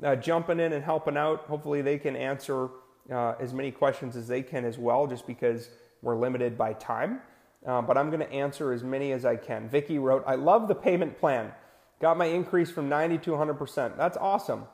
uh, 0.03 0.15
jumping 0.15 0.59
in 0.59 0.73
and 0.73 0.83
helping 0.83 1.17
out. 1.17 1.45
Hopefully, 1.45 1.81
they 1.81 1.97
can 1.97 2.15
answer 2.15 2.69
uh, 3.11 3.33
as 3.39 3.53
many 3.53 3.71
questions 3.71 4.15
as 4.15 4.27
they 4.27 4.41
can 4.41 4.65
as 4.65 4.77
well, 4.77 5.07
just 5.07 5.25
because 5.25 5.69
we're 6.01 6.17
limited 6.17 6.57
by 6.57 6.73
time. 6.73 7.21
Uh, 7.65 7.81
but 7.81 7.97
I'm 7.97 8.09
going 8.09 8.19
to 8.19 8.31
answer 8.31 8.73
as 8.73 8.83
many 8.83 9.13
as 9.13 9.23
I 9.23 9.37
can. 9.37 9.69
Vicky 9.69 9.97
wrote, 9.97 10.23
I 10.27 10.35
love 10.35 10.67
the 10.67 10.75
payment 10.75 11.17
plan. 11.17 11.53
Got 12.01 12.17
my 12.17 12.25
increase 12.25 12.69
from 12.69 12.89
90 12.89 13.19
to 13.19 13.31
100%. 13.31 13.97
That's 13.97 14.17
awesome. 14.17 14.65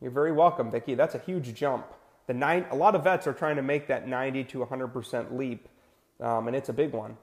You're 0.00 0.10
very 0.10 0.32
welcome, 0.32 0.70
Vicki. 0.70 0.94
That's 0.94 1.14
a 1.14 1.18
huge 1.18 1.54
jump. 1.54 1.86
The 2.26 2.34
nine, 2.34 2.66
a 2.70 2.76
lot 2.76 2.94
of 2.94 3.04
vets 3.04 3.26
are 3.26 3.32
trying 3.32 3.56
to 3.56 3.62
make 3.62 3.88
that 3.88 4.06
90 4.06 4.44
to 4.44 4.58
100% 4.58 5.36
leap, 5.36 5.68
um, 6.20 6.46
and 6.46 6.56
it's 6.56 6.68
a 6.68 6.72
big 6.72 6.92
one. 6.92 7.16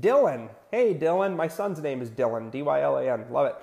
Dylan, 0.00 0.48
hey 0.70 0.94
Dylan, 0.94 1.36
my 1.36 1.48
son's 1.48 1.80
name 1.80 2.02
is 2.02 2.10
Dylan, 2.10 2.50
D 2.50 2.62
Y 2.62 2.80
L 2.80 2.98
A 2.98 3.10
N, 3.10 3.26
love 3.30 3.46
it. 3.46 3.56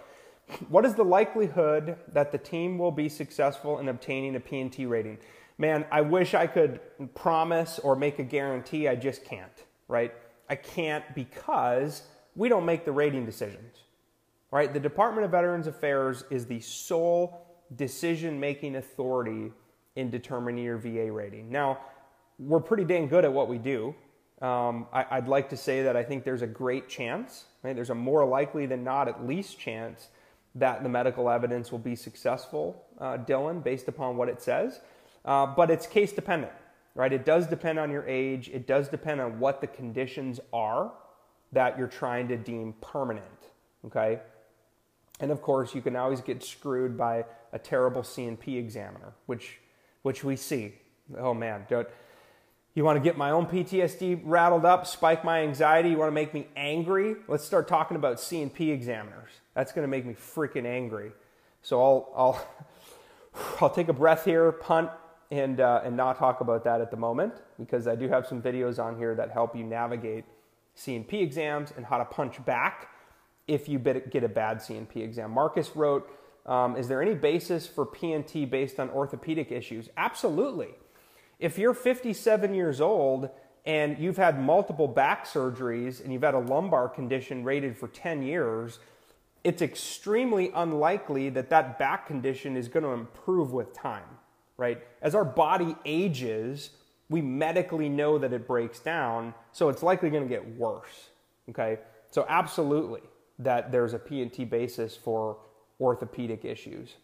What 0.69 0.85
is 0.85 0.95
the 0.95 1.03
likelihood 1.03 1.97
that 2.11 2.31
the 2.31 2.37
team 2.37 2.77
will 2.77 2.91
be 2.91 3.09
successful 3.09 3.79
in 3.79 3.89
obtaining 3.89 4.35
a 4.35 4.39
PNT 4.39 4.87
rating? 4.87 5.17
Man, 5.57 5.85
I 5.91 6.01
wish 6.01 6.33
I 6.33 6.47
could 6.47 6.79
promise 7.15 7.79
or 7.79 7.95
make 7.95 8.19
a 8.19 8.23
guarantee. 8.23 8.87
I 8.87 8.95
just 8.95 9.23
can't, 9.23 9.63
right? 9.87 10.13
I 10.49 10.55
can't 10.55 11.03
because 11.15 12.03
we 12.35 12.49
don't 12.49 12.65
make 12.65 12.85
the 12.85 12.91
rating 12.91 13.25
decisions, 13.25 13.77
right? 14.53 14.71
The 14.71 14.79
Department 14.79 15.25
of 15.25 15.31
Veterans 15.31 15.65
Affairs 15.65 16.25
is 16.29 16.45
the 16.45 16.59
sole 16.59 17.47
decision 17.75 18.39
making 18.39 18.75
authority 18.75 19.51
in 19.95 20.11
determining 20.11 20.63
your 20.63 20.77
VA 20.77 21.11
rating. 21.11 21.49
Now, 21.49 21.79
we're 22.37 22.59
pretty 22.59 22.83
dang 22.83 23.07
good 23.07 23.25
at 23.25 23.33
what 23.33 23.49
we 23.49 23.57
do. 23.57 23.95
Um, 24.43 24.85
I, 24.93 25.19
would 25.19 25.27
like 25.27 25.49
to 25.49 25.57
say 25.57 25.81
that 25.81 25.97
I 25.97 26.03
think 26.03 26.23
there's 26.23 26.43
a 26.43 26.47
great 26.47 26.87
chance, 26.87 27.45
right? 27.63 27.73
There's 27.75 27.89
a 27.89 27.95
more 27.95 28.23
likely 28.25 28.67
than 28.67 28.83
not, 28.83 29.07
at 29.07 29.25
least 29.25 29.57
chance 29.57 30.09
that 30.53 30.83
the 30.83 30.89
medical 30.89 31.31
evidence 31.31 31.71
will 31.71 31.79
be 31.79 31.95
successful, 31.95 32.85
uh, 32.99 33.17
Dylan, 33.17 33.63
based 33.63 33.87
upon 33.87 34.17
what 34.17 34.29
it 34.29 34.39
says. 34.39 34.81
Uh, 35.25 35.47
but 35.47 35.71
it's 35.71 35.87
case 35.87 36.11
dependent, 36.11 36.53
right? 36.93 37.11
It 37.11 37.25
does 37.25 37.47
depend 37.47 37.79
on 37.79 37.89
your 37.89 38.07
age. 38.07 38.49
It 38.49 38.67
does 38.67 38.87
depend 38.87 39.19
on 39.19 39.39
what 39.39 39.61
the 39.61 39.67
conditions 39.67 40.39
are 40.51 40.91
that 41.53 41.75
you're 41.75 41.87
trying 41.87 42.27
to 42.27 42.37
deem 42.37 42.75
permanent, 42.81 43.25
okay? 43.87 44.19
And 45.19 45.31
of 45.31 45.41
course, 45.41 45.75
you 45.75 45.81
can 45.81 45.95
always 45.95 46.21
get 46.21 46.43
screwed 46.43 46.97
by 46.97 47.25
a 47.51 47.59
terrible 47.59 48.03
C&P 48.03 48.57
examiner, 48.57 49.13
which 49.25 49.59
which 50.01 50.23
we 50.23 50.35
see. 50.35 50.73
Oh 51.17 51.33
man, 51.33 51.65
don't 51.69 51.87
you 52.73 52.83
want 52.83 52.97
to 52.97 53.03
get 53.03 53.17
my 53.17 53.29
own 53.29 53.45
PTSD 53.45 54.21
rattled 54.23 54.65
up, 54.65 54.87
spike 54.87 55.23
my 55.23 55.41
anxiety, 55.41 55.89
you 55.89 55.97
want 55.97 56.09
to 56.09 56.13
make 56.13 56.33
me 56.33 56.47
angry? 56.55 57.15
Let's 57.27 57.45
start 57.45 57.67
talking 57.67 57.95
about 57.95 58.19
C&P 58.19 58.71
examiners. 58.71 59.29
That's 59.53 59.71
going 59.71 59.83
to 59.83 59.87
make 59.87 60.05
me 60.05 60.15
freaking 60.15 60.65
angry. 60.65 61.11
So 61.61 61.81
I'll 61.81 62.11
I'll 62.15 62.47
I'll 63.61 63.69
take 63.69 63.87
a 63.89 63.93
breath 63.93 64.25
here, 64.25 64.51
punt 64.51 64.89
and 65.31 65.59
uh, 65.59 65.81
and 65.83 65.95
not 65.97 66.17
talk 66.17 66.41
about 66.41 66.63
that 66.63 66.81
at 66.81 66.91
the 66.91 66.97
moment 66.97 67.33
because 67.59 67.87
I 67.87 67.95
do 67.95 68.07
have 68.09 68.27
some 68.27 68.41
videos 68.41 68.83
on 68.83 68.97
here 68.97 69.15
that 69.15 69.31
help 69.31 69.55
you 69.55 69.63
navigate 69.63 70.25
C&P 70.75 71.19
exams 71.21 71.71
and 71.75 71.85
how 71.85 71.97
to 71.97 72.05
punch 72.05 72.43
back 72.45 72.89
if 73.47 73.67
you 73.67 73.79
get 73.79 74.23
a 74.23 74.29
bad 74.29 74.61
C&P 74.61 75.01
exam. 75.01 75.31
Marcus 75.31 75.75
wrote 75.75 76.09
um, 76.45 76.75
is 76.75 76.87
there 76.87 77.01
any 77.01 77.15
basis 77.15 77.67
for 77.67 77.85
PNT 77.85 78.49
based 78.49 78.79
on 78.79 78.89
orthopedic 78.89 79.51
issues? 79.51 79.89
Absolutely. 79.95 80.69
If 81.39 81.57
you're 81.57 81.73
57 81.73 82.53
years 82.53 82.81
old 82.81 83.29
and 83.65 83.97
you've 83.97 84.17
had 84.17 84.41
multiple 84.41 84.87
back 84.87 85.25
surgeries 85.25 86.03
and 86.03 86.11
you've 86.11 86.23
had 86.23 86.33
a 86.33 86.39
lumbar 86.39 86.89
condition 86.89 87.43
rated 87.43 87.77
for 87.77 87.87
10 87.87 88.23
years, 88.23 88.79
it's 89.43 89.61
extremely 89.61 90.51
unlikely 90.53 91.29
that 91.29 91.49
that 91.49 91.79
back 91.79 92.07
condition 92.07 92.57
is 92.57 92.67
going 92.67 92.83
to 92.83 92.91
improve 92.91 93.53
with 93.53 93.73
time, 93.73 94.03
right? 94.57 94.81
As 95.01 95.15
our 95.15 95.25
body 95.25 95.75
ages, 95.85 96.71
we 97.09 97.21
medically 97.21 97.89
know 97.89 98.17
that 98.17 98.33
it 98.33 98.47
breaks 98.47 98.79
down, 98.79 99.33
so 99.51 99.69
it's 99.69 99.83
likely 99.83 100.09
going 100.09 100.23
to 100.23 100.29
get 100.29 100.57
worse, 100.57 101.09
okay? 101.49 101.79
So, 102.09 102.25
absolutely, 102.29 103.01
that 103.39 103.71
there's 103.71 103.93
a 103.93 103.99
P&T 103.99 104.45
basis 104.45 104.95
for 104.95 105.37
orthopedic 105.79 106.45
issues. 106.45 106.95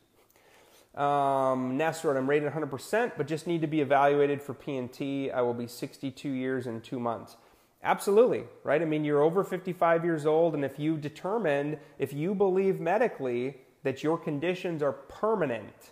Um, 0.96 1.80
I'm 1.80 2.30
rated 2.30 2.52
100%, 2.52 3.12
but 3.16 3.28
just 3.28 3.48
need 3.48 3.62
to 3.62 3.68
be 3.68 3.82
evaluated 3.82 4.42
for 4.42 4.54
PNT. 4.54 5.34
I 5.34 5.42
will 5.42 5.54
be 5.54 5.68
62 5.68 6.30
years 6.30 6.68
in 6.68 6.82
two 6.82 7.00
months. 7.00 7.38
Absolutely, 7.84 8.44
right? 8.64 8.82
I 8.82 8.86
mean, 8.86 9.06
you're 9.06 9.22
over 9.22 9.44
55 9.44 10.04
years 10.04 10.26
old, 10.26 10.54
and 10.56 10.66
if 10.66 10.78
you 10.78 10.98
determine, 10.98 11.78
if 11.98 12.12
you 12.12 12.36
believe 12.36 12.80
medically 12.82 13.58
that 13.84 14.04
your 14.04 14.18
conditions 14.18 14.84
are 14.84 14.92
permanent 14.92 15.92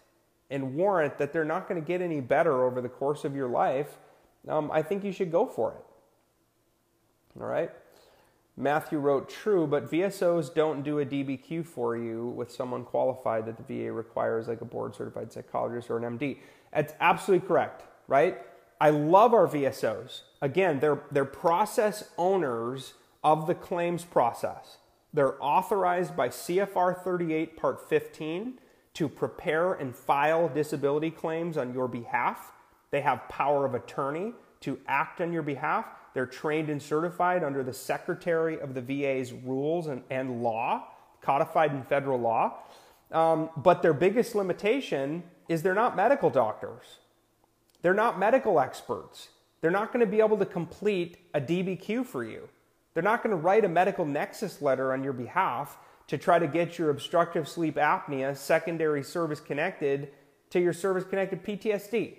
and 0.49 0.75
warrant 0.75 1.17
that 1.17 1.31
they're 1.31 1.45
not 1.45 1.69
going 1.69 1.79
to 1.81 1.85
get 1.85 2.01
any 2.01 2.19
better 2.19 2.65
over 2.65 2.81
the 2.81 2.89
course 2.89 3.23
of 3.23 3.35
your 3.35 3.47
life, 3.47 3.97
um, 4.49 4.69
I 4.71 4.81
think 4.81 5.03
you 5.03 5.11
should 5.11 5.31
go 5.31 5.45
for 5.45 5.71
it. 5.73 7.39
All 7.39 7.47
right? 7.47 7.71
Matthew 8.57 8.97
wrote, 8.97 9.29
True, 9.29 9.67
but 9.67 9.89
VSOs 9.89 10.53
don't 10.53 10.83
do 10.83 10.99
a 10.99 11.05
DBQ 11.05 11.65
for 11.65 11.95
you 11.95 12.29
with 12.29 12.51
someone 12.51 12.83
qualified 12.83 13.45
that 13.45 13.55
the 13.55 13.63
VA 13.63 13.91
requires, 13.91 14.47
like 14.47 14.61
a 14.61 14.65
board 14.65 14.95
certified 14.95 15.31
psychologist 15.31 15.91
or 15.91 15.97
an 15.97 16.17
MD. 16.17 16.39
That's 16.73 16.93
absolutely 16.99 17.47
correct, 17.47 17.83
right? 18.07 18.41
I 18.81 18.89
love 18.89 19.33
our 19.33 19.47
VSOs. 19.47 20.21
Again, 20.41 20.79
they're, 20.79 21.01
they're 21.11 21.25
process 21.25 22.09
owners 22.17 22.93
of 23.23 23.45
the 23.45 23.55
claims 23.55 24.03
process. 24.03 24.77
They're 25.13 25.41
authorized 25.43 26.15
by 26.15 26.29
CFR 26.29 27.03
38, 27.03 27.57
Part 27.57 27.87
15, 27.87 28.59
to 28.95 29.07
prepare 29.07 29.73
and 29.73 29.95
file 29.95 30.49
disability 30.49 31.11
claims 31.11 31.57
on 31.57 31.73
your 31.73 31.87
behalf. 31.87 32.51
They 32.89 33.01
have 33.01 33.29
power 33.29 33.65
of 33.65 33.75
attorney 33.75 34.33
to 34.61 34.79
act 34.87 35.21
on 35.21 35.31
your 35.31 35.43
behalf. 35.43 35.85
They're 36.17 36.25
trained 36.25 36.71
and 36.71 36.81
certified 36.81 37.43
under 37.43 37.61
the 37.61 37.71
Secretary 37.71 38.59
of 38.59 38.73
the 38.73 38.81
VA's 38.81 39.31
rules 39.31 39.85
and, 39.85 40.01
and 40.09 40.41
law, 40.41 40.87
codified 41.21 41.71
in 41.73 41.83
federal 41.83 42.19
law. 42.19 42.55
Um, 43.11 43.51
but 43.55 43.83
their 43.83 43.93
biggest 43.93 44.33
limitation 44.33 45.21
is 45.47 45.61
they're 45.61 45.75
not 45.75 45.95
medical 45.95 46.31
doctors. 46.31 47.01
They're 47.83 47.93
not 47.93 48.17
medical 48.17 48.59
experts. 48.59 49.29
They're 49.61 49.69
not 49.69 49.93
going 49.93 50.03
to 50.03 50.11
be 50.11 50.19
able 50.19 50.39
to 50.39 50.45
complete 50.47 51.17
a 51.35 51.39
DBQ 51.39 52.03
for 52.03 52.23
you. 52.23 52.49
They're 52.95 53.03
not 53.03 53.21
going 53.21 53.29
to 53.29 53.37
write 53.39 53.63
a 53.63 53.69
medical 53.69 54.03
nexus 54.03 54.59
letter 54.59 54.93
on 54.93 55.03
your 55.03 55.13
behalf 55.13 55.77
to 56.07 56.17
try 56.17 56.39
to 56.39 56.47
get 56.47 56.79
your 56.79 56.89
obstructive 56.89 57.47
sleep 57.47 57.75
apnea 57.75 58.35
secondary 58.35 59.03
service 59.03 59.39
connected 59.39 60.09
to 60.49 60.59
your 60.59 60.73
service 60.73 61.03
connected 61.03 61.43
PTSD. 61.43 62.15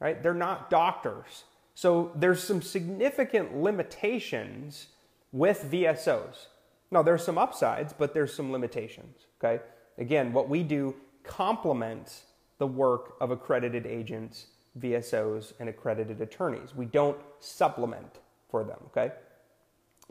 Right? 0.00 0.22
They're 0.22 0.34
not 0.34 0.68
doctors. 0.68 1.44
So 1.78 2.10
there's 2.16 2.42
some 2.42 2.60
significant 2.60 3.56
limitations 3.56 4.88
with 5.30 5.70
VSOs. 5.70 6.46
Now 6.90 7.04
there's 7.04 7.22
some 7.22 7.38
upsides, 7.38 7.94
but 7.96 8.14
there's 8.14 8.34
some 8.34 8.50
limitations, 8.50 9.26
okay? 9.38 9.62
Again, 9.96 10.32
what 10.32 10.48
we 10.48 10.64
do 10.64 10.96
complements 11.22 12.24
the 12.58 12.66
work 12.66 13.14
of 13.20 13.30
accredited 13.30 13.86
agents, 13.86 14.46
VSOs, 14.80 15.52
and 15.60 15.68
accredited 15.68 16.20
attorneys. 16.20 16.74
We 16.74 16.86
don't 16.86 17.16
supplement 17.38 18.18
for 18.50 18.64
them, 18.64 18.78
okay? 18.86 19.12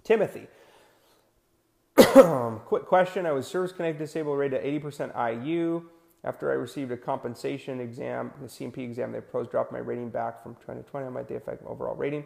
Timothy. 0.05 0.47
Quick 1.97 2.85
question. 2.85 3.25
I 3.25 3.33
was 3.33 3.45
service 3.45 3.73
connected 3.73 3.99
disabled 3.99 4.39
rated 4.39 4.61
at 4.61 4.81
80% 4.81 5.43
IU. 5.43 5.83
After 6.27 6.51
I 6.51 6.55
received 6.55 6.91
a 6.91 6.97
compensation 6.97 7.79
exam, 7.79 8.33
the 8.41 8.49
C&P 8.49 8.83
exam, 8.83 9.13
they 9.13 9.21
proposed 9.21 9.49
dropping 9.49 9.75
my 9.75 9.79
rating 9.79 10.09
back 10.09 10.43
from 10.43 10.55
2020. 10.55 11.09
Might 11.09 11.29
they 11.29 11.35
affect 11.35 11.63
my 11.63 11.69
overall 11.69 11.95
rating? 11.95 12.25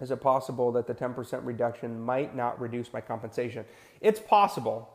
Is 0.00 0.10
it 0.10 0.22
possible 0.22 0.72
that 0.72 0.86
the 0.86 0.94
10% 0.94 1.44
reduction 1.44 2.00
might 2.00 2.34
not 2.34 2.58
reduce 2.58 2.90
my 2.90 3.02
compensation? 3.02 3.66
It's 4.00 4.18
possible. 4.18 4.88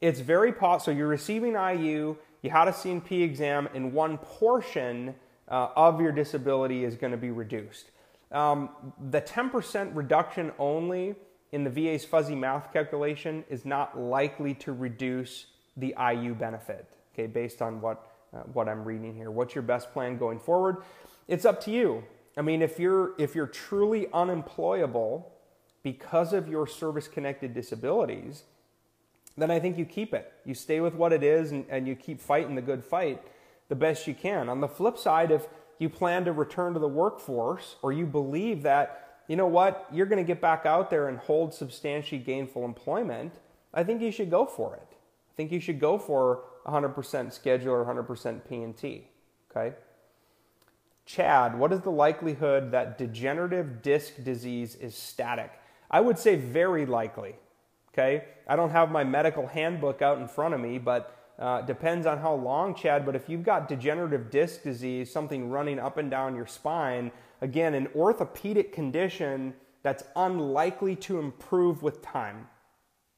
It's 0.00 0.20
very 0.20 0.52
possible. 0.52 0.92
So 0.92 0.96
you're 0.96 1.08
receiving 1.08 1.54
IU, 1.54 2.16
you 2.42 2.50
had 2.50 2.68
a 2.68 2.72
C&P 2.72 3.24
exam, 3.24 3.68
and 3.74 3.92
one 3.92 4.18
portion 4.18 5.12
uh, 5.48 5.70
of 5.74 6.00
your 6.00 6.12
disability 6.12 6.84
is 6.84 6.94
going 6.94 7.10
to 7.10 7.16
be 7.16 7.32
reduced. 7.32 7.90
Um, 8.30 8.68
the 9.10 9.20
10% 9.20 9.96
reduction 9.96 10.52
only 10.60 11.16
in 11.50 11.64
the 11.64 11.70
VA's 11.70 12.04
fuzzy 12.04 12.36
math 12.36 12.72
calculation 12.72 13.42
is 13.50 13.64
not 13.64 13.98
likely 13.98 14.54
to 14.54 14.72
reduce 14.72 15.46
the 15.76 15.92
IU 15.98 16.32
benefit 16.32 16.95
okay, 17.16 17.26
based 17.26 17.62
on 17.62 17.80
what, 17.80 18.12
uh, 18.34 18.40
what 18.52 18.68
I'm 18.68 18.84
reading 18.84 19.14
here. 19.14 19.30
What's 19.30 19.54
your 19.54 19.62
best 19.62 19.92
plan 19.92 20.18
going 20.18 20.38
forward? 20.38 20.82
It's 21.26 21.46
up 21.46 21.62
to 21.62 21.70
you. 21.70 22.04
I 22.36 22.42
mean, 22.42 22.60
if 22.60 22.78
you're, 22.78 23.12
if 23.18 23.34
you're 23.34 23.46
truly 23.46 24.06
unemployable 24.12 25.32
because 25.82 26.34
of 26.34 26.46
your 26.46 26.66
service 26.66 27.08
connected 27.08 27.54
disabilities, 27.54 28.42
then 29.38 29.50
I 29.50 29.58
think 29.58 29.78
you 29.78 29.86
keep 29.86 30.12
it. 30.12 30.30
You 30.44 30.54
stay 30.54 30.80
with 30.80 30.94
what 30.94 31.12
it 31.12 31.22
is 31.22 31.52
and, 31.52 31.64
and 31.70 31.88
you 31.88 31.94
keep 31.94 32.20
fighting 32.20 32.54
the 32.54 32.62
good 32.62 32.84
fight 32.84 33.22
the 33.68 33.74
best 33.74 34.06
you 34.06 34.14
can. 34.14 34.48
On 34.48 34.60
the 34.60 34.68
flip 34.68 34.98
side, 34.98 35.30
if 35.30 35.48
you 35.78 35.88
plan 35.88 36.24
to 36.26 36.32
return 36.32 36.74
to 36.74 36.78
the 36.78 36.88
workforce 36.88 37.76
or 37.82 37.92
you 37.92 38.06
believe 38.06 38.62
that, 38.62 39.20
you 39.26 39.36
know 39.36 39.46
what, 39.46 39.86
you're 39.92 40.06
going 40.06 40.22
to 40.22 40.26
get 40.26 40.40
back 40.40 40.66
out 40.66 40.90
there 40.90 41.08
and 41.08 41.18
hold 41.18 41.52
substantially 41.52 42.20
gainful 42.20 42.64
employment, 42.64 43.32
I 43.74 43.82
think 43.82 44.02
you 44.02 44.12
should 44.12 44.30
go 44.30 44.46
for 44.46 44.74
it. 44.74 44.88
I 44.90 45.32
think 45.36 45.50
you 45.50 45.60
should 45.60 45.80
go 45.80 45.98
for 45.98 46.44
100% 46.66 47.32
schedule 47.32 47.72
or 47.72 47.84
100% 47.84 48.40
PNT. 48.48 49.04
Okay? 49.50 49.76
Chad, 51.04 51.58
what 51.58 51.72
is 51.72 51.80
the 51.80 51.90
likelihood 51.90 52.72
that 52.72 52.98
degenerative 52.98 53.82
disc 53.82 54.22
disease 54.24 54.74
is 54.74 54.94
static? 54.94 55.52
I 55.90 56.00
would 56.00 56.18
say 56.18 56.34
very 56.34 56.84
likely. 56.84 57.36
Okay? 57.92 58.24
I 58.48 58.56
don't 58.56 58.70
have 58.70 58.90
my 58.90 59.04
medical 59.04 59.46
handbook 59.46 60.02
out 60.02 60.18
in 60.18 60.28
front 60.28 60.54
of 60.54 60.60
me, 60.60 60.78
but 60.78 61.16
uh, 61.38 61.60
depends 61.62 62.06
on 62.06 62.18
how 62.18 62.34
long, 62.34 62.74
Chad, 62.74 63.06
but 63.06 63.14
if 63.14 63.28
you've 63.28 63.44
got 63.44 63.68
degenerative 63.68 64.30
disc 64.30 64.62
disease, 64.62 65.10
something 65.10 65.50
running 65.50 65.78
up 65.78 65.98
and 65.98 66.10
down 66.10 66.34
your 66.34 66.46
spine, 66.46 67.12
again, 67.40 67.74
an 67.74 67.88
orthopedic 67.94 68.72
condition 68.72 69.54
that's 69.82 70.02
unlikely 70.16 70.96
to 70.96 71.18
improve 71.18 71.82
with 71.82 72.02
time. 72.02 72.48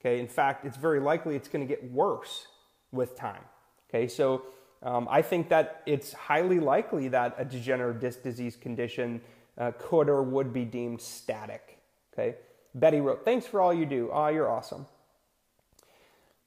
Okay, 0.00 0.20
in 0.20 0.28
fact, 0.28 0.64
it's 0.64 0.76
very 0.76 1.00
likely 1.00 1.34
it's 1.34 1.48
going 1.48 1.66
to 1.66 1.68
get 1.68 1.90
worse 1.90 2.46
with 2.92 3.16
time. 3.16 3.42
Okay, 3.88 4.08
so 4.08 4.42
um, 4.82 5.08
I 5.10 5.22
think 5.22 5.48
that 5.48 5.82
it's 5.86 6.12
highly 6.12 6.60
likely 6.60 7.08
that 7.08 7.34
a 7.38 7.44
degenerative 7.44 8.00
disc 8.00 8.22
disease 8.22 8.56
condition 8.56 9.20
uh, 9.56 9.72
could 9.78 10.08
or 10.08 10.22
would 10.22 10.52
be 10.52 10.64
deemed 10.64 11.00
static. 11.00 11.78
Okay, 12.12 12.36
Betty 12.74 13.00
wrote, 13.00 13.24
Thanks 13.24 13.46
for 13.46 13.60
all 13.60 13.72
you 13.72 13.86
do. 13.86 14.10
Ah, 14.12 14.26
oh, 14.26 14.28
you're 14.28 14.50
awesome. 14.50 14.86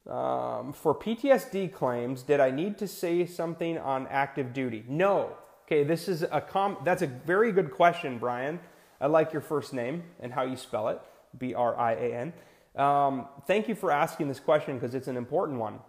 Um, 0.07 0.73
for 0.73 0.95
PTSD 0.95 1.71
claims, 1.71 2.23
did 2.23 2.39
I 2.39 2.49
need 2.49 2.77
to 2.79 2.87
say 2.87 3.25
something 3.25 3.77
on 3.77 4.07
active 4.07 4.53
duty? 4.53 4.83
No. 4.87 5.35
Okay, 5.67 5.83
this 5.83 6.07
is 6.07 6.23
a 6.23 6.41
com. 6.41 6.77
That's 6.83 7.01
a 7.01 7.07
very 7.07 7.51
good 7.51 7.71
question, 7.71 8.17
Brian. 8.17 8.59
I 8.99 9.07
like 9.07 9.31
your 9.31 9.41
first 9.41 9.73
name 9.73 10.03
and 10.19 10.33
how 10.33 10.43
you 10.43 10.55
spell 10.55 10.89
it, 10.89 10.99
B 11.37 11.53
R 11.53 11.77
I 11.77 11.93
A 11.93 12.15
N. 12.15 12.33
Um, 12.75 13.27
thank 13.45 13.67
you 13.67 13.75
for 13.75 13.91
asking 13.91 14.27
this 14.27 14.39
question 14.39 14.75
because 14.75 14.95
it's 14.95 15.07
an 15.07 15.17
important 15.17 15.59
one. 15.59 15.79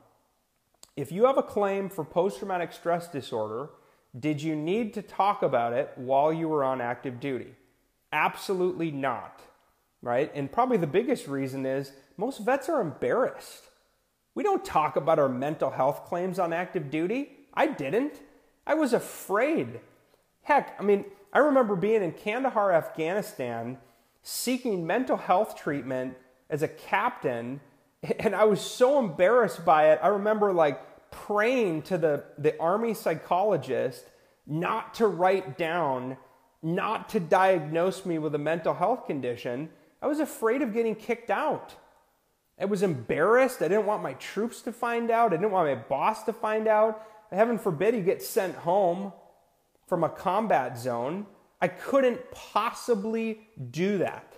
If 0.97 1.11
you 1.11 1.24
have 1.24 1.38
a 1.38 1.43
claim 1.43 1.88
for 1.88 2.05
post 2.05 2.38
traumatic 2.38 2.72
stress 2.72 3.09
disorder, 3.09 3.70
did 4.18 4.43
you 4.43 4.55
need 4.55 4.93
to 4.95 5.03
talk 5.03 5.43
about 5.43 5.72
it 5.72 5.93
while 5.97 6.32
you 6.32 6.49
were 6.49 6.64
on 6.64 6.80
active 6.80 7.18
duty? 7.18 7.55
Absolutely 8.12 8.90
not, 8.90 9.40
right? 10.03 10.30
And 10.34 10.53
probably 10.53 10.76
the 10.76 10.86
biggest 10.86 11.26
reason 11.26 11.64
is 11.64 11.93
most 12.18 12.45
vets 12.45 12.68
are 12.68 12.82
embarrassed. 12.82 13.64
We 14.34 14.43
don't 14.43 14.64
talk 14.64 14.97
about 14.97 15.18
our 15.18 15.30
mental 15.30 15.70
health 15.70 16.05
claims 16.05 16.38
on 16.38 16.53
active 16.53 16.90
duty. 16.90 17.30
I 17.55 17.68
didn't. 17.68 18.20
I 18.66 18.74
was 18.74 18.93
afraid. 18.93 19.80
Heck, 20.43 20.76
I 20.78 20.82
mean, 20.82 21.07
I 21.32 21.38
remember 21.38 21.74
being 21.74 22.03
in 22.03 22.12
Kandahar, 22.12 22.72
Afghanistan, 22.72 23.78
seeking 24.22 24.86
mental 24.86 25.16
health 25.16 25.57
treatment 25.57 26.16
as 26.51 26.62
a 26.62 26.68
captain, 26.68 27.61
and 28.19 28.35
I 28.35 28.45
was 28.45 28.61
so 28.61 28.99
embarrassed 28.99 29.65
by 29.65 29.93
it. 29.93 30.01
I 30.03 30.09
remember 30.09 30.53
like 30.53 31.11
praying 31.11 31.83
to 31.83 31.99
the, 31.99 32.25
the 32.39 32.59
army 32.59 32.95
psychologist 32.95 34.05
not 34.47 34.95
to 34.95 35.07
write 35.07 35.57
down, 35.57 36.17
not 36.63 37.09
to 37.11 37.21
diagnose 37.21 38.05
me 38.05 38.19
with 38.19 38.35
a 38.35 38.39
mental 38.39 38.75
health 38.75 39.07
condition. 39.07 39.71
I 40.01 40.07
was 40.09 40.19
afraid 40.19 40.63
of 40.63 40.73
getting 40.73 40.97
kicked 40.97 41.31
out. 41.31 41.75
I 42.61 42.65
was 42.65 42.83
embarrassed. 42.83 43.63
I 43.63 43.69
didn't 43.69 43.87
want 43.87 44.03
my 44.03 44.15
troops 44.15 44.63
to 44.63 44.73
find 44.73 45.11
out. 45.11 45.33
I 45.33 45.37
didn't 45.37 45.53
want 45.53 45.69
my 45.69 45.75
boss 45.75 46.25
to 46.25 46.33
find 46.33 46.67
out. 46.67 47.07
Heaven 47.31 47.59
forbid 47.59 47.95
he 47.95 48.03
gets 48.03 48.29
sent 48.29 48.55
home 48.57 49.13
from 49.87 50.05
a 50.05 50.09
combat 50.09 50.79
zone. 50.79 51.27
I 51.61 51.69
couldn't 51.69 52.21
possibly 52.33 53.41
do 53.71 53.99
that. 53.99 54.32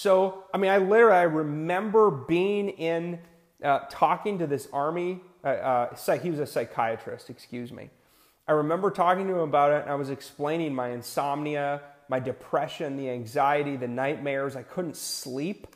So, 0.00 0.44
I 0.54 0.58
mean, 0.58 0.70
I 0.70 0.78
literally 0.78 1.16
I 1.16 1.22
remember 1.22 2.10
being 2.10 2.70
in, 2.70 3.18
uh, 3.62 3.80
talking 3.90 4.38
to 4.38 4.46
this 4.46 4.66
army. 4.72 5.20
Uh, 5.44 5.48
uh, 5.48 6.16
he 6.16 6.30
was 6.30 6.38
a 6.38 6.46
psychiatrist, 6.46 7.28
excuse 7.28 7.70
me. 7.70 7.90
I 8.48 8.52
remember 8.52 8.90
talking 8.90 9.26
to 9.26 9.34
him 9.34 9.40
about 9.40 9.72
it, 9.72 9.82
and 9.82 9.90
I 9.90 9.96
was 9.96 10.08
explaining 10.08 10.74
my 10.74 10.88
insomnia, 10.88 11.82
my 12.08 12.18
depression, 12.18 12.96
the 12.96 13.10
anxiety, 13.10 13.76
the 13.76 13.88
nightmares. 13.88 14.56
I 14.56 14.62
couldn't 14.62 14.96
sleep 14.96 15.66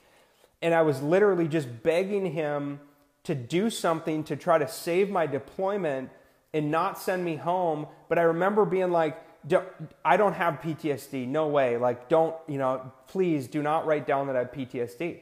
and 0.64 0.72
I 0.72 0.80
was 0.80 1.02
literally 1.02 1.46
just 1.46 1.82
begging 1.82 2.24
him 2.24 2.80
to 3.24 3.34
do 3.34 3.68
something 3.68 4.24
to 4.24 4.34
try 4.34 4.56
to 4.56 4.66
save 4.66 5.10
my 5.10 5.26
deployment 5.26 6.08
and 6.54 6.70
not 6.70 6.98
send 6.98 7.22
me 7.22 7.36
home. 7.36 7.86
But 8.08 8.18
I 8.18 8.22
remember 8.22 8.64
being 8.64 8.90
like, 8.90 9.22
I 10.04 10.16
don't 10.16 10.32
have 10.32 10.60
PTSD. 10.60 11.28
No 11.28 11.48
way. 11.48 11.76
Like, 11.76 12.08
don't, 12.08 12.34
you 12.48 12.58
know, 12.58 12.92
please 13.06 13.46
do 13.46 13.62
not 13.62 13.86
write 13.86 14.06
down 14.06 14.26
that 14.28 14.36
I 14.36 14.40
have 14.40 14.52
PTSD. 14.52 15.20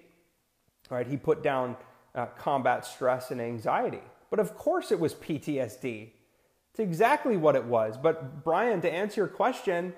All 0.91 0.97
right. 0.97 1.07
He 1.07 1.17
put 1.17 1.43
down 1.43 1.77
uh, 2.15 2.27
combat 2.39 2.85
stress 2.85 3.31
and 3.31 3.41
anxiety. 3.41 4.03
But 4.31 4.41
of 4.41 4.57
course 4.57 4.93
it 4.93 5.01
was 5.01 5.15
PTSD. 5.15 6.11
It's 6.71 6.81
exactly 6.81 7.37
what 7.37 7.57
it 7.57 7.65
was. 7.65 7.99
But 7.99 8.45
Brian, 8.45 8.81
to 8.81 8.91
answer 8.91 9.23
your 9.23 9.29
question, 9.29 9.93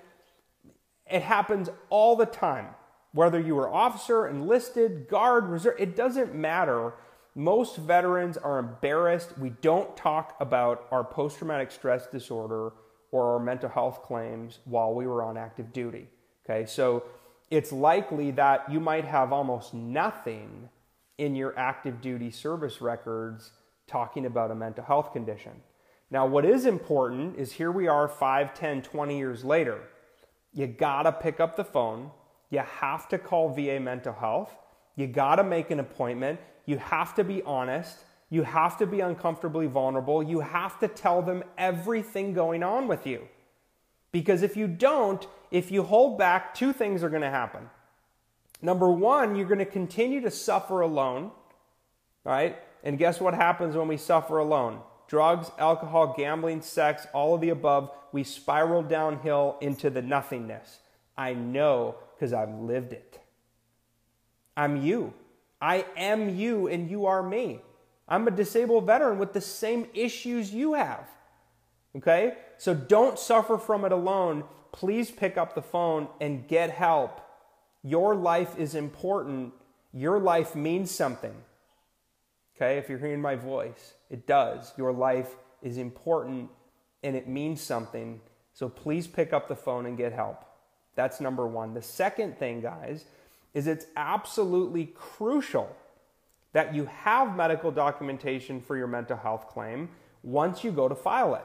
it 1.08 1.22
happens 1.22 1.68
all 1.88 2.16
the 2.16 2.26
time. 2.26 2.68
Whether 3.12 3.38
you 3.38 3.54
were 3.54 3.72
officer, 3.72 4.26
enlisted, 4.26 5.08
guard, 5.08 5.44
reserve, 5.44 5.76
it 5.78 5.94
doesn't 5.94 6.34
matter. 6.34 6.94
Most 7.36 7.76
veterans 7.76 8.36
are 8.36 8.58
embarrassed. 8.58 9.38
We 9.38 9.50
don't 9.50 9.96
talk 9.96 10.34
about 10.40 10.86
our 10.90 11.04
post 11.04 11.38
traumatic 11.38 11.70
stress 11.70 12.08
disorder 12.08 12.72
or 13.14 13.34
our 13.34 13.38
mental 13.38 13.68
health 13.68 14.02
claims 14.02 14.58
while 14.64 14.92
we 14.92 15.06
were 15.06 15.22
on 15.22 15.36
active 15.36 15.72
duty. 15.72 16.08
Okay, 16.44 16.66
so 16.66 17.04
it's 17.50 17.72
likely 17.72 18.30
that 18.32 18.70
you 18.70 18.80
might 18.80 19.04
have 19.04 19.32
almost 19.32 19.72
nothing 19.72 20.68
in 21.16 21.36
your 21.36 21.56
active 21.56 22.00
duty 22.00 22.30
service 22.30 22.80
records 22.80 23.52
talking 23.86 24.26
about 24.26 24.50
a 24.50 24.54
mental 24.54 24.84
health 24.84 25.12
condition. 25.12 25.52
Now, 26.10 26.26
what 26.26 26.44
is 26.44 26.66
important 26.66 27.38
is 27.38 27.52
here 27.52 27.70
we 27.70 27.86
are 27.86 28.08
5, 28.08 28.52
10, 28.52 28.82
20 28.82 29.16
years 29.16 29.44
later. 29.44 29.78
You 30.52 30.66
gotta 30.66 31.12
pick 31.12 31.38
up 31.38 31.56
the 31.56 31.64
phone 31.64 32.10
you 32.54 32.60
have 32.60 33.08
to 33.08 33.18
call 33.18 33.48
VA 33.48 33.80
mental 33.80 34.12
health. 34.12 34.54
You 34.94 35.08
got 35.08 35.36
to 35.36 35.44
make 35.44 35.72
an 35.72 35.80
appointment. 35.80 36.38
You 36.66 36.78
have 36.78 37.12
to 37.16 37.24
be 37.24 37.42
honest. 37.42 37.98
You 38.35 38.43
have 38.43 38.76
to 38.78 38.87
be 38.87 38.99
uncomfortably 38.99 39.68
vulnerable. 39.68 40.20
You 40.20 40.41
have 40.41 40.80
to 40.80 40.89
tell 40.89 41.22
them 41.22 41.45
everything 41.57 42.35
going 42.35 42.64
on 42.64 42.89
with 42.89 43.07
you. 43.07 43.28
Because 44.11 44.43
if 44.43 44.57
you 44.57 44.66
don't, 44.66 45.24
if 45.53 45.70
you 45.70 45.85
hold 45.85 46.18
back, 46.18 46.53
two 46.53 46.72
things 46.72 47.05
are 47.05 47.09
going 47.09 47.22
to 47.22 47.30
happen. 47.30 47.70
Number 48.61 48.91
one, 48.91 49.37
you're 49.37 49.47
going 49.47 49.61
to 49.61 49.64
continue 49.64 50.20
to 50.20 50.32
suffer 50.32 50.80
alone, 50.80 51.30
right? 52.24 52.59
And 52.82 52.99
guess 52.99 53.20
what 53.20 53.35
happens 53.35 53.76
when 53.76 53.87
we 53.87 53.97
suffer 53.97 54.39
alone? 54.39 54.80
Drugs, 55.07 55.53
alcohol, 55.57 56.12
gambling, 56.18 56.62
sex, 56.62 57.07
all 57.14 57.37
of 57.37 57.41
the 57.41 57.51
above, 57.51 57.93
we 58.11 58.24
spiral 58.24 58.82
downhill 58.82 59.59
into 59.61 59.91
the 59.91 60.03
nothingness. 60.03 60.80
I 61.16 61.35
know 61.35 61.95
because 62.16 62.32
I've 62.32 62.59
lived 62.59 62.95
it. 62.95 63.20
I'm 64.57 64.82
you. 64.82 65.14
I 65.61 65.85
am 65.97 66.37
you, 66.37 66.66
and 66.66 66.91
you 66.91 67.07
are 67.07 67.22
me. 67.22 67.61
I'm 68.09 68.28
a 68.28 68.30
disabled 68.30 68.86
veteran 68.86 69.18
with 69.18 69.32
the 69.32 69.40
same 69.40 69.86
issues 69.94 70.52
you 70.52 70.74
have. 70.74 71.09
Okay? 71.96 72.34
So 72.59 72.74
don't 72.74 73.18
suffer 73.18 73.59
from 73.59 73.84
it 73.84 73.92
alone. 73.92 74.44
Please 74.72 75.11
pick 75.11 75.36
up 75.36 75.55
the 75.55 75.62
phone 75.62 76.09
and 76.20 76.46
get 76.46 76.70
help. 76.70 77.20
Your 77.82 78.14
life 78.14 78.59
is 78.59 78.74
important. 78.74 79.52
Your 79.92 80.18
life 80.18 80.55
means 80.55 80.90
something. 80.90 81.34
Okay? 82.57 82.78
If 82.78 82.88
you're 82.88 82.98
hearing 82.98 83.20
my 83.20 83.36
voice, 83.36 83.94
it 84.11 84.26
does. 84.26 84.72
Your 84.76 84.92
life 84.92 85.36
is 85.62 85.78
important 85.78 86.50
and 87.02 87.16
it 87.16 87.28
means 87.28 87.61
something. 87.61 88.20
So 88.52 88.68
please 88.68 89.07
pick 89.07 89.32
up 89.32 89.48
the 89.48 89.57
phone 89.57 89.86
and 89.86 89.96
get 89.96 90.12
help. 90.12 90.44
That's 90.94 91.20
number 91.20 91.46
one. 91.46 91.74
The 91.74 91.82
second 91.82 92.38
thing, 92.38 92.61
guys, 92.61 93.05
is 93.52 93.66
it's 93.66 93.86
absolutely 93.96 94.86
crucial 94.94 95.74
that 96.55 96.74
you 96.74 96.86
have 96.86 97.36
medical 97.36 97.70
documentation 97.70 98.62
for 98.62 98.76
your 98.76 98.86
mental 98.86 99.16
health 99.16 99.48
claim 99.48 99.90
once 100.22 100.64
you 100.64 100.72
go 100.72 100.88
to 100.88 100.94
file 100.94 101.34
it. 101.34 101.44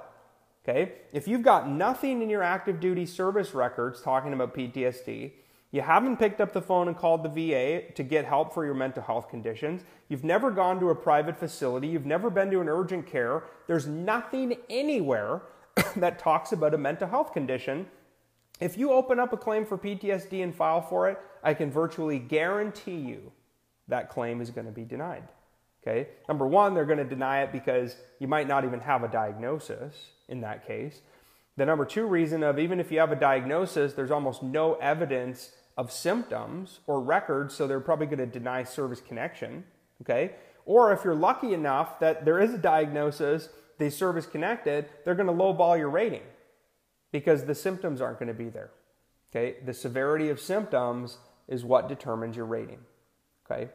Okay? 0.63 0.93
If 1.11 1.27
you've 1.27 1.43
got 1.43 1.69
nothing 1.69 2.21
in 2.21 2.29
your 2.29 2.41
active 2.41 2.79
duty 2.79 3.05
service 3.05 3.53
records 3.53 4.01
talking 4.01 4.31
about 4.31 4.55
PTSD, 4.55 5.33
you 5.71 5.81
haven't 5.81 6.17
picked 6.17 6.39
up 6.39 6.53
the 6.53 6.61
phone 6.61 6.87
and 6.87 6.97
called 6.97 7.23
the 7.23 7.29
VA 7.29 7.91
to 7.93 8.03
get 8.03 8.25
help 8.25 8.53
for 8.53 8.65
your 8.65 8.73
mental 8.73 9.03
health 9.03 9.29
conditions, 9.29 9.83
you've 10.07 10.23
never 10.23 10.49
gone 10.49 10.79
to 10.79 10.89
a 10.89 10.95
private 10.95 11.37
facility, 11.37 11.87
you've 11.87 12.05
never 12.07 12.29
been 12.29 12.49
to 12.49 12.61
an 12.61 12.69
urgent 12.69 13.05
care, 13.05 13.43
there's 13.67 13.85
nothing 13.85 14.55
anywhere 14.69 15.41
that 15.97 16.17
talks 16.17 16.53
about 16.53 16.73
a 16.73 16.77
mental 16.77 17.07
health 17.07 17.33
condition 17.33 17.85
if 18.59 18.77
you 18.77 18.91
open 18.91 19.19
up 19.19 19.31
a 19.31 19.37
claim 19.37 19.65
for 19.65 19.77
PTSD 19.77 20.43
and 20.43 20.53
file 20.53 20.81
for 20.81 21.09
it, 21.09 21.17
I 21.43 21.53
can 21.53 21.71
virtually 21.71 22.19
guarantee 22.19 22.97
you 22.97 23.31
that 23.89 24.09
claim 24.09 24.41
is 24.41 24.49
going 24.49 24.65
to 24.65 24.71
be 24.71 24.83
denied. 24.83 25.23
Okay? 25.81 26.09
Number 26.27 26.47
one, 26.47 26.73
they're 26.73 26.85
going 26.85 26.99
to 26.99 27.03
deny 27.03 27.41
it 27.41 27.51
because 27.51 27.95
you 28.19 28.27
might 28.27 28.47
not 28.47 28.65
even 28.65 28.79
have 28.79 29.03
a 29.03 29.07
diagnosis 29.07 29.93
in 30.27 30.41
that 30.41 30.65
case. 30.65 31.01
The 31.57 31.65
number 31.65 31.85
two 31.85 32.05
reason 32.05 32.43
of 32.43 32.59
even 32.59 32.79
if 32.79 32.91
you 32.91 32.99
have 32.99 33.11
a 33.11 33.17
diagnosis, 33.17 33.93
there's 33.93 34.11
almost 34.11 34.41
no 34.43 34.75
evidence 34.75 35.51
of 35.77 35.91
symptoms 35.91 36.79
or 36.87 37.01
records, 37.01 37.55
so 37.55 37.67
they're 37.67 37.79
probably 37.79 38.05
going 38.05 38.19
to 38.19 38.25
deny 38.25 38.63
service 38.63 39.01
connection. 39.01 39.63
Okay? 40.01 40.31
Or 40.65 40.93
if 40.93 41.03
you're 41.03 41.15
lucky 41.15 41.53
enough 41.53 41.99
that 41.99 42.25
there 42.25 42.39
is 42.39 42.53
a 42.53 42.57
diagnosis, 42.57 43.49
they 43.77 43.89
service 43.89 44.25
connected, 44.25 44.85
they're 45.03 45.15
going 45.15 45.27
to 45.27 45.33
lowball 45.33 45.77
your 45.77 45.89
rating 45.89 46.21
because 47.11 47.45
the 47.45 47.55
symptoms 47.55 48.01
aren't 48.01 48.19
going 48.19 48.27
to 48.27 48.33
be 48.33 48.49
there. 48.49 48.71
Okay? 49.31 49.57
The 49.65 49.73
severity 49.73 50.29
of 50.29 50.39
symptoms 50.39 51.17
is 51.47 51.65
what 51.65 51.89
determines 51.89 52.35
your 52.35 52.45
rating. 52.45 52.79
Okay? 53.49 53.69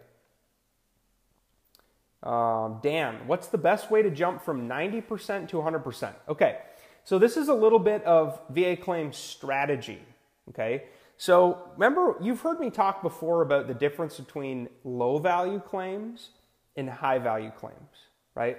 Um, 2.25 2.81
Dan, 2.83 3.21
what's 3.27 3.49
the 3.49 3.59
best 3.59 3.91
way 3.91 4.03
to 4.03 4.11
jump 4.11 4.43
from 4.43 4.67
90% 4.67 5.49
to 5.51 5.57
100%? 5.59 6.15
Okay, 6.29 6.59
so 7.05 7.19
this 7.19 7.37
is 7.37 7.49
a 7.49 7.55
little 7.55 7.79
bit 7.79 8.03
of 8.05 8.41
VA 8.49 8.77
claim 8.77 9.13
strategy. 9.13 10.01
Okay, 10.49 10.85
so 11.19 11.71
remember, 11.75 12.17
you've 12.21 12.41
heard 12.41 12.59
me 12.59 12.71
talk 12.71 13.03
before 13.03 13.43
about 13.43 13.69
the 13.69 13.75
difference 13.75 14.19
between 14.19 14.69
low 14.85 15.19
value 15.19 15.61
claims 15.61 16.31
and 16.77 16.89
high 16.89 17.19
value 17.19 17.51
claims, 17.51 18.09
right? 18.35 18.59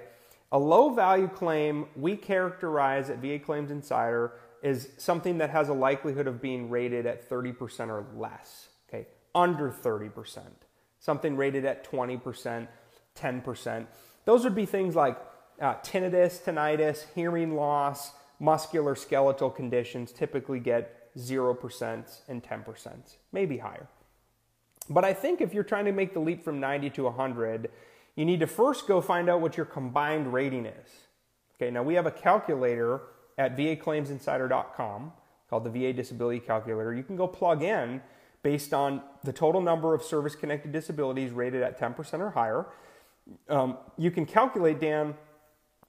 A 0.52 0.58
low 0.58 0.90
value 0.90 1.28
claim 1.28 1.86
we 1.96 2.16
characterize 2.16 3.10
at 3.10 3.18
VA 3.18 3.38
Claims 3.38 3.70
Insider 3.70 4.34
is 4.62 4.88
something 4.96 5.38
that 5.38 5.50
has 5.50 5.68
a 5.68 5.74
likelihood 5.74 6.26
of 6.26 6.40
being 6.40 6.70
rated 6.70 7.04
at 7.04 7.28
30% 7.28 7.88
or 7.88 8.06
less, 8.16 8.68
okay? 8.88 9.06
Under 9.34 9.70
30%. 9.70 10.40
Something 10.98 11.36
rated 11.36 11.64
at 11.64 11.88
20%, 11.88 12.68
10%. 13.16 13.86
Those 14.24 14.44
would 14.44 14.54
be 14.54 14.66
things 14.66 14.94
like 14.94 15.16
uh, 15.60 15.74
tinnitus, 15.76 16.42
tinnitus, 16.42 17.04
hearing 17.14 17.56
loss, 17.56 18.12
muscular 18.38 18.94
skeletal 18.94 19.50
conditions 19.50 20.12
typically 20.12 20.60
get 20.60 21.14
0% 21.16 22.20
and 22.28 22.42
10%, 22.42 22.90
maybe 23.32 23.58
higher. 23.58 23.88
But 24.88 25.04
I 25.04 25.12
think 25.14 25.40
if 25.40 25.54
you're 25.54 25.64
trying 25.64 25.86
to 25.86 25.92
make 25.92 26.12
the 26.12 26.20
leap 26.20 26.44
from 26.44 26.60
90 26.60 26.90
to 26.90 27.04
100, 27.04 27.70
you 28.14 28.24
need 28.24 28.40
to 28.40 28.46
first 28.46 28.86
go 28.86 29.00
find 29.00 29.28
out 29.28 29.40
what 29.40 29.56
your 29.56 29.66
combined 29.66 30.32
rating 30.32 30.66
is. 30.66 30.90
Okay, 31.56 31.70
now 31.70 31.82
we 31.82 31.94
have 31.94 32.06
a 32.06 32.10
calculator 32.10 33.00
at 33.38 33.56
vaclaimsinsider.com 33.56 35.12
called 35.48 35.64
the 35.64 35.70
VA 35.70 35.92
Disability 35.92 36.40
Calculator. 36.40 36.94
You 36.94 37.02
can 37.02 37.16
go 37.16 37.26
plug 37.26 37.62
in 37.62 38.02
based 38.42 38.72
on 38.72 39.02
the 39.24 39.32
total 39.32 39.60
number 39.60 39.94
of 39.94 40.02
service 40.02 40.34
connected 40.34 40.72
disabilities 40.72 41.32
rated 41.32 41.62
at 41.62 41.78
10% 41.78 42.20
or 42.20 42.30
higher. 42.30 42.66
Um, 43.48 43.78
you 43.96 44.10
can 44.10 44.26
calculate, 44.26 44.80
Dan, 44.80 45.14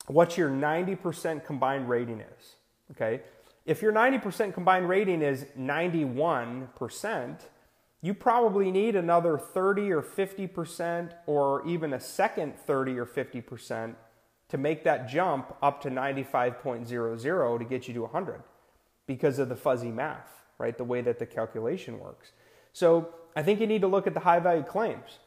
what 0.08 0.38
your 0.38 0.50
90% 0.50 1.46
combined 1.46 1.90
rating 1.90 2.22
is. 2.22 2.56
Okay, 2.92 3.22
if 3.66 3.82
your 3.82 3.92
90% 3.92 4.54
combined 4.54 4.88
rating 4.88 5.22
is 5.22 5.46
91%, 5.60 7.40
you 8.02 8.14
probably 8.14 8.72
need 8.72 8.96
another 8.96 9.38
30 9.38 9.92
or 9.92 10.02
50% 10.02 11.12
or 11.26 11.68
even 11.68 11.94
a 11.94 12.00
second 12.00 12.58
30 12.58 12.98
or 12.98 13.06
50% 13.06 13.96
to 14.50 14.58
make 14.58 14.84
that 14.86 15.10
jump 15.10 15.54
up 15.62 15.82
to 15.82 15.90
95.00 15.90 17.60
to 17.60 17.66
get 17.66 17.88
you 17.88 17.94
to 17.94 18.02
100 18.04 18.44
because 19.06 19.40
of 19.40 19.50
the 19.50 19.56
fuzzy 19.56 19.92
math, 19.92 20.46
right? 20.58 20.78
The 20.78 20.86
way 20.86 21.02
that 21.02 21.20
the 21.20 21.26
calculation 21.26 22.00
works. 22.00 22.32
So 22.72 23.10
I 23.36 23.44
think 23.44 23.60
you 23.60 23.68
need 23.68 23.82
to 23.82 23.88
look 23.88 24.08
at 24.08 24.14
the 24.14 24.22
high 24.22 24.40
value 24.40 24.64
claims. 24.64 25.20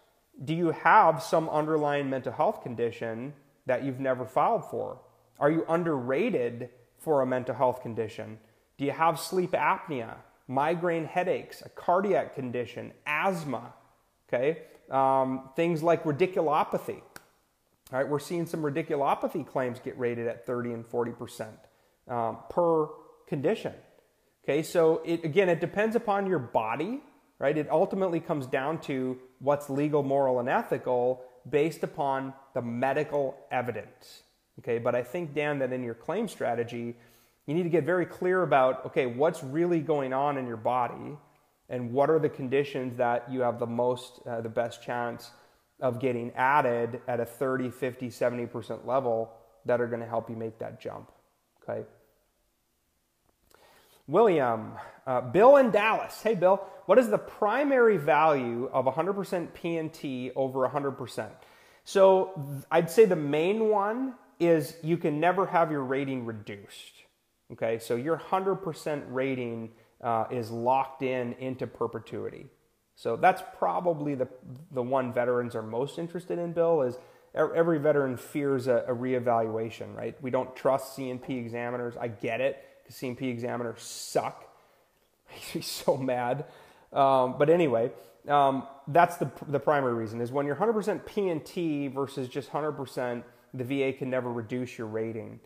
Do 0.43 0.55
you 0.55 0.70
have 0.70 1.22
some 1.22 1.49
underlying 1.49 2.09
mental 2.09 2.32
health 2.32 2.62
condition 2.62 3.34
that 3.66 3.84
you've 3.84 4.01
never 4.01 4.24
filed 4.24 4.64
for? 4.70 4.99
Are 5.38 5.51
you 5.51 5.64
underrated 5.68 6.70
for 6.99 7.22
a 7.22 7.26
mental 7.26 7.55
health 7.55 7.82
condition? 7.82 8.38
Do 8.78 8.84
you 8.84 8.93
have 8.93 9.20
sleep 9.20 9.53
apnea, 9.53 10.14
migraine 10.49 11.05
headaches, 11.05 11.62
a 11.62 11.68
cardiac 11.68 12.34
condition, 12.34 12.93
asthma? 13.07 13.74
Okay, 14.28 14.62
um, 14.91 15.51
things 15.57 15.82
like 15.82 16.05
radiculopathy. 16.05 17.03
All 17.93 17.99
right, 17.99 18.09
we're 18.09 18.18
seeing 18.18 18.47
some 18.47 18.62
radiculopathy 18.62 19.47
claims 19.47 19.80
get 19.80 19.99
rated 19.99 20.26
at 20.26 20.47
30 20.47 20.72
and 20.72 20.86
40 20.86 21.12
percent 21.12 21.59
um, 22.09 22.38
per 22.49 22.86
condition. 23.26 23.74
Okay, 24.45 24.62
so 24.62 25.03
it, 25.05 25.24
again, 25.24 25.49
it 25.49 25.61
depends 25.61 25.97
upon 25.97 26.26
your 26.26 26.38
body, 26.38 27.01
right? 27.41 27.59
It 27.59 27.68
ultimately 27.70 28.20
comes 28.20 28.47
down 28.47 28.80
to 28.82 29.18
what's 29.41 29.68
legal, 29.68 30.05
moral, 30.05 30.38
and 30.38 30.49
ethical 30.49 31.24
based 31.49 31.82
upon 31.82 32.32
the 32.55 32.62
medical 32.62 33.36
evidence. 33.51 34.22
Okay, 34.61 34.78
but 34.78 34.95
I 34.95 35.03
think, 35.03 35.34
Dan, 35.34 35.59
that 35.59 35.72
in 35.72 35.82
your 35.82 35.95
claim 35.95 36.28
strategy, 36.28 36.97
you 37.47 37.55
need 37.55 37.62
to 37.64 37.70
get 37.70 37.84
very 37.84 38.07
clear 38.07 38.43
about 38.43 38.86
okay, 38.86 39.07
what's 39.07 39.43
really 39.43 39.80
going 39.80 40.12
on 40.12 40.36
in 40.36 40.47
your 40.47 40.59
body 40.59 41.16
and 41.70 41.93
what 41.93 42.11
are 42.11 42.18
the 42.18 42.28
conditions 42.28 42.97
that 42.99 43.30
you 43.32 43.41
have 43.41 43.59
the 43.59 43.66
most, 43.66 44.20
uh, 44.28 44.41
the 44.43 44.49
best 44.49 44.82
chance 44.82 45.30
of 45.80 45.99
getting 45.99 46.30
added 46.32 47.01
at 47.09 47.20
a 47.20 47.24
30, 47.24 47.70
50, 47.70 48.09
70% 48.09 48.86
level 48.86 49.32
that 49.64 49.80
are 49.80 49.86
going 49.86 50.01
to 50.01 50.07
help 50.07 50.28
you 50.28 50.36
make 50.36 50.59
that 50.59 50.80
jump. 50.80 51.11
Okay. 51.62 51.86
William, 54.11 54.72
uh, 55.06 55.20
Bill 55.20 55.56
in 55.56 55.70
Dallas. 55.70 56.20
Hey, 56.20 56.34
Bill, 56.34 56.56
what 56.86 56.98
is 56.98 57.08
the 57.08 57.18
primary 57.18 57.96
value 57.96 58.68
of 58.72 58.86
100% 58.86 59.48
PNT 59.52 60.32
over 60.34 60.68
100%? 60.68 61.30
So 61.84 62.64
I'd 62.70 62.90
say 62.90 63.04
the 63.04 63.14
main 63.14 63.68
one 63.68 64.14
is 64.40 64.76
you 64.82 64.96
can 64.96 65.20
never 65.20 65.46
have 65.46 65.70
your 65.70 65.84
rating 65.84 66.26
reduced. 66.26 66.92
Okay, 67.52 67.78
so 67.78 67.94
your 67.94 68.16
100% 68.16 69.02
rating 69.08 69.70
uh, 70.02 70.24
is 70.30 70.50
locked 70.50 71.02
in 71.02 71.34
into 71.34 71.66
perpetuity. 71.66 72.46
So 72.96 73.16
that's 73.16 73.42
probably 73.58 74.16
the, 74.16 74.28
the 74.72 74.82
one 74.82 75.12
veterans 75.12 75.54
are 75.54 75.62
most 75.62 75.98
interested 75.98 76.38
in, 76.38 76.52
Bill, 76.52 76.82
is 76.82 76.98
every 77.34 77.78
veteran 77.78 78.16
fears 78.16 78.66
a, 78.66 78.84
a 78.88 78.94
reevaluation, 78.94 79.94
right? 79.94 80.20
We 80.20 80.30
don't 80.30 80.54
trust 80.56 80.96
C&P 80.96 81.36
examiners. 81.36 81.96
I 81.96 82.08
get 82.08 82.40
it, 82.40 82.62
because 82.91 82.99
C&P 82.99 83.28
examiners 83.28 83.82
suck. 83.82 84.53
Makes 85.30 85.55
me 85.55 85.61
so 85.61 85.97
mad. 85.97 86.47
Um, 86.93 87.36
but 87.38 87.49
anyway, 87.49 87.93
um, 88.28 88.64
that's 88.88 89.16
the, 89.16 89.30
the 89.47 89.61
primary 89.61 89.95
reason 89.95 90.20
is 90.20 90.32
when 90.32 90.45
you're 90.45 90.57
100% 90.57 91.05
PNT 91.05 91.93
versus 91.93 92.28
just 92.28 92.51
100%, 92.51 93.22
the 93.55 93.64
VA 93.64 93.93
can 93.97 94.11
never 94.11 94.32
reduce 94.32 94.76
your 94.76 94.88
rating. 94.88 95.38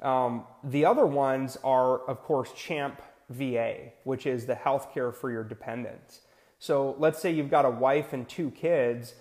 Um, 0.00 0.44
the 0.62 0.84
other 0.84 1.06
ones 1.06 1.58
are, 1.64 1.98
of 2.08 2.22
course, 2.22 2.52
CHAMP 2.54 3.00
VA, 3.30 3.92
which 4.04 4.26
is 4.26 4.46
the 4.46 4.54
health 4.54 4.92
care 4.94 5.10
for 5.10 5.30
your 5.30 5.44
dependents. 5.44 6.20
So 6.58 6.94
let's 6.98 7.20
say 7.20 7.32
you've 7.32 7.50
got 7.50 7.64
a 7.64 7.70
wife 7.70 8.12
and 8.12 8.28
two 8.28 8.50
kids. 8.52 9.14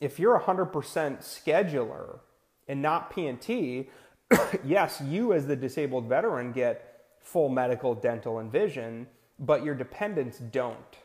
If 0.00 0.18
you're 0.18 0.38
100% 0.38 0.72
schedular 0.72 2.18
and 2.66 2.82
not 2.82 3.12
PNT, 3.12 3.86
yes, 4.64 5.00
you 5.00 5.32
as 5.32 5.46
the 5.46 5.56
disabled 5.56 6.08
veteran 6.08 6.50
get 6.52 6.89
full 7.20 7.48
medical, 7.48 7.94
dental, 7.94 8.38
and 8.38 8.50
vision, 8.50 9.06
but 9.38 9.64
your 9.64 9.74
dependents 9.74 10.38
don't. 10.38 10.98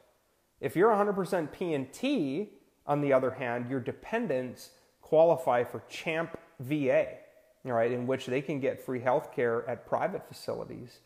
If 0.59 0.76
you're 0.76 0.91
100% 0.91 1.51
P&T, 1.51 2.49
on 2.88 3.01
the 3.01 3.13
other 3.13 3.32
hand, 3.32 3.70
your 3.70 3.80
dependents 3.80 4.72
qualify 5.01 5.63
for 5.63 5.84
CHAMP 5.89 6.38
VA, 6.59 7.07
all 7.66 7.74
right, 7.74 7.91
in 7.91 8.07
which 8.07 8.26
they 8.26 8.41
can 8.41 8.59
get 8.59 8.84
free 8.84 8.99
health 8.99 9.34
care 9.34 9.68
at 9.70 9.86
private 9.86 10.28
facilities, 10.28 10.99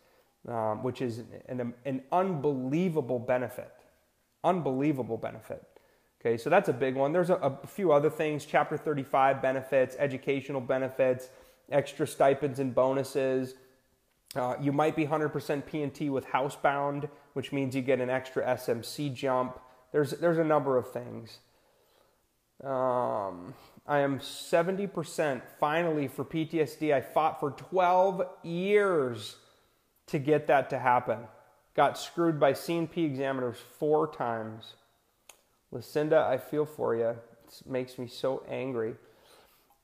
um, 0.48 0.84
which 0.84 1.02
is 1.02 1.24
an, 1.48 1.74
an 1.86 2.04
unbelievable 2.12 3.20
benefit 3.20 3.72
Unbelievable 4.44 5.18
benefit. 5.18 5.64
Okay, 6.22 6.38
so 6.38 6.50
that's 6.50 6.70
a 6.70 6.74
big 6.74 6.96
one. 6.96 7.12
There's 7.12 7.30
a, 7.30 7.36
a 7.36 7.68
few 7.68 7.92
other 7.92 8.10
things 8.10 8.46
Chapter 8.46 8.78
35 8.78 9.42
benefits, 9.42 9.96
educational 10.00 10.62
benefits, 10.62 11.30
extra 11.72 12.08
stipends 12.08 12.60
and 12.60 12.74
bonuses. 12.74 13.56
Uh, 14.36 14.56
you 14.62 14.72
might 14.72 14.96
be 14.96 15.06
100% 15.06 15.32
PNT 15.64 16.12
with 16.12 16.26
housebound, 16.28 17.10
which 17.34 17.52
means 17.52 17.76
you 17.76 17.82
get 17.82 18.00
an 18.00 18.10
extra 18.10 18.44
SMC 18.44 19.14
jump. 19.14 19.60
There's, 19.92 20.12
there's 20.12 20.38
a 20.38 20.44
number 20.44 20.78
of 20.78 20.92
things. 20.92 21.40
Um, 22.64 23.56
I 23.88 24.00
am 24.00 24.20
70% 24.20 25.42
finally 25.60 26.08
for 26.08 26.24
PTSD. 26.24 26.94
I 26.94 27.02
fought 27.02 27.40
for 27.40 27.52
12 27.52 28.22
years 28.44 29.38
to 30.08 30.20
get 30.20 30.48
that 30.48 30.70
to 30.70 30.80
happen. 30.80 31.20
Got 31.76 31.98
screwed 31.98 32.40
by 32.40 32.54
C&P 32.54 33.04
examiners 33.04 33.58
four 33.80 34.12
times. 34.12 34.74
Lucinda, 35.72 36.28
I 36.30 36.38
feel 36.38 36.66
for 36.66 36.96
you. 36.96 37.10
It 37.10 37.62
makes 37.66 37.98
me 37.98 38.08
so 38.08 38.44
angry. 38.48 38.96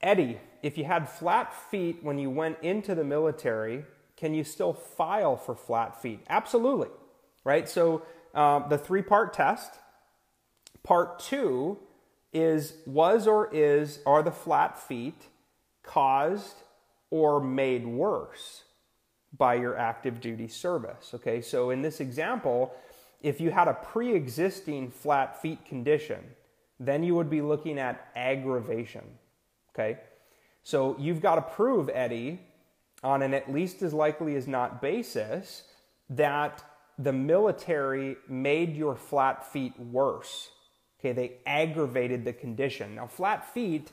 Eddie, 0.01 0.39
if 0.61 0.77
you 0.77 0.83
had 0.83 1.09
flat 1.09 1.53
feet 1.71 1.99
when 2.03 2.19
you 2.19 2.29
went 2.29 2.57
into 2.61 2.93
the 2.93 3.03
military, 3.03 3.85
can 4.17 4.33
you 4.33 4.43
still 4.43 4.73
file 4.73 5.37
for 5.37 5.55
flat 5.55 6.01
feet? 6.01 6.21
Absolutely. 6.29 6.89
Right? 7.43 7.67
So 7.67 8.03
uh, 8.33 8.67
the 8.67 8.77
three 8.77 9.01
part 9.01 9.33
test. 9.33 9.73
Part 10.83 11.19
two 11.19 11.79
is 12.31 12.73
was 12.85 13.27
or 13.27 13.49
is 13.53 13.99
are 14.05 14.21
the 14.21 14.31
flat 14.31 14.77
feet 14.79 15.27
caused 15.83 16.55
or 17.09 17.41
made 17.41 17.85
worse? 17.85 18.65
by 19.37 19.55
your 19.55 19.77
active 19.77 20.21
duty 20.21 20.47
service. 20.47 21.11
Okay, 21.13 21.41
so 21.41 21.69
in 21.69 21.81
this 21.81 21.99
example, 21.99 22.73
if 23.21 23.41
you 23.41 23.51
had 23.51 23.67
a 23.67 23.73
pre 23.73 24.13
existing 24.13 24.91
flat 24.91 25.41
feet 25.41 25.65
condition, 25.65 26.23
then 26.79 27.03
you 27.03 27.15
would 27.15 27.29
be 27.29 27.41
looking 27.41 27.79
at 27.79 28.09
aggravation. 28.15 29.03
Okay, 29.73 29.99
so 30.63 30.95
you've 30.99 31.21
got 31.21 31.35
to 31.35 31.41
prove, 31.41 31.89
Eddie, 31.93 32.39
on 33.05 33.21
an 33.21 33.35
at 33.35 33.53
least 33.53 33.83
as 33.83 33.93
likely 33.93 34.35
as 34.35 34.47
not 34.47 34.81
basis, 34.81 35.63
that 36.09 36.63
the 36.97 37.13
military 37.13 38.17
made 38.27 38.75
your 38.75 38.95
flat 38.95 39.45
feet 39.51 39.79
worse. 39.79 40.49
Okay, 40.99 41.13
they 41.13 41.33
aggravated 41.45 42.25
the 42.25 42.33
condition. 42.33 42.95
Now, 42.95 43.05
flat 43.05 43.53
feet 43.53 43.91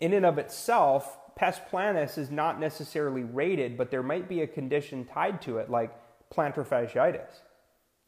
in 0.00 0.14
and 0.14 0.24
of 0.24 0.38
itself, 0.38 1.18
pes 1.36 1.60
planus 1.70 2.16
is 2.16 2.30
not 2.30 2.58
necessarily 2.58 3.22
rated, 3.22 3.76
but 3.76 3.90
there 3.90 4.02
might 4.02 4.30
be 4.30 4.40
a 4.40 4.46
condition 4.46 5.04
tied 5.04 5.42
to 5.42 5.58
it, 5.58 5.68
like 5.68 5.94
plantar 6.32 6.66
fasciitis, 6.66 7.40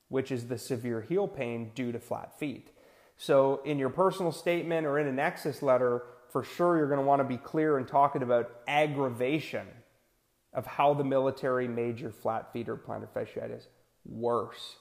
which 0.08 0.32
is 0.32 0.46
the 0.46 0.56
severe 0.56 1.02
heel 1.02 1.28
pain 1.28 1.70
due 1.74 1.92
to 1.92 2.00
flat 2.00 2.38
feet. 2.38 2.70
So, 3.18 3.60
in 3.66 3.78
your 3.78 3.90
personal 3.90 4.32
statement 4.32 4.86
or 4.86 4.98
in 4.98 5.06
a 5.06 5.12
nexus 5.12 5.60
letter, 5.60 6.02
for 6.30 6.42
sure 6.42 6.78
you're 6.78 6.88
going 6.88 7.00
to 7.00 7.06
want 7.06 7.20
to 7.20 7.28
be 7.28 7.36
clear 7.36 7.76
and 7.76 7.86
talking 7.86 8.22
about 8.22 8.50
aggravation 8.66 9.66
of 10.56 10.66
how 10.66 10.94
the 10.94 11.04
military 11.04 11.68
made 11.68 12.00
your 12.00 12.10
flat 12.10 12.52
feet 12.52 12.68
or 12.68 12.76
plantar 12.76 13.08
fasciitis 13.14 13.66
worse. 14.04 14.76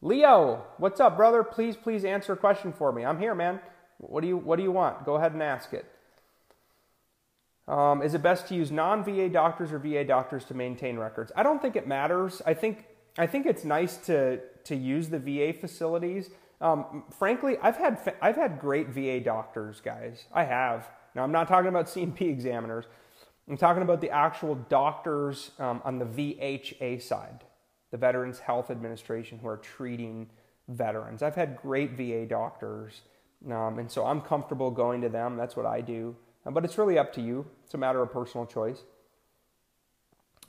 Leo, 0.00 0.64
what's 0.76 1.00
up, 1.00 1.16
brother? 1.16 1.42
Please, 1.42 1.76
please 1.76 2.04
answer 2.04 2.34
a 2.34 2.36
question 2.36 2.72
for 2.72 2.92
me. 2.92 3.04
I'm 3.04 3.18
here, 3.18 3.34
man. 3.34 3.58
What 3.96 4.20
do 4.20 4.28
you 4.28 4.36
What 4.36 4.56
do 4.56 4.62
you 4.62 4.70
want? 4.70 5.04
Go 5.04 5.16
ahead 5.16 5.32
and 5.32 5.42
ask 5.42 5.72
it. 5.72 5.86
Um, 7.66 8.00
is 8.02 8.14
it 8.14 8.22
best 8.22 8.48
to 8.48 8.54
use 8.54 8.70
non-VA 8.70 9.28
doctors 9.28 9.72
or 9.72 9.78
VA 9.78 10.04
doctors 10.04 10.44
to 10.46 10.54
maintain 10.54 10.98
records? 10.98 11.32
I 11.34 11.42
don't 11.42 11.60
think 11.60 11.74
it 11.74 11.86
matters. 11.86 12.40
I 12.46 12.54
think 12.54 12.84
I 13.16 13.26
think 13.26 13.46
it's 13.46 13.64
nice 13.64 13.96
to 14.06 14.40
to 14.64 14.76
use 14.76 15.08
the 15.08 15.18
VA 15.18 15.52
facilities. 15.52 16.30
Um, 16.60 17.04
frankly, 17.18 17.56
I've 17.60 17.76
had 17.76 18.14
I've 18.20 18.36
had 18.36 18.60
great 18.60 18.88
VA 18.88 19.20
doctors, 19.20 19.80
guys. 19.80 20.26
I 20.32 20.44
have. 20.44 20.88
Now 21.14 21.24
I'm 21.24 21.32
not 21.32 21.48
talking 21.48 21.68
about 21.68 21.88
C&P 21.88 22.26
examiners. 22.26 22.84
I'm 23.48 23.56
talking 23.56 23.82
about 23.82 24.00
the 24.00 24.10
actual 24.10 24.54
doctors 24.54 25.52
um, 25.58 25.80
on 25.84 25.98
the 25.98 26.04
VHA 26.04 27.00
side 27.02 27.44
the 27.90 27.96
Veterans 27.96 28.38
Health 28.38 28.70
Administration 28.70 29.38
who 29.38 29.48
are 29.48 29.56
treating 29.56 30.28
veterans. 30.68 31.22
I've 31.22 31.34
had 31.34 31.56
great 31.56 31.92
VA 31.92 32.26
doctors, 32.26 33.00
um, 33.50 33.78
and 33.78 33.90
so 33.90 34.04
I'm 34.04 34.20
comfortable 34.20 34.70
going 34.70 35.00
to 35.00 35.08
them. 35.08 35.36
That's 35.36 35.56
what 35.56 35.64
I 35.64 35.80
do. 35.80 36.14
Uh, 36.44 36.50
but 36.50 36.66
it's 36.66 36.76
really 36.76 36.98
up 36.98 37.14
to 37.14 37.22
you, 37.22 37.46
it's 37.64 37.74
a 37.74 37.78
matter 37.78 38.02
of 38.02 38.12
personal 38.12 38.46
choice. 38.46 38.82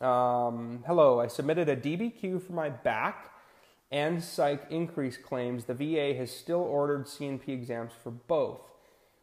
Um, 0.01 0.83
hello, 0.85 1.19
I 1.19 1.27
submitted 1.27 1.69
a 1.69 1.75
DBQ 1.75 2.41
for 2.41 2.53
my 2.53 2.69
back 2.69 3.31
and 3.91 4.23
psych 4.23 4.65
increase 4.69 5.17
claims. 5.17 5.65
The 5.65 5.73
VA 5.73 6.13
has 6.15 6.31
still 6.31 6.61
ordered 6.61 7.07
C&P 7.07 7.51
exams 7.51 7.91
for 8.03 8.11
both. 8.11 8.68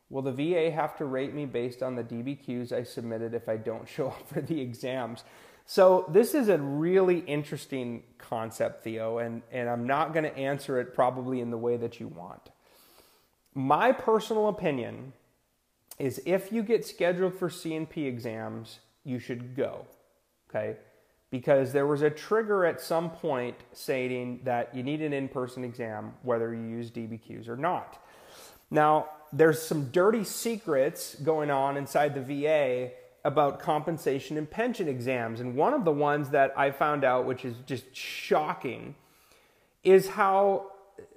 Will 0.09 0.23
the 0.23 0.33
VA 0.33 0.71
have 0.71 0.97
to 0.99 1.05
rate 1.05 1.35
me 1.35 1.47
based 1.47 1.83
on 1.83 1.97
the 1.97 2.05
DBQs 2.05 2.73
I 2.73 2.85
submitted 2.85 3.35
if 3.35 3.49
I 3.49 3.57
don't 3.57 3.89
show 3.89 4.09
up 4.09 4.29
for 4.29 4.41
the 4.41 4.61
exams? 4.61 5.25
So 5.69 6.07
this 6.09 6.35
is 6.35 6.49
a 6.49 6.59
really 6.59 7.19
interesting 7.21 8.05
concept, 8.19 8.85
Theo, 8.85 9.19
and, 9.19 9.43
and 9.51 9.69
I'm 9.69 9.85
not 9.85 10.13
going 10.13 10.25
to 10.25 10.37
answer 10.37 10.81
it 10.81 10.95
probably 10.95 11.41
in 11.41 11.51
the 11.51 11.59
way 11.59 11.77
that 11.77 11.99
you 11.99 12.07
want. 12.07 12.51
My 13.53 13.91
personal 13.91 14.49
opinion 14.49 15.13
is 15.99 16.21
if 16.25 16.53
you 16.53 16.63
get 16.63 16.87
scheduled 16.87 17.35
for 17.35 17.51
C&P 17.51 18.07
exams, 18.07 18.79
you 19.03 19.19
should 19.19 19.57
go. 19.57 19.87
Okay? 20.49 20.77
Because 21.31 21.73
there 21.73 21.87
was 21.87 22.03
a 22.03 22.11
trigger 22.11 22.65
at 22.65 22.81
some 22.81 23.11
point 23.11 23.57
stating 23.73 24.41
that 24.45 24.73
you 24.73 24.85
need 24.85 25.03
an 25.03 25.13
in-person 25.13 25.65
exam 25.65 26.13
whether 26.23 26.55
you 26.55 26.63
use 26.63 26.93
DBQs 26.93 27.49
or 27.49 27.57
not. 27.57 28.01
Now, 28.71 29.09
there's 29.33 29.61
some 29.61 29.91
dirty 29.91 30.25
secrets 30.25 31.15
going 31.17 31.51
on 31.51 31.77
inside 31.77 32.15
the 32.15 32.21
VA 32.23 32.91
about 33.25 33.59
compensation 33.59 34.37
and 34.37 34.49
pension 34.49 34.89
exams. 34.89 35.41
And 35.41 35.57
one 35.57 35.75
of 35.75 35.85
the 35.85 35.93
ones 35.93 36.31
that 36.31 36.55
I 36.57 36.71
found 36.71 37.05
out, 37.05 37.27
which 37.27 37.45
is 37.45 37.57
just 37.67 37.95
shocking, 37.95 38.95
is 39.83 40.11
how 40.11 40.71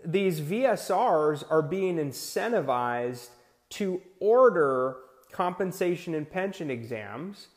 these 0.04 0.42
VSRs 0.42 1.44
are 1.52 1.62
being 1.62 1.98
incentivized 1.98 3.30
to 3.70 4.02
order 4.20 4.98
compensation 5.32 6.16
and 6.16 6.30
pension 6.30 6.72
exams, 6.72 7.48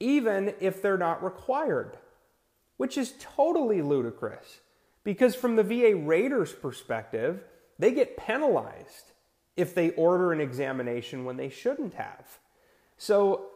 even 0.00 0.54
if 0.58 0.82
they're 0.82 0.98
not 0.98 1.22
required, 1.22 1.96
which 2.76 2.98
is 2.98 3.14
totally 3.20 3.82
ludicrous. 3.82 4.58
Because 5.04 5.36
from 5.36 5.54
the 5.54 5.62
VA 5.62 5.94
rater's 5.94 6.52
perspective, 6.52 7.44
they 7.78 7.92
get 7.92 8.16
penalized 8.16 9.11
if 9.56 9.74
they 9.74 9.90
order 9.90 10.32
an 10.32 10.40
examination 10.40 11.24
when 11.24 11.36
they 11.36 11.48
shouldn't 11.48 11.94
have. 11.94 12.38
So 12.96 13.46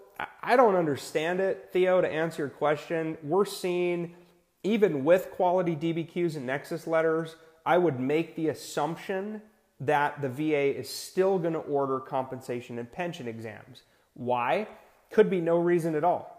I 0.43 0.57
don't 0.57 0.77
understand 0.77 1.41
it, 1.41 1.71
Theo, 1.73 2.01
to 2.01 2.09
answer 2.09 2.43
your 2.43 2.51
question. 2.51 3.19
We're 3.23 3.45
seeing, 3.45 4.15
even 4.63 5.05
with 5.05 5.31
quality 5.31 5.77
DBQs 5.77 6.37
and 6.37 6.47
Nexus 6.47 6.87
letters, 6.87 7.37
I 7.65 7.79
would 7.79 8.01
make 8.01 8.37
the 8.37 8.49
assumption 8.49 9.43
that 9.81 10.23
the 10.23 10.29
VA 10.29 10.79
is 10.79 10.89
still 10.89 11.39
going 11.39 11.53
to 11.53 11.61
order 11.61 12.01
compensation 12.01 12.79
and 12.79 12.91
pension 12.91 13.29
exams. 13.29 13.83
Why? 14.15 14.69
Could 15.11 15.29
be 15.29 15.41
no 15.41 15.59
reason 15.59 15.95
at 15.95 16.05
all. 16.05 16.33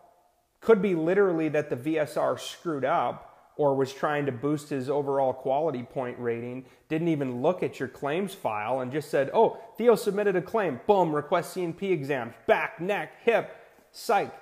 Could 0.60 0.82
be 0.82 0.95
literally 0.95 1.49
that 1.49 1.70
the 1.70 1.76
VSR 1.76 2.39
screwed 2.39 2.86
up 2.86 3.36
or 3.58 3.76
was 3.76 3.91
trying 3.91 4.26
to 4.26 4.32
boost 4.32 4.70
his 4.70 4.89
overall 4.89 5.34
quality 5.34 5.84
point 5.84 6.18
rating, 6.20 6.66
didn't 6.89 7.08
even 7.08 7.41
look 7.41 7.64
at 7.64 7.80
your 7.80 7.89
claims 7.89 8.34
file 8.34 8.80
and 8.80 8.91
just 8.91 9.10
said, 9.10 9.30
oh, 9.34 9.60
Theo 9.78 9.95
submitted 9.95 10.36
a 10.36 10.41
claim, 10.41 10.80
boom, 10.88 11.14
request 11.14 11.53
C&P 11.53 11.91
exams, 11.91 12.34
back, 12.45 12.80
neck, 12.80 13.14
hip, 13.24 13.55
psych. 13.91 14.34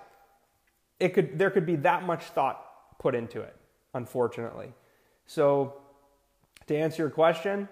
It 0.99 1.09
could, 1.09 1.39
there 1.39 1.49
could 1.49 1.65
be 1.65 1.77
that 1.77 2.03
much 2.03 2.23
thought 2.25 2.61
put 2.99 3.15
into 3.15 3.41
it, 3.41 3.55
unfortunately. 3.93 4.73
So, 5.25 5.81
to 6.67 6.75
answer 6.75 7.03
your 7.03 7.09
question, 7.09 7.69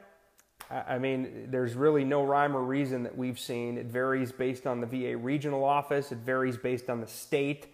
I 0.69 0.97
mean, 0.97 1.47
there's 1.49 1.75
really 1.75 2.03
no 2.03 2.23
rhyme 2.23 2.55
or 2.55 2.63
reason 2.63 3.03
that 3.03 3.17
we've 3.17 3.39
seen. 3.39 3.77
It 3.77 3.87
varies 3.87 4.31
based 4.31 4.65
on 4.65 4.81
the 4.81 4.87
VA 4.87 5.17
regional 5.17 5.63
office, 5.63 6.11
it 6.11 6.19
varies 6.19 6.57
based 6.57 6.89
on 6.89 7.01
the 7.01 7.07
state, 7.07 7.73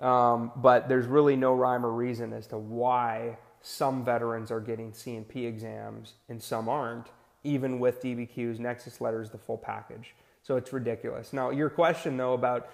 um, 0.00 0.52
but 0.56 0.88
there's 0.88 1.06
really 1.06 1.36
no 1.36 1.54
rhyme 1.54 1.84
or 1.84 1.92
reason 1.92 2.32
as 2.32 2.46
to 2.48 2.58
why 2.58 3.36
some 3.60 4.04
veterans 4.04 4.50
are 4.50 4.60
getting 4.60 4.92
C&P 4.92 5.44
exams 5.44 6.14
and 6.28 6.42
some 6.42 6.68
aren't, 6.68 7.08
even 7.44 7.78
with 7.78 8.02
DBQs, 8.02 8.58
Nexus 8.58 9.00
letters, 9.00 9.30
the 9.30 9.38
full 9.38 9.58
package. 9.58 10.14
So 10.42 10.56
it's 10.56 10.72
ridiculous. 10.72 11.32
Now, 11.32 11.50
your 11.50 11.68
question 11.68 12.16
though 12.16 12.32
about 12.32 12.68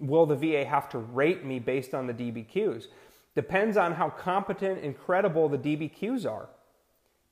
will 0.00 0.26
the 0.26 0.36
VA 0.36 0.64
have 0.64 0.88
to 0.90 0.98
rate 0.98 1.44
me 1.44 1.58
based 1.58 1.94
on 1.94 2.06
the 2.06 2.14
DBQs? 2.14 2.86
Depends 3.34 3.76
on 3.76 3.92
how 3.92 4.10
competent 4.10 4.82
and 4.82 4.98
credible 4.98 5.48
the 5.48 5.58
DBQs 5.58 6.30
are. 6.30 6.48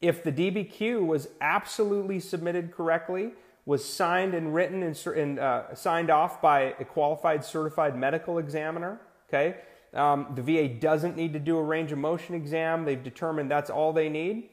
If 0.00 0.24
the 0.24 0.32
DBQ 0.32 1.06
was 1.06 1.28
absolutely 1.40 2.20
submitted 2.20 2.72
correctly, 2.72 3.32
was 3.66 3.84
signed 3.84 4.34
and 4.34 4.54
written 4.54 4.82
and 4.82 5.38
uh, 5.38 5.74
signed 5.74 6.10
off 6.10 6.40
by 6.40 6.74
a 6.80 6.84
qualified 6.84 7.44
certified 7.44 7.96
medical 7.96 8.38
examiner, 8.38 8.98
okay, 9.32 9.56
um, 9.94 10.26
the 10.34 10.42
VA 10.42 10.68
doesn't 10.68 11.16
need 11.16 11.32
to 11.32 11.38
do 11.38 11.56
a 11.56 11.62
range 11.62 11.92
of 11.92 11.98
motion 11.98 12.34
exam. 12.34 12.84
They've 12.84 13.02
determined 13.02 13.50
that's 13.50 13.70
all 13.70 13.92
they 13.92 14.08
need. 14.08 14.50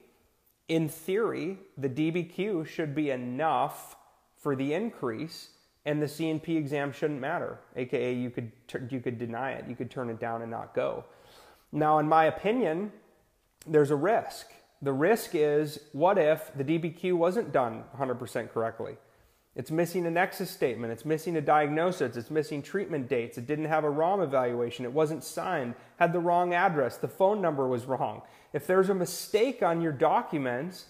In 0.68 0.90
theory, 0.90 1.60
the 1.78 1.90
DBQ 1.90 2.68
should 2.68 2.94
be 2.94 3.12
enough 3.12 3.96
for 4.38 4.56
the 4.56 4.74
increase 4.74 5.50
and 5.86 6.02
the 6.02 6.08
C&P 6.08 6.58
exam 6.58 6.92
shouldn't 6.92 7.22
matter. 7.22 7.60
AKA, 7.78 8.14
you 8.14 8.30
could 8.30 8.52
you 8.90 9.00
could 9.00 9.18
deny 9.18 9.52
it, 9.52 9.66
you 9.70 9.76
could 9.76 9.90
turn 9.90 10.10
it 10.10 10.20
down 10.20 10.42
and 10.42 10.52
not 10.52 10.76
go. 10.76 11.06
Now, 11.72 12.00
in 12.00 12.08
my 12.10 12.26
opinion, 12.26 12.92
there's 13.66 13.92
a 13.92 13.96
risk. 13.96 14.48
The 14.82 14.92
risk 14.92 15.32
is, 15.34 15.80
what 15.94 16.18
if 16.18 16.52
the 16.56 16.64
DBQ 16.64 17.14
wasn't 17.14 17.52
done 17.52 17.84
100% 17.98 18.52
correctly? 18.52 18.98
It's 19.58 19.72
missing 19.72 20.06
a 20.06 20.12
nexus 20.12 20.52
statement. 20.52 20.94
It's 20.94 21.04
missing 21.04 21.36
a 21.36 21.42
diagnosis. 21.42 22.16
It's 22.16 22.30
missing 22.30 22.62
treatment 22.62 23.10
dates. 23.10 23.40
It 23.40 23.48
didn't 23.48 23.66
have 23.66 23.84
a 23.84 23.90
ROM 23.90 24.22
evaluation. 24.22 24.86
It 24.86 24.94
wasn't 24.94 25.24
signed. 25.24 25.74
Had 25.98 26.14
the 26.14 26.20
wrong 26.20 26.54
address. 26.54 26.98
The 26.98 27.08
phone 27.08 27.42
number 27.42 27.68
was 27.68 27.86
wrong. 27.86 28.22
If 28.54 28.68
there's 28.68 28.90
a 28.90 28.94
mistake 28.94 29.64
on 29.64 29.82
your 29.82 29.92
documents, 29.92 30.86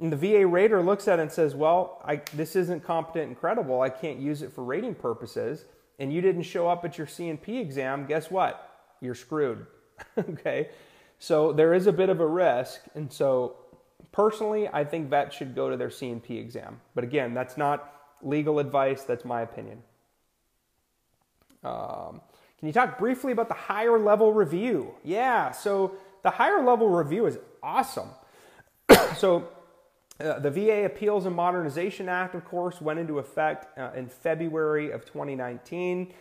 and 0.00 0.10
the 0.10 0.16
VA 0.16 0.46
rater 0.46 0.82
looks 0.82 1.08
at 1.08 1.18
it 1.18 1.22
and 1.22 1.30
says, 1.30 1.54
Well, 1.54 2.02
I, 2.06 2.22
this 2.32 2.56
isn't 2.56 2.82
competent 2.82 3.28
and 3.28 3.38
credible. 3.38 3.82
I 3.82 3.90
can't 3.90 4.18
use 4.18 4.40
it 4.40 4.50
for 4.50 4.64
rating 4.64 4.94
purposes. 4.94 5.66
And 5.98 6.10
you 6.10 6.22
didn't 6.22 6.42
show 6.42 6.68
up 6.68 6.86
at 6.86 6.96
your 6.96 7.06
C&P 7.06 7.58
exam. 7.58 8.06
Guess 8.06 8.30
what? 8.30 8.96
You're 9.02 9.14
screwed. 9.14 9.66
okay? 10.18 10.70
So 11.18 11.52
there 11.52 11.74
is 11.74 11.86
a 11.86 11.92
bit 11.92 12.08
of 12.08 12.20
a 12.20 12.26
risk. 12.26 12.80
And 12.94 13.12
so 13.12 13.56
personally, 14.12 14.68
I 14.68 14.84
think 14.84 15.10
vets 15.10 15.36
should 15.36 15.54
go 15.54 15.70
to 15.70 15.76
their 15.76 15.90
C&P 15.90 16.38
exam. 16.38 16.80
But 16.94 17.04
again, 17.04 17.34
that's 17.34 17.58
not 17.58 17.95
legal 18.22 18.58
advice, 18.58 19.02
that's 19.02 19.24
my 19.24 19.42
opinion. 19.42 19.82
Um, 21.64 22.20
can 22.58 22.68
you 22.68 22.72
talk 22.72 22.98
briefly 22.98 23.32
about 23.32 23.48
the 23.48 23.54
higher 23.54 23.98
level 23.98 24.32
review? 24.32 24.94
Yeah, 25.04 25.50
so 25.50 25.96
the 26.22 26.30
higher 26.30 26.62
level 26.62 26.88
review 26.88 27.26
is 27.26 27.38
awesome. 27.62 28.10
so 29.16 29.48
uh, 30.18 30.38
the 30.38 30.50
VA 30.50 30.84
Appeals 30.84 31.26
and 31.26 31.36
Modernization 31.36 32.08
Act, 32.08 32.34
of 32.34 32.44
course, 32.44 32.80
went 32.80 32.98
into 32.98 33.18
effect 33.18 33.78
uh, 33.78 33.90
in 33.94 34.08
February 34.08 34.90
of 34.90 35.04
2019, 35.04 36.12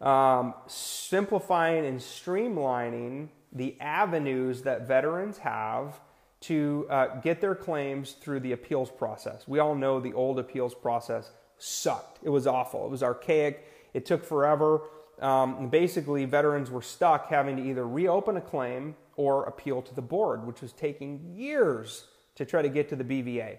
um, 0.00 0.54
simplifying 0.66 1.84
and 1.84 2.00
streamlining 2.00 3.28
the 3.52 3.76
avenues 3.80 4.62
that 4.62 4.88
veterans 4.88 5.38
have 5.38 6.00
to 6.40 6.86
uh, 6.90 7.20
get 7.20 7.40
their 7.40 7.54
claims 7.54 8.12
through 8.12 8.40
the 8.40 8.52
appeals 8.52 8.90
process. 8.90 9.46
We 9.46 9.58
all 9.58 9.74
know 9.74 10.00
the 10.00 10.12
old 10.14 10.38
appeals 10.38 10.74
process 10.74 11.30
sucked. 11.62 12.18
It 12.22 12.30
was 12.30 12.46
awful. 12.46 12.84
It 12.84 12.90
was 12.90 13.02
archaic. 13.02 13.66
It 13.94 14.04
took 14.06 14.24
forever. 14.24 14.82
Um, 15.20 15.68
basically, 15.68 16.24
veterans 16.24 16.70
were 16.70 16.82
stuck 16.82 17.28
having 17.28 17.56
to 17.56 17.62
either 17.62 17.86
reopen 17.86 18.36
a 18.36 18.40
claim 18.40 18.96
or 19.16 19.44
appeal 19.44 19.82
to 19.82 19.94
the 19.94 20.02
board, 20.02 20.46
which 20.46 20.60
was 20.60 20.72
taking 20.72 21.34
years 21.34 22.06
to 22.34 22.44
try 22.44 22.62
to 22.62 22.68
get 22.68 22.88
to 22.88 22.96
the 22.96 23.04
BVA. 23.04 23.58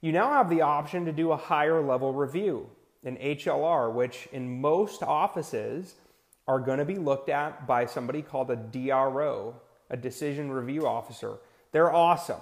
You 0.00 0.12
now 0.12 0.32
have 0.32 0.50
the 0.50 0.62
option 0.62 1.04
to 1.04 1.12
do 1.12 1.30
a 1.30 1.36
higher 1.36 1.80
level 1.80 2.12
review, 2.12 2.68
an 3.04 3.16
HLR, 3.16 3.92
which 3.92 4.28
in 4.32 4.60
most 4.60 5.02
offices 5.02 5.94
are 6.48 6.58
going 6.58 6.78
to 6.78 6.84
be 6.84 6.96
looked 6.96 7.28
at 7.28 7.66
by 7.66 7.86
somebody 7.86 8.20
called 8.20 8.50
a 8.50 8.56
DRO, 8.56 9.54
a 9.88 9.96
decision 9.96 10.50
review 10.50 10.86
officer. 10.86 11.38
They're 11.70 11.94
awesome. 11.94 12.40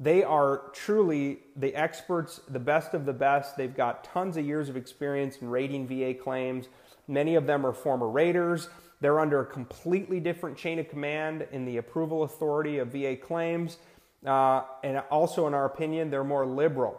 They 0.00 0.24
are 0.24 0.70
truly 0.72 1.40
the 1.56 1.74
experts, 1.74 2.40
the 2.48 2.58
best 2.58 2.94
of 2.94 3.04
the 3.04 3.12
best. 3.12 3.58
They've 3.58 3.74
got 3.74 4.02
tons 4.02 4.38
of 4.38 4.46
years 4.46 4.70
of 4.70 4.76
experience 4.76 5.36
in 5.42 5.50
rating 5.50 5.86
VA 5.86 6.14
claims. 6.14 6.68
Many 7.06 7.34
of 7.34 7.46
them 7.46 7.66
are 7.66 7.74
former 7.74 8.08
raters. 8.08 8.70
They're 9.02 9.20
under 9.20 9.40
a 9.40 9.46
completely 9.46 10.18
different 10.18 10.56
chain 10.56 10.78
of 10.78 10.88
command 10.88 11.46
in 11.52 11.66
the 11.66 11.76
approval 11.76 12.22
authority 12.22 12.78
of 12.78 12.88
VA 12.88 13.14
claims. 13.14 13.76
Uh, 14.24 14.62
and 14.82 15.02
also, 15.10 15.46
in 15.46 15.52
our 15.52 15.66
opinion, 15.66 16.10
they're 16.10 16.24
more 16.24 16.46
liberal, 16.46 16.98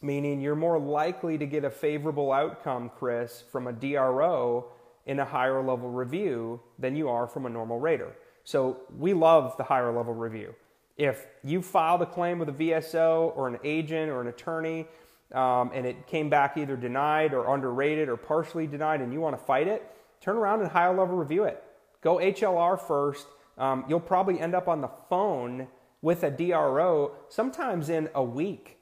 meaning 0.00 0.40
you're 0.40 0.56
more 0.56 0.78
likely 0.78 1.36
to 1.36 1.46
get 1.46 1.64
a 1.64 1.70
favorable 1.70 2.32
outcome, 2.32 2.90
Chris, 2.98 3.44
from 3.52 3.66
a 3.66 3.72
DRO 3.72 4.66
in 5.04 5.20
a 5.20 5.24
higher 5.26 5.62
level 5.62 5.90
review 5.90 6.60
than 6.78 6.96
you 6.96 7.08
are 7.10 7.26
from 7.26 7.44
a 7.44 7.50
normal 7.50 7.78
rater. 7.78 8.14
So 8.44 8.80
we 8.96 9.12
love 9.12 9.56
the 9.58 9.64
higher 9.64 9.92
level 9.92 10.14
review. 10.14 10.54
If 10.98 11.26
you 11.42 11.62
filed 11.62 12.02
a 12.02 12.06
claim 12.06 12.38
with 12.38 12.48
a 12.48 12.52
VSO 12.52 13.34
or 13.36 13.48
an 13.48 13.58
agent 13.64 14.10
or 14.10 14.20
an 14.20 14.26
attorney 14.26 14.86
um, 15.32 15.70
and 15.72 15.86
it 15.86 16.06
came 16.06 16.28
back 16.28 16.56
either 16.56 16.76
denied 16.76 17.32
or 17.32 17.54
underrated 17.54 18.08
or 18.08 18.16
partially 18.16 18.66
denied 18.66 19.00
and 19.00 19.12
you 19.12 19.20
want 19.20 19.38
to 19.38 19.44
fight 19.44 19.68
it, 19.68 19.90
turn 20.20 20.36
around 20.36 20.60
and 20.60 20.70
higher 20.70 20.94
level 20.96 21.16
review 21.16 21.44
it. 21.44 21.62
Go 22.02 22.16
HLR 22.16 22.80
first. 22.80 23.26
Um, 23.56 23.84
you'll 23.88 24.00
probably 24.00 24.40
end 24.40 24.54
up 24.54 24.68
on 24.68 24.80
the 24.80 24.90
phone 25.08 25.68
with 26.02 26.22
a 26.22 26.30
DRO 26.30 27.12
sometimes 27.28 27.88
in 27.88 28.08
a 28.14 28.22
week. 28.22 28.78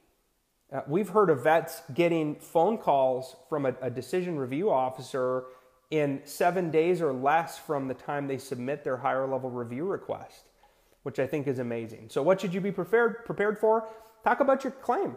Uh, 0.71 0.81
we've 0.87 1.09
heard 1.09 1.29
of 1.29 1.43
vets 1.43 1.81
getting 1.93 2.35
phone 2.35 2.77
calls 2.77 3.35
from 3.47 3.65
a, 3.65 3.73
a 3.81 3.89
decision 3.89 4.37
review 4.37 4.69
officer 4.69 5.45
in 5.89 6.21
seven 6.25 6.69
days 6.69 7.01
or 7.01 7.13
less 7.13 7.57
from 7.57 7.87
the 7.87 7.93
time 7.93 8.27
they 8.27 8.37
submit 8.37 8.83
their 8.83 8.97
higher 8.97 9.25
level 9.25 9.49
review 9.49 9.85
request, 9.85 10.43
which 11.07 11.19
I 11.19 11.25
think 11.25 11.47
is 11.47 11.59
amazing. 11.59 12.09
So, 12.09 12.21
what 12.21 12.41
should 12.41 12.53
you 12.53 12.59
be 12.59 12.73
prepared 12.73 13.23
prepared 13.23 13.57
for? 13.57 13.87
Talk 14.25 14.41
about 14.41 14.65
your 14.65 14.71
claim. 14.71 15.15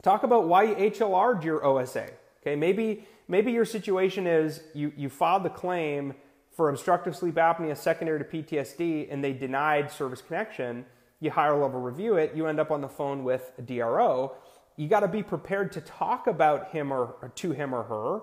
Talk 0.00 0.22
about 0.22 0.46
why 0.46 0.62
you 0.62 0.76
HLR'd 0.76 1.42
your 1.42 1.64
OSA. 1.66 2.08
Okay, 2.40 2.54
maybe 2.54 3.04
maybe 3.26 3.50
your 3.50 3.64
situation 3.64 4.28
is 4.28 4.60
you 4.74 4.92
you 4.96 5.08
filed 5.08 5.42
the 5.42 5.50
claim 5.50 6.14
for 6.56 6.68
obstructive 6.68 7.16
sleep 7.16 7.34
apnea 7.34 7.76
secondary 7.76 8.20
to 8.20 8.24
PTSD 8.24 9.12
and 9.12 9.24
they 9.24 9.32
denied 9.32 9.90
service 9.90 10.22
connection 10.22 10.84
you 11.18 11.32
higher 11.32 11.56
level 11.56 11.80
review 11.80 12.14
it, 12.14 12.32
you 12.36 12.46
end 12.46 12.60
up 12.60 12.70
on 12.70 12.80
the 12.80 12.88
phone 12.88 13.24
with 13.24 13.50
a 13.58 13.62
DRO. 13.62 14.36
You 14.76 14.86
got 14.88 15.00
to 15.00 15.08
be 15.08 15.24
prepared 15.24 15.72
to 15.72 15.80
talk 15.80 16.28
about 16.28 16.70
him 16.70 16.92
or, 16.92 17.16
or 17.20 17.32
to 17.36 17.50
him 17.50 17.74
or 17.74 17.82
her 17.82 18.20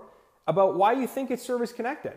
about 0.47 0.77
why 0.77 0.93
you 0.93 1.07
think 1.07 1.29
it's 1.29 1.45
service 1.45 1.73
connected. 1.73 2.13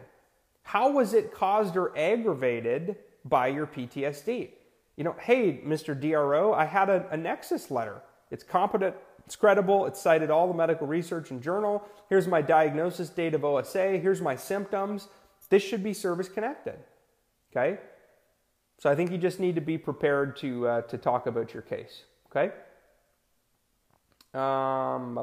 How 0.62 0.92
was 0.92 1.14
it 1.14 1.34
caused 1.34 1.76
or 1.76 1.96
aggravated 1.98 2.96
by 3.24 3.48
your 3.48 3.66
PTSD? 3.66 4.50
You 4.96 5.04
know, 5.04 5.16
hey, 5.20 5.60
Mr. 5.64 5.98
DRO, 5.98 6.52
I 6.52 6.64
had 6.64 6.88
a, 6.88 7.08
a 7.10 7.16
Nexus 7.16 7.70
letter. 7.70 8.02
It's 8.30 8.44
competent, 8.44 8.94
it's 9.24 9.36
credible, 9.36 9.86
it's 9.86 10.00
cited 10.00 10.30
all 10.30 10.48
the 10.48 10.54
medical 10.54 10.86
research 10.86 11.30
and 11.30 11.42
journal. 11.42 11.82
Here's 12.08 12.26
my 12.26 12.42
diagnosis 12.42 13.08
date 13.08 13.34
of 13.34 13.44
OSA, 13.44 13.98
here's 13.98 14.20
my 14.20 14.36
symptoms. 14.36 15.08
This 15.48 15.62
should 15.62 15.82
be 15.82 15.92
service 15.92 16.28
connected. 16.28 16.76
Okay? 17.50 17.78
So 18.78 18.90
I 18.90 18.94
think 18.94 19.10
you 19.10 19.18
just 19.18 19.38
need 19.38 19.54
to 19.54 19.60
be 19.60 19.78
prepared 19.78 20.36
to, 20.38 20.66
uh, 20.66 20.80
to 20.82 20.98
talk 20.98 21.26
about 21.26 21.52
your 21.52 21.62
case. 21.62 22.02
Okay? 22.30 22.52
Um, 24.34 25.18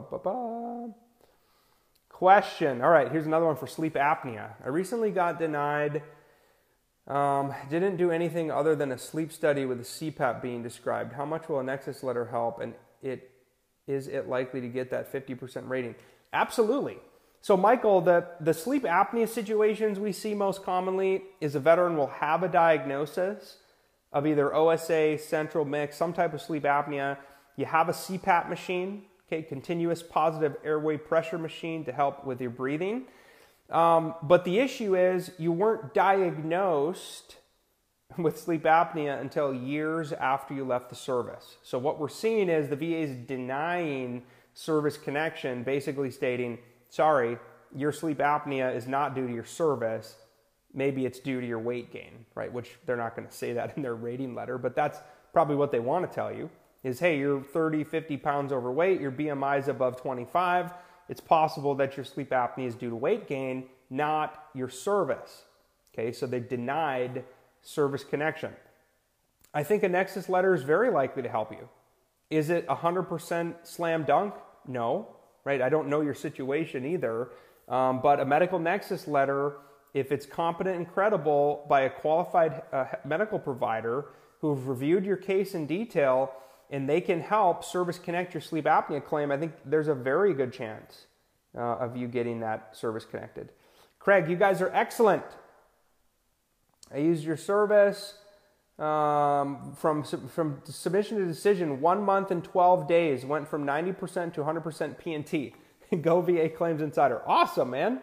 Question. 2.09 2.81
All 2.81 2.89
right, 2.89 3.11
here's 3.11 3.25
another 3.25 3.45
one 3.45 3.55
for 3.55 3.65
sleep 3.65 3.93
apnea. 3.95 4.51
I 4.63 4.67
recently 4.67 5.09
got 5.09 5.39
denied. 5.39 6.03
Um, 7.09 7.55
didn't 7.69 7.97
do 7.97 8.11
anything 8.11 8.51
other 8.51 8.75
than 8.75 8.91
a 8.91 8.97
sleep 8.97 9.31
study 9.31 9.65
with 9.65 9.79
a 9.79 9.83
CPAP 9.83 10.43
being 10.43 10.61
described. 10.61 11.13
How 11.13 11.25
much 11.25 11.49
will 11.49 11.59
a 11.59 11.63
Nexus 11.63 12.03
letter 12.03 12.25
help? 12.25 12.59
And 12.59 12.75
it 13.01 13.31
is 13.87 14.07
it 14.07 14.29
likely 14.29 14.61
to 14.61 14.67
get 14.67 14.91
that 14.91 15.11
50% 15.11 15.67
rating? 15.67 15.95
Absolutely. 16.31 16.97
So, 17.41 17.57
Michael, 17.57 18.01
the, 18.01 18.27
the 18.39 18.53
sleep 18.53 18.83
apnea 18.83 19.27
situations 19.27 19.97
we 19.97 20.11
see 20.11 20.35
most 20.35 20.63
commonly 20.63 21.23
is 21.41 21.55
a 21.55 21.59
veteran 21.59 21.97
will 21.97 22.07
have 22.07 22.43
a 22.43 22.47
diagnosis 22.47 23.57
of 24.11 24.27
either 24.27 24.53
OSA, 24.53 25.17
central 25.17 25.65
mix, 25.65 25.97
some 25.97 26.13
type 26.13 26.33
of 26.35 26.41
sleep 26.41 26.63
apnea. 26.63 27.17
You 27.55 27.65
have 27.65 27.89
a 27.89 27.93
CPAP 27.93 28.49
machine, 28.49 29.05
okay, 29.27 29.41
continuous 29.41 30.03
positive 30.03 30.55
airway 30.63 30.97
pressure 30.97 31.39
machine 31.39 31.83
to 31.85 31.91
help 31.91 32.25
with 32.25 32.41
your 32.41 32.51
breathing. 32.51 33.05
Um, 33.69 34.15
but 34.23 34.45
the 34.45 34.59
issue 34.59 34.95
is 34.95 35.31
you 35.37 35.51
weren't 35.51 35.93
diagnosed 35.93 37.37
with 38.17 38.39
sleep 38.39 38.63
apnea 38.63 39.19
until 39.19 39.53
years 39.53 40.11
after 40.13 40.53
you 40.53 40.65
left 40.65 40.89
the 40.89 40.95
service. 40.95 41.57
So, 41.63 41.77
what 41.77 41.99
we're 41.99 42.09
seeing 42.09 42.49
is 42.49 42.69
the 42.69 42.75
VA 42.75 42.97
is 42.97 43.15
denying 43.27 44.23
service 44.53 44.97
connection, 44.97 45.63
basically 45.63 46.11
stating, 46.11 46.57
sorry, 46.89 47.37
your 47.75 47.91
sleep 47.91 48.17
apnea 48.17 48.75
is 48.75 48.87
not 48.87 49.13
due 49.13 49.27
to 49.27 49.33
your 49.33 49.45
service. 49.45 50.15
Maybe 50.73 51.05
it's 51.05 51.19
due 51.19 51.41
to 51.41 51.47
your 51.47 51.59
weight 51.59 51.91
gain, 51.91 52.25
right? 52.35 52.51
Which 52.51 52.71
they're 52.85 52.97
not 52.97 53.15
going 53.15 53.27
to 53.27 53.33
say 53.33 53.53
that 53.53 53.75
in 53.75 53.83
their 53.83 53.95
rating 53.95 54.35
letter, 54.35 54.57
but 54.57 54.75
that's 54.75 54.99
probably 55.33 55.55
what 55.55 55.71
they 55.71 55.79
want 55.79 56.09
to 56.09 56.13
tell 56.13 56.31
you 56.31 56.49
is 56.83 56.99
hey, 56.99 57.19
you're 57.19 57.41
30, 57.41 57.83
50 57.83 58.17
pounds 58.17 58.53
overweight, 58.53 59.01
your 59.01 59.11
BMI 59.11 59.59
is 59.59 59.67
above 59.67 60.01
25. 60.01 60.71
It's 61.09 61.21
possible 61.21 61.75
that 61.75 61.97
your 61.97 62.05
sleep 62.05 62.29
apnea 62.29 62.67
is 62.67 62.75
due 62.75 62.89
to 62.89 62.95
weight 62.95 63.27
gain, 63.27 63.65
not 63.89 64.45
your 64.53 64.69
service. 64.69 65.43
Okay, 65.93 66.11
so 66.11 66.27
they 66.27 66.39
denied 66.39 67.25
service 67.61 68.03
connection. 68.03 68.53
I 69.53 69.63
think 69.63 69.83
a 69.83 69.89
Nexus 69.89 70.29
letter 70.29 70.53
is 70.53 70.63
very 70.63 70.91
likely 70.91 71.23
to 71.23 71.29
help 71.29 71.51
you. 71.51 71.67
Is 72.29 72.51
it 72.51 72.67
100% 72.67 73.55
slam 73.63 74.03
dunk? 74.03 74.35
No 74.67 75.07
right? 75.49 75.61
I 75.61 75.69
don't 75.69 75.87
know 75.87 76.01
your 76.01 76.13
situation 76.13 76.85
either. 76.85 77.29
Um, 77.67 78.01
but 78.01 78.19
a 78.19 78.25
medical 78.25 78.59
nexus 78.59 79.07
letter, 79.07 79.57
if 79.93 80.11
it's 80.11 80.25
competent 80.25 80.77
and 80.77 80.87
credible 80.87 81.65
by 81.69 81.81
a 81.81 81.89
qualified 81.89 82.61
uh, 82.71 82.85
medical 83.05 83.39
provider 83.39 84.05
who've 84.41 84.67
reviewed 84.67 85.05
your 85.05 85.17
case 85.17 85.53
in 85.53 85.65
detail 85.65 86.31
and 86.69 86.87
they 86.87 87.01
can 87.01 87.19
help 87.21 87.63
service 87.63 87.97
connect 87.97 88.33
your 88.33 88.41
sleep 88.41 88.65
apnea 88.65 89.03
claim, 89.03 89.31
I 89.31 89.37
think 89.37 89.53
there's 89.65 89.87
a 89.87 89.95
very 89.95 90.33
good 90.33 90.53
chance 90.53 91.07
uh, 91.55 91.77
of 91.77 91.97
you 91.97 92.07
getting 92.07 92.39
that 92.41 92.75
service 92.75 93.05
connected. 93.05 93.49
Craig, 93.97 94.29
you 94.29 94.35
guys 94.35 94.61
are 94.61 94.71
excellent. 94.73 95.23
I 96.93 96.97
used 96.97 97.23
your 97.23 97.37
service 97.37 98.15
um, 98.77 99.75
from, 99.75 100.03
from 100.03 100.61
submission 100.65 101.17
to 101.17 101.25
decision, 101.25 101.81
one 101.81 102.01
month 102.03 102.31
and 102.31 102.43
12 102.43 102.87
days, 102.87 103.25
went 103.25 103.47
from 103.47 103.65
90% 103.65 104.33
to 104.33 104.41
100% 104.41 104.97
P&T. 104.97 105.53
Go 106.01 106.21
VA 106.21 106.49
Claims 106.49 106.81
Insider. 106.81 107.21
Awesome, 107.27 107.71
man. 107.71 107.99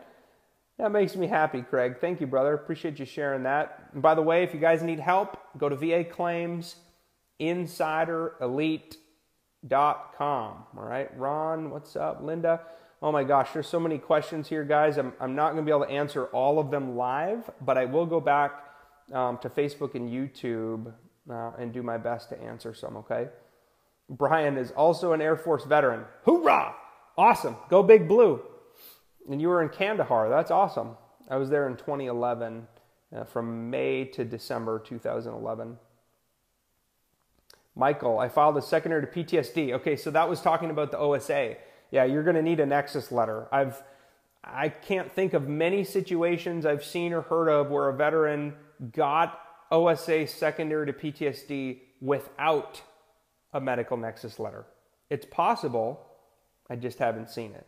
That 0.78 0.92
makes 0.92 1.16
me 1.16 1.26
happy, 1.28 1.62
Craig. 1.62 1.96
Thank 2.00 2.20
you, 2.20 2.26
brother. 2.26 2.52
Appreciate 2.52 2.98
you 2.98 3.06
sharing 3.06 3.44
that. 3.44 3.88
And 3.94 4.02
by 4.02 4.14
the 4.14 4.22
way, 4.22 4.42
if 4.42 4.52
you 4.52 4.60
guys 4.60 4.82
need 4.82 5.00
help, 5.00 5.38
go 5.56 5.68
to 5.70 5.76
VA 5.76 6.04
Claims 6.04 6.76
Insider 7.38 8.34
Elite.com. 8.40 8.98
All 10.76 10.84
right, 10.84 11.10
Ron, 11.18 11.70
what's 11.70 11.96
up? 11.96 12.22
Linda. 12.22 12.60
Oh 13.02 13.12
my 13.12 13.24
gosh, 13.24 13.50
there's 13.52 13.68
so 13.68 13.78
many 13.78 13.98
questions 13.98 14.48
here, 14.48 14.64
guys. 14.64 14.96
I'm, 14.96 15.12
I'm 15.20 15.34
not 15.34 15.52
going 15.52 15.64
to 15.64 15.70
be 15.70 15.70
able 15.70 15.84
to 15.84 15.92
answer 15.92 16.26
all 16.26 16.58
of 16.58 16.70
them 16.70 16.96
live, 16.96 17.50
but 17.60 17.76
I 17.76 17.84
will 17.84 18.06
go 18.06 18.20
back 18.20 18.52
um, 19.12 19.38
to 19.38 19.50
Facebook 19.50 19.94
and 19.94 20.08
YouTube 20.08 20.92
uh, 21.30 21.52
and 21.58 21.72
do 21.72 21.82
my 21.82 21.98
best 21.98 22.30
to 22.30 22.40
answer 22.40 22.74
some, 22.74 22.96
okay? 22.96 23.28
Brian 24.08 24.56
is 24.56 24.70
also 24.70 25.12
an 25.12 25.20
Air 25.20 25.36
Force 25.36 25.64
veteran. 25.64 26.04
Hoorah! 26.24 26.74
Awesome. 27.18 27.56
Go 27.68 27.82
Big 27.82 28.08
Blue. 28.08 28.40
And 29.28 29.40
you 29.40 29.48
were 29.48 29.62
in 29.62 29.68
Kandahar. 29.68 30.28
That's 30.28 30.50
awesome. 30.50 30.96
I 31.28 31.36
was 31.36 31.50
there 31.50 31.68
in 31.68 31.76
2011 31.76 32.66
uh, 33.14 33.24
from 33.24 33.70
May 33.70 34.04
to 34.04 34.24
December 34.24 34.78
2011. 34.78 35.76
Michael, 37.76 38.18
I 38.18 38.28
filed 38.28 38.56
a 38.56 38.62
secondary 38.62 39.02
to 39.02 39.06
PTSD. 39.06 39.72
Okay, 39.74 39.96
so 39.96 40.10
that 40.10 40.28
was 40.28 40.40
talking 40.40 40.70
about 40.70 40.90
the 40.90 40.98
OSA. 40.98 41.56
Yeah, 41.90 42.04
you're 42.04 42.24
going 42.24 42.36
to 42.36 42.42
need 42.42 42.58
a 42.58 42.66
Nexus 42.66 43.12
letter. 43.12 43.46
I've 43.52 43.82
I 44.46 44.68
can't 44.68 45.10
think 45.10 45.34
of 45.34 45.48
many 45.48 45.82
situations 45.82 46.64
I've 46.64 46.84
seen 46.84 47.12
or 47.12 47.22
heard 47.22 47.48
of 47.48 47.70
where 47.70 47.88
a 47.88 47.96
veteran 47.96 48.54
got 48.92 49.40
OSA 49.72 50.28
secondary 50.28 50.86
to 50.86 50.92
PTSD 50.92 51.78
without 52.00 52.80
a 53.52 53.60
medical 53.60 53.96
nexus 53.96 54.38
letter. 54.38 54.66
It's 55.10 55.26
possible, 55.26 56.06
I 56.70 56.76
just 56.76 56.98
haven't 56.98 57.30
seen 57.30 57.52
it. 57.54 57.66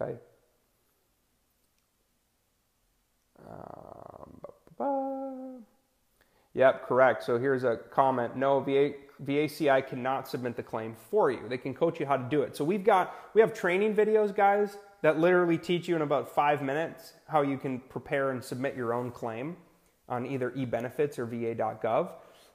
Okay? 0.00 0.16
Um, 4.78 5.64
yep, 6.54 6.86
correct. 6.86 7.22
So 7.24 7.38
here's 7.38 7.64
a 7.64 7.76
comment. 7.90 8.36
No, 8.36 8.60
VA, 8.60 8.92
VACI 9.24 9.86
cannot 9.86 10.28
submit 10.28 10.56
the 10.56 10.62
claim 10.62 10.94
for 11.10 11.30
you. 11.30 11.40
They 11.48 11.58
can 11.58 11.74
coach 11.74 11.98
you 12.00 12.06
how 12.06 12.16
to 12.16 12.24
do 12.28 12.42
it. 12.42 12.56
So 12.56 12.64
we've 12.64 12.84
got 12.84 13.14
we 13.34 13.40
have 13.40 13.52
training 13.52 13.94
videos, 13.94 14.34
guys, 14.34 14.78
that 15.02 15.18
literally 15.18 15.58
teach 15.58 15.88
you 15.88 15.96
in 15.96 16.02
about 16.02 16.34
five 16.34 16.62
minutes 16.62 17.14
how 17.26 17.42
you 17.42 17.58
can 17.58 17.80
prepare 17.80 18.30
and 18.30 18.42
submit 18.42 18.76
your 18.76 18.92
own 18.92 19.10
claim 19.10 19.56
on 20.08 20.26
either 20.26 20.50
eBenefits 20.52 21.18
or 21.18 21.26
VA.gov. 21.26 22.10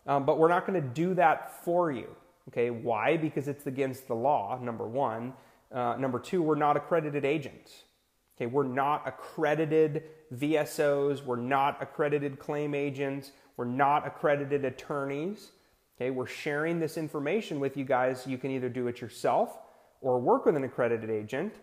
Um, 0.05 0.26
but 0.26 0.38
we're 0.38 0.49
not 0.49 0.66
going 0.66 0.82
to 0.82 0.88
do 0.88 1.14
that 1.14 1.64
for 1.64 1.91
you. 1.91 2.16
Okay, 2.49 2.70
why? 2.70 3.16
Because 3.18 3.47
it's 3.47 3.68
against 3.68 4.07
the 4.07 4.16
law. 4.16 4.59
Number 4.61 4.88
one. 4.88 5.34
Uh, 5.72 5.95
number 5.97 6.20
two, 6.20 6.43
we're 6.43 6.55
not 6.55 6.78
accredited 6.78 7.26
agents. 7.26 7.84
Okay, 8.38 8.45
we're 8.45 8.68
not 8.68 9.07
accredited 9.07 10.03
VSOs, 10.36 11.24
we're 11.24 11.36
not 11.36 11.82
accredited 11.82 12.39
claim 12.39 12.74
agents, 12.74 13.32
we're 13.57 13.66
not 13.66 14.07
accredited 14.07 14.66
attorneys. 14.66 15.51
Okay, 16.04 16.12
we're 16.12 16.28
sharing 16.28 16.82
this 16.82 16.97
information 16.97 17.62
with 17.62 17.78
you 17.78 17.86
guys. 17.86 18.28
You 18.28 18.38
can 18.38 18.51
either 18.51 18.68
do 18.68 18.88
it 18.88 18.99
yourself 18.99 19.58
or 20.01 20.20
work 20.20 20.45
with 20.45 20.58
an 20.58 20.66
accredited 20.66 21.10
agent. 21.10 21.54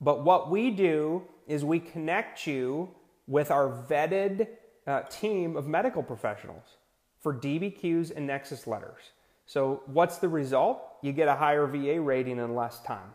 But 0.00 0.24
what 0.24 0.50
we 0.50 0.70
do 0.70 1.22
is 1.46 1.66
we 1.66 1.80
connect 1.80 2.46
you 2.46 2.88
with 3.26 3.50
our 3.50 3.84
vetted 3.90 4.48
uh, 4.86 5.02
team 5.02 5.54
of 5.54 5.66
medical 5.66 6.02
professionals 6.02 6.78
for 7.20 7.34
DBQs 7.34 8.16
and 8.16 8.26
Nexus 8.26 8.66
letters. 8.66 9.02
So, 9.44 9.82
what's 9.84 10.16
the 10.16 10.30
result? 10.30 10.80
You 11.02 11.12
get 11.12 11.28
a 11.28 11.34
higher 11.34 11.66
VA 11.66 12.00
rating 12.00 12.38
in 12.38 12.54
less 12.54 12.80
time. 12.80 13.10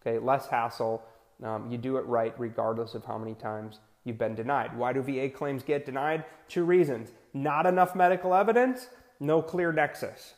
Okay, 0.00 0.18
less 0.18 0.46
hassle. 0.46 1.02
Um, 1.42 1.70
you 1.70 1.76
do 1.76 1.98
it 1.98 2.06
right 2.06 2.32
regardless 2.38 2.94
of 2.94 3.04
how 3.04 3.18
many 3.18 3.34
times 3.34 3.80
you've 4.04 4.16
been 4.16 4.34
denied. 4.34 4.74
Why 4.74 4.94
do 4.94 5.02
VA 5.02 5.28
claims 5.28 5.62
get 5.62 5.84
denied? 5.84 6.24
Two 6.48 6.64
reasons 6.64 7.12
not 7.34 7.66
enough 7.66 7.94
medical 7.94 8.34
evidence, 8.34 8.88
no 9.20 9.42
clear 9.42 9.72
nexus. 9.72 10.34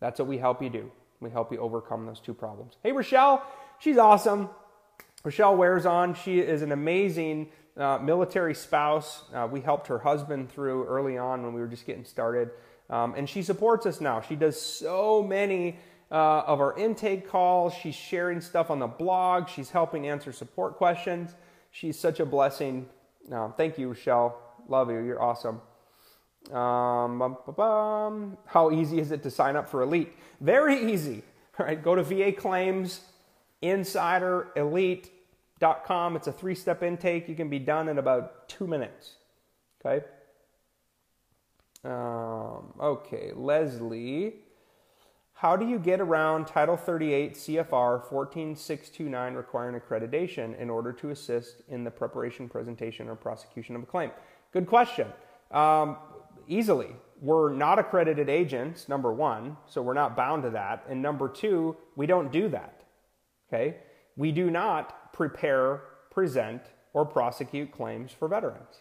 That's 0.00 0.18
what 0.18 0.28
we 0.28 0.38
help 0.38 0.62
you 0.62 0.70
do. 0.70 0.90
We 1.20 1.30
help 1.30 1.52
you 1.52 1.58
overcome 1.58 2.06
those 2.06 2.20
two 2.20 2.34
problems. 2.34 2.76
Hey, 2.82 2.92
Rochelle, 2.92 3.46
she's 3.78 3.96
awesome. 3.98 4.50
Rochelle 5.24 5.56
wears 5.56 5.86
on. 5.86 6.14
She 6.14 6.40
is 6.40 6.62
an 6.62 6.72
amazing 6.72 7.48
uh, 7.76 7.98
military 7.98 8.54
spouse. 8.54 9.24
Uh, 9.32 9.48
we 9.50 9.60
helped 9.60 9.86
her 9.86 10.00
husband 10.00 10.50
through 10.50 10.84
early 10.86 11.16
on 11.16 11.42
when 11.42 11.54
we 11.54 11.60
were 11.60 11.68
just 11.68 11.86
getting 11.86 12.04
started. 12.04 12.50
Um, 12.90 13.14
and 13.16 13.28
she 13.28 13.42
supports 13.42 13.86
us 13.86 14.00
now. 14.00 14.20
She 14.20 14.34
does 14.36 14.60
so 14.60 15.22
many 15.22 15.78
uh, 16.10 16.40
of 16.40 16.60
our 16.60 16.76
intake 16.76 17.28
calls. 17.28 17.72
She's 17.72 17.94
sharing 17.94 18.40
stuff 18.40 18.70
on 18.70 18.80
the 18.80 18.86
blog. 18.86 19.48
She's 19.48 19.70
helping 19.70 20.06
answer 20.08 20.32
support 20.32 20.76
questions. 20.76 21.34
She's 21.70 21.98
such 21.98 22.20
a 22.20 22.26
blessing. 22.26 22.86
Uh, 23.32 23.48
thank 23.52 23.78
you, 23.78 23.88
Rochelle. 23.88 24.38
Love 24.68 24.90
you. 24.90 24.98
You're 24.98 25.22
awesome. 25.22 25.60
Um, 26.50 27.18
bum, 27.18 27.36
bum, 27.46 27.54
bum. 27.56 28.38
How 28.46 28.70
easy 28.70 28.98
is 28.98 29.12
it 29.12 29.22
to 29.22 29.30
sign 29.30 29.56
up 29.56 29.68
for 29.68 29.82
Elite? 29.82 30.12
Very 30.40 30.92
easy. 30.92 31.22
All 31.58 31.66
right, 31.66 31.82
go 31.82 31.94
to 31.94 32.02
VA 32.02 32.32
Claims 32.32 33.00
Insider. 33.60 34.48
It's 34.56 36.26
a 36.26 36.32
three 36.32 36.54
step 36.54 36.82
intake. 36.82 37.28
You 37.28 37.34
can 37.34 37.48
be 37.48 37.58
done 37.58 37.88
in 37.88 37.98
about 37.98 38.48
two 38.48 38.66
minutes. 38.66 39.16
Okay. 39.84 40.04
Um, 41.84 42.72
okay, 42.80 43.32
Leslie. 43.34 44.34
How 45.34 45.56
do 45.56 45.66
you 45.66 45.80
get 45.80 46.00
around 46.00 46.46
Title 46.46 46.76
38 46.76 47.34
CFR 47.34 48.08
14629 48.08 49.34
requiring 49.34 49.80
accreditation 49.80 50.56
in 50.56 50.70
order 50.70 50.92
to 50.92 51.10
assist 51.10 51.62
in 51.68 51.82
the 51.82 51.90
preparation, 51.90 52.48
presentation, 52.48 53.08
or 53.08 53.16
prosecution 53.16 53.74
of 53.74 53.82
a 53.82 53.86
claim? 53.86 54.12
Good 54.52 54.68
question. 54.68 55.08
Um, 55.50 55.96
easily. 56.48 56.90
We're 57.20 57.52
not 57.52 57.78
accredited 57.78 58.28
agents, 58.28 58.88
number 58.88 59.12
one, 59.12 59.56
so 59.66 59.80
we're 59.80 59.94
not 59.94 60.16
bound 60.16 60.42
to 60.42 60.50
that. 60.50 60.84
And 60.88 61.00
number 61.00 61.28
two, 61.28 61.76
we 61.96 62.06
don't 62.06 62.32
do 62.32 62.48
that. 62.48 62.82
Okay? 63.48 63.76
We 64.16 64.32
do 64.32 64.50
not 64.50 65.12
prepare, 65.12 65.82
present, 66.10 66.62
or 66.92 67.04
prosecute 67.04 67.70
claims 67.70 68.12
for 68.12 68.28
veterans. 68.28 68.80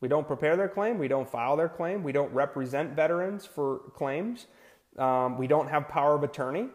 We 0.00 0.08
don't 0.08 0.26
prepare 0.26 0.56
their 0.56 0.68
claim, 0.68 0.98
we 0.98 1.08
don't 1.08 1.28
file 1.28 1.56
their 1.56 1.68
claim, 1.68 2.02
we 2.02 2.12
don't 2.12 2.32
represent 2.32 2.94
veterans 2.94 3.46
for 3.46 3.80
claims. 3.94 4.46
Um, 4.98 5.36
we 5.36 5.46
don't 5.46 5.68
have 5.68 5.88
power 5.88 6.14
of 6.14 6.22
attorney. 6.22 6.68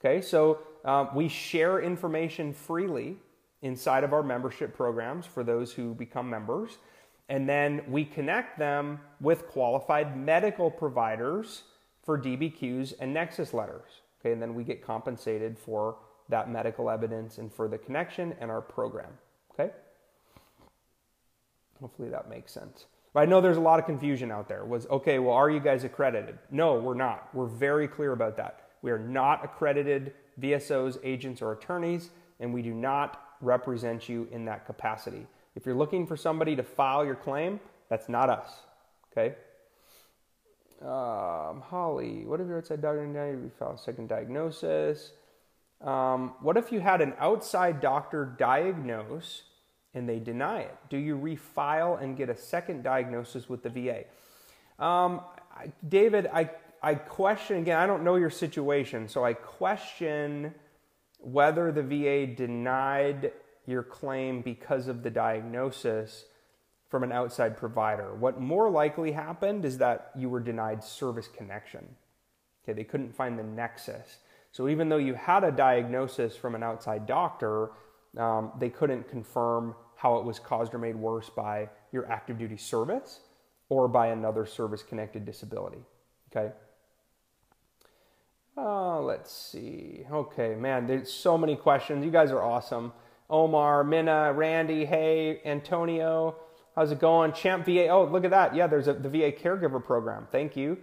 Okay, 0.00 0.20
so 0.20 0.58
um, 0.84 1.10
we 1.14 1.28
share 1.28 1.80
information 1.80 2.52
freely 2.52 3.16
inside 3.62 4.04
of 4.04 4.12
our 4.12 4.22
membership 4.22 4.76
programs 4.76 5.26
for 5.26 5.42
those 5.42 5.72
who 5.72 5.94
become 5.94 6.30
members. 6.30 6.78
And 7.28 7.48
then 7.48 7.82
we 7.88 8.04
connect 8.04 8.58
them 8.58 9.00
with 9.20 9.46
qualified 9.48 10.16
medical 10.16 10.70
providers 10.70 11.64
for 12.02 12.18
DBQs 12.18 12.94
and 13.00 13.12
Nexus 13.12 13.52
letters. 13.52 14.00
Okay, 14.20 14.32
and 14.32 14.40
then 14.40 14.54
we 14.54 14.64
get 14.64 14.82
compensated 14.82 15.58
for 15.58 15.96
that 16.28 16.50
medical 16.50 16.90
evidence 16.90 17.38
and 17.38 17.52
for 17.52 17.68
the 17.68 17.78
connection 17.78 18.34
and 18.40 18.50
our 18.50 18.60
program. 18.60 19.10
Okay? 19.52 19.70
Hopefully 21.80 22.08
that 22.08 22.28
makes 22.28 22.52
sense. 22.52 22.86
But 23.12 23.20
I 23.20 23.24
know 23.26 23.40
there's 23.40 23.56
a 23.56 23.60
lot 23.60 23.78
of 23.78 23.86
confusion 23.86 24.30
out 24.30 24.48
there. 24.48 24.64
Was 24.64 24.86
okay, 24.86 25.18
well, 25.18 25.34
are 25.34 25.50
you 25.50 25.60
guys 25.60 25.84
accredited? 25.84 26.38
No, 26.50 26.74
we're 26.74 26.94
not. 26.94 27.28
We're 27.34 27.46
very 27.46 27.88
clear 27.88 28.12
about 28.12 28.36
that. 28.36 28.68
We 28.82 28.90
are 28.90 28.98
not 28.98 29.44
accredited 29.44 30.14
VSOs, 30.40 30.98
agents, 31.02 31.42
or 31.42 31.52
attorneys, 31.52 32.10
and 32.40 32.52
we 32.52 32.62
do 32.62 32.74
not 32.74 33.36
represent 33.40 34.08
you 34.08 34.28
in 34.30 34.44
that 34.44 34.66
capacity. 34.66 35.26
If 35.58 35.66
you're 35.66 35.74
looking 35.74 36.06
for 36.06 36.16
somebody 36.16 36.54
to 36.54 36.62
file 36.62 37.04
your 37.04 37.16
claim, 37.16 37.58
that's 37.90 38.08
not 38.08 38.30
us. 38.30 38.48
Okay? 39.10 39.34
Um, 40.80 41.62
Holly, 41.62 42.24
what 42.24 42.40
if 42.40 42.46
you're 42.46 42.58
outside 42.58 42.80
doctor 42.80 43.02
and 43.02 43.12
you 43.12 43.50
file 43.58 43.72
a 43.72 43.78
second 43.78 44.08
diagnosis? 44.08 45.10
Um, 45.80 46.34
what 46.42 46.56
if 46.56 46.70
you 46.70 46.78
had 46.78 47.00
an 47.00 47.12
outside 47.18 47.80
doctor 47.80 48.36
diagnose 48.38 49.42
and 49.94 50.08
they 50.08 50.20
deny 50.20 50.60
it? 50.60 50.76
Do 50.90 50.96
you 50.96 51.18
refile 51.18 52.00
and 52.00 52.16
get 52.16 52.28
a 52.28 52.36
second 52.36 52.84
diagnosis 52.84 53.48
with 53.48 53.64
the 53.64 53.70
VA? 53.70 54.04
Um, 54.80 55.22
David, 55.88 56.28
I, 56.32 56.50
I 56.80 56.94
question 56.94 57.56
again, 57.56 57.78
I 57.78 57.86
don't 57.88 58.04
know 58.04 58.14
your 58.14 58.30
situation, 58.30 59.08
so 59.08 59.24
I 59.24 59.32
question 59.32 60.54
whether 61.18 61.72
the 61.72 61.82
VA 61.82 62.32
denied 62.32 63.32
your 63.68 63.82
claim 63.82 64.40
because 64.40 64.88
of 64.88 65.02
the 65.02 65.10
diagnosis 65.10 66.24
from 66.88 67.02
an 67.02 67.12
outside 67.12 67.56
provider. 67.56 68.14
What 68.14 68.40
more 68.40 68.70
likely 68.70 69.12
happened 69.12 69.66
is 69.66 69.76
that 69.78 70.10
you 70.16 70.30
were 70.30 70.40
denied 70.40 70.82
service 70.82 71.28
connection. 71.28 71.86
Okay, 72.64 72.72
they 72.72 72.84
couldn't 72.84 73.14
find 73.14 73.38
the 73.38 73.42
nexus. 73.42 74.18
So 74.52 74.68
even 74.68 74.88
though 74.88 74.96
you 74.96 75.12
had 75.12 75.44
a 75.44 75.52
diagnosis 75.52 76.34
from 76.34 76.54
an 76.54 76.62
outside 76.62 77.06
doctor, 77.06 77.72
um, 78.16 78.52
they 78.58 78.70
couldn't 78.70 79.06
confirm 79.06 79.74
how 79.96 80.16
it 80.16 80.24
was 80.24 80.38
caused 80.38 80.72
or 80.72 80.78
made 80.78 80.96
worse 80.96 81.28
by 81.28 81.68
your 81.92 82.10
active 82.10 82.38
duty 82.38 82.56
service 82.56 83.20
or 83.68 83.86
by 83.86 84.06
another 84.06 84.46
service 84.46 84.82
connected 84.82 85.26
disability. 85.26 85.84
Okay. 86.34 86.52
Uh, 88.56 89.00
let's 89.02 89.30
see. 89.30 90.06
Okay, 90.10 90.54
man, 90.54 90.86
there's 90.86 91.12
so 91.12 91.36
many 91.36 91.54
questions. 91.54 92.02
You 92.02 92.10
guys 92.10 92.32
are 92.32 92.42
awesome. 92.42 92.92
Omar, 93.30 93.84
Minna, 93.84 94.32
Randy, 94.32 94.84
hey, 94.86 95.40
Antonio, 95.44 96.36
how's 96.74 96.92
it 96.92 96.98
going? 96.98 97.32
CHAMPVA. 97.32 97.88
Oh, 97.90 98.04
look 98.04 98.24
at 98.24 98.30
that. 98.30 98.54
Yeah, 98.54 98.66
there's 98.66 98.88
a, 98.88 98.94
the 98.94 99.08
VA 99.08 99.32
caregiver 99.32 99.84
program. 99.84 100.26
Thank 100.32 100.56
you. 100.56 100.78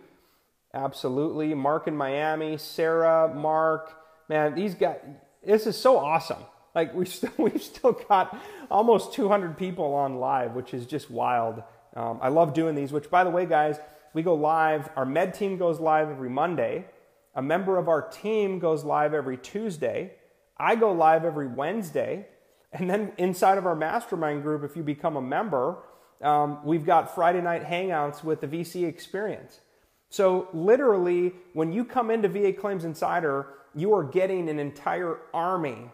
Absolutely. 0.73 1.53
Mark 1.53 1.88
in 1.88 1.95
Miami, 1.95 2.57
Sarah, 2.57 3.34
Mark. 3.34 3.93
Man, 4.30 4.53
these 4.53 4.76
guys, 4.76 4.97
this 5.43 5.65
is 5.65 5.77
so 5.77 5.97
awesome. 5.97 6.43
Like 6.76 6.93
we 6.93 7.05
still 7.05 7.31
we've 7.38 7.63
still 7.63 7.93
got 7.93 8.38
almost 8.69 9.13
200 9.13 9.57
people 9.57 9.93
on 9.93 10.17
live, 10.17 10.53
which 10.53 10.73
is 10.73 10.85
just 10.85 11.09
wild. 11.09 11.63
Um, 11.95 12.19
I 12.22 12.27
love 12.27 12.53
doing 12.53 12.76
these. 12.76 12.91
Which, 12.91 13.09
by 13.09 13.23
the 13.23 13.30
way, 13.30 13.45
guys, 13.45 13.80
we 14.13 14.22
go 14.22 14.35
live. 14.35 14.89
Our 14.95 15.05
med 15.05 15.34
team 15.34 15.57
goes 15.57 15.80
live 15.80 16.09
every 16.09 16.30
Monday. 16.30 16.85
A 17.34 17.41
member 17.41 17.77
of 17.77 17.88
our 17.88 18.01
team 18.01 18.59
goes 18.59 18.84
live 18.84 19.13
every 19.13 19.38
Tuesday. 19.38 20.11
I 20.57 20.76
go 20.76 20.91
live 20.91 21.26
every 21.26 21.47
Wednesday. 21.47 22.27
And 22.76 22.89
then 22.89 23.14
inside 23.18 23.57
of 23.57 23.65
our 23.65 23.76
mastermind 23.76 24.43
group, 24.43 24.64
if 24.69 24.76
you 24.76 24.84
become 24.84 25.15
a 25.15 25.22
member, 25.22 25.77
um, 26.22 26.60
we've 26.65 26.85
got 26.85 27.15
Friday 27.15 27.41
night 27.41 27.64
hangouts 27.64 28.22
with 28.22 28.41
the 28.41 28.47
VC 28.47 28.85
experience. 28.85 29.61
So, 30.10 30.49
literally, 30.53 31.34
when 31.53 31.72
you 31.72 31.85
come 31.85 32.11
into 32.11 32.27
VA 32.27 32.52
Claims 32.52 32.84
Insider, 32.84 33.47
you 33.73 33.93
are 33.93 34.03
getting 34.03 34.49
an 34.49 34.60
entire 34.60 35.19
army. 35.34 35.89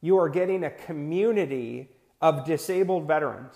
You 0.00 0.18
are 0.18 0.28
getting 0.28 0.64
a 0.64 0.70
community 0.70 1.88
of 2.20 2.44
disabled 2.44 3.06
veterans 3.06 3.54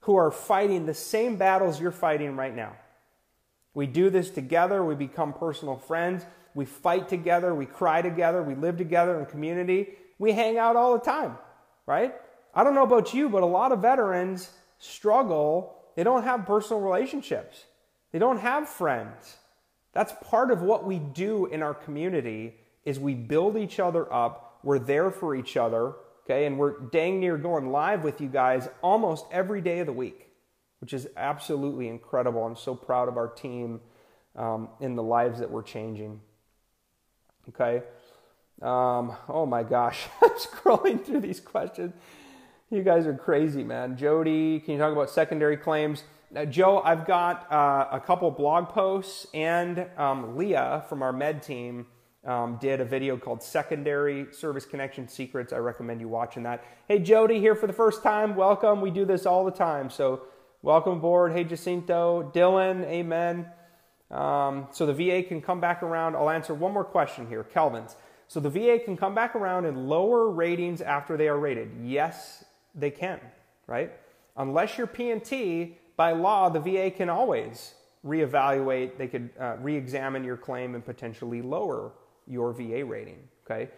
who 0.00 0.16
are 0.16 0.30
fighting 0.30 0.84
the 0.84 0.94
same 0.94 1.36
battles 1.36 1.80
you're 1.80 1.90
fighting 1.90 2.36
right 2.36 2.54
now. 2.54 2.76
We 3.72 3.86
do 3.86 4.10
this 4.10 4.30
together, 4.30 4.84
we 4.84 4.94
become 4.94 5.32
personal 5.32 5.76
friends, 5.76 6.24
we 6.54 6.66
fight 6.66 7.08
together, 7.08 7.54
we 7.54 7.66
cry 7.66 8.02
together, 8.02 8.42
we 8.42 8.54
live 8.54 8.76
together 8.76 9.18
in 9.18 9.26
community, 9.26 9.94
we 10.18 10.32
hang 10.32 10.58
out 10.58 10.76
all 10.76 10.92
the 10.92 11.04
time, 11.04 11.38
right? 11.86 12.14
I 12.54 12.64
don't 12.64 12.74
know 12.74 12.84
about 12.84 13.14
you, 13.14 13.28
but 13.28 13.42
a 13.42 13.46
lot 13.46 13.72
of 13.72 13.80
veterans 13.80 14.50
struggle 14.78 15.76
They 15.96 16.02
don't 16.02 16.24
have 16.24 16.46
personal 16.46 16.82
relationships. 16.82 17.64
They 18.12 18.18
don't 18.18 18.38
have 18.38 18.68
friends. 18.68 19.36
That's 19.92 20.12
part 20.28 20.50
of 20.50 20.62
what 20.62 20.84
we 20.84 20.98
do 20.98 21.46
in 21.46 21.62
our 21.62 21.74
community 21.74 22.56
is 22.84 22.98
we 22.98 23.14
build 23.14 23.56
each 23.56 23.78
other 23.78 24.12
up. 24.12 24.58
We're 24.62 24.78
there 24.78 25.10
for 25.10 25.34
each 25.34 25.56
other, 25.56 25.94
okay? 26.24 26.46
And 26.46 26.58
we're 26.58 26.80
dang 26.80 27.20
near 27.20 27.36
going 27.36 27.70
live 27.70 28.02
with 28.02 28.20
you 28.20 28.28
guys 28.28 28.68
almost 28.82 29.26
every 29.30 29.60
day 29.60 29.78
of 29.80 29.86
the 29.86 29.92
week, 29.92 30.28
which 30.80 30.92
is 30.92 31.06
absolutely 31.16 31.88
incredible. 31.88 32.44
I'm 32.44 32.56
so 32.56 32.74
proud 32.74 33.08
of 33.08 33.16
our 33.16 33.28
team 33.28 33.80
um, 34.36 34.68
in 34.80 34.96
the 34.96 35.02
lives 35.02 35.38
that 35.38 35.50
we're 35.50 35.62
changing. 35.62 36.20
Okay. 37.48 37.82
Um, 38.62 39.16
oh 39.28 39.46
my 39.46 39.62
gosh, 39.62 40.06
I'm 40.22 40.30
scrolling 40.30 41.04
through 41.04 41.20
these 41.20 41.40
questions. 41.40 41.94
You 42.70 42.82
guys 42.82 43.06
are 43.06 43.14
crazy, 43.14 43.62
man. 43.62 43.96
Jody, 43.96 44.60
can 44.60 44.74
you 44.74 44.80
talk 44.80 44.92
about 44.92 45.10
secondary 45.10 45.56
claims? 45.56 46.04
Uh, 46.34 46.44
Joe, 46.44 46.80
I've 46.84 47.06
got 47.06 47.50
uh, 47.52 47.86
a 47.92 48.00
couple 48.00 48.30
blog 48.30 48.68
posts, 48.68 49.26
and 49.34 49.86
um, 49.96 50.36
Leah 50.36 50.84
from 50.88 51.02
our 51.02 51.12
med 51.12 51.42
team 51.42 51.86
um, 52.24 52.56
did 52.60 52.80
a 52.80 52.84
video 52.84 53.16
called 53.16 53.42
Secondary 53.42 54.26
Service 54.32 54.64
Connection 54.64 55.06
Secrets. 55.06 55.52
I 55.52 55.58
recommend 55.58 56.00
you 56.00 56.08
watching 56.08 56.42
that. 56.44 56.64
Hey, 56.88 56.98
Jody, 56.98 57.38
here 57.38 57.54
for 57.54 57.66
the 57.66 57.72
first 57.72 58.02
time. 58.02 58.34
Welcome. 58.34 58.80
We 58.80 58.90
do 58.90 59.04
this 59.04 59.26
all 59.26 59.44
the 59.44 59.50
time. 59.50 59.90
So, 59.90 60.22
welcome 60.62 60.94
aboard. 60.94 61.32
Hey, 61.32 61.44
Jacinto, 61.44 62.32
Dylan, 62.34 62.84
amen. 62.86 63.46
Um, 64.10 64.68
so, 64.72 64.86
the 64.86 64.94
VA 64.94 65.22
can 65.22 65.40
come 65.42 65.60
back 65.60 65.82
around. 65.82 66.16
I'll 66.16 66.30
answer 66.30 66.54
one 66.54 66.72
more 66.72 66.84
question 66.84 67.28
here. 67.28 67.44
Kelvin's. 67.44 67.94
So, 68.28 68.40
the 68.40 68.50
VA 68.50 68.78
can 68.84 68.96
come 68.96 69.14
back 69.14 69.34
around 69.34 69.66
and 69.66 69.88
lower 69.88 70.30
ratings 70.30 70.80
after 70.80 71.16
they 71.16 71.28
are 71.28 71.38
rated. 71.38 71.70
Yes, 71.82 72.44
they 72.74 72.90
can, 72.90 73.20
right? 73.66 73.92
Unless 74.36 74.78
you're 74.78 74.86
P&T, 74.86 75.78
by 75.96 76.12
law, 76.12 76.48
the 76.48 76.60
VA 76.60 76.90
can 76.90 77.08
always 77.08 77.74
reevaluate, 78.04 78.98
they 78.98 79.06
could 79.06 79.30
uh, 79.40 79.56
re 79.60 79.76
examine 79.76 80.24
your 80.24 80.36
claim 80.36 80.74
and 80.74 80.84
potentially 80.84 81.40
lower 81.40 81.92
your 82.26 82.52
VA 82.52 82.84
rating. 82.84 83.28
Okay. 83.44 83.70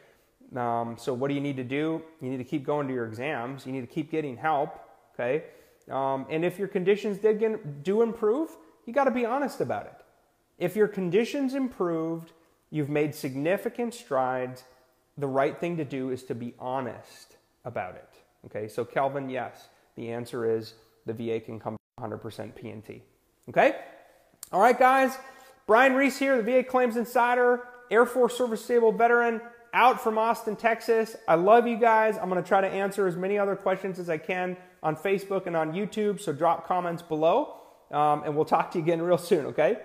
Um, 0.54 0.96
so, 0.98 1.12
what 1.12 1.28
do 1.28 1.34
you 1.34 1.40
need 1.40 1.56
to 1.56 1.64
do? 1.64 2.02
You 2.20 2.30
need 2.30 2.38
to 2.38 2.44
keep 2.44 2.64
going 2.64 2.86
to 2.88 2.94
your 2.94 3.06
exams, 3.06 3.66
you 3.66 3.72
need 3.72 3.82
to 3.82 3.86
keep 3.86 4.10
getting 4.10 4.36
help. 4.36 4.78
Okay. 5.14 5.44
Um, 5.90 6.26
and 6.30 6.44
if 6.44 6.58
your 6.58 6.68
conditions 6.68 7.18
did 7.18 7.38
get, 7.38 7.82
do 7.84 8.02
improve, 8.02 8.50
you 8.86 8.92
got 8.92 9.04
to 9.04 9.10
be 9.10 9.24
honest 9.24 9.60
about 9.60 9.86
it. 9.86 9.94
If 10.58 10.74
your 10.74 10.88
conditions 10.88 11.54
improved, 11.54 12.32
you've 12.76 12.90
made 12.90 13.14
significant 13.14 13.94
strides, 13.94 14.64
the 15.16 15.26
right 15.26 15.58
thing 15.58 15.78
to 15.78 15.84
do 15.84 16.10
is 16.10 16.22
to 16.24 16.34
be 16.34 16.54
honest 16.58 17.36
about 17.64 17.94
it. 17.94 18.08
Okay, 18.46 18.68
so 18.68 18.84
Kelvin, 18.84 19.28
yes, 19.30 19.68
the 19.96 20.10
answer 20.10 20.48
is 20.48 20.74
the 21.06 21.14
VA 21.14 21.40
can 21.40 21.58
come 21.58 21.76
100% 21.98 22.54
P&T. 22.54 23.02
Okay? 23.48 23.76
All 24.52 24.60
right, 24.60 24.78
guys. 24.78 25.16
Brian 25.66 25.94
Reese 25.94 26.18
here, 26.18 26.40
the 26.40 26.42
VA 26.42 26.62
Claims 26.62 26.96
Insider, 26.96 27.66
Air 27.90 28.06
Force 28.06 28.36
Service 28.36 28.60
Disabled 28.60 28.98
veteran, 28.98 29.40
out 29.72 30.00
from 30.00 30.18
Austin, 30.18 30.54
Texas. 30.54 31.16
I 31.26 31.34
love 31.34 31.66
you 31.66 31.76
guys. 31.76 32.16
I'm 32.18 32.28
going 32.28 32.42
to 32.42 32.46
try 32.46 32.60
to 32.60 32.68
answer 32.68 33.06
as 33.06 33.16
many 33.16 33.38
other 33.38 33.56
questions 33.56 33.98
as 33.98 34.08
I 34.08 34.18
can 34.18 34.56
on 34.82 34.96
Facebook 34.96 35.46
and 35.46 35.56
on 35.56 35.72
YouTube, 35.72 36.20
so 36.20 36.32
drop 36.32 36.66
comments 36.68 37.02
below, 37.02 37.56
um, 37.90 38.22
and 38.24 38.36
we'll 38.36 38.44
talk 38.44 38.70
to 38.72 38.78
you 38.78 38.84
again 38.84 39.02
real 39.02 39.18
soon, 39.18 39.46
okay? 39.46 39.78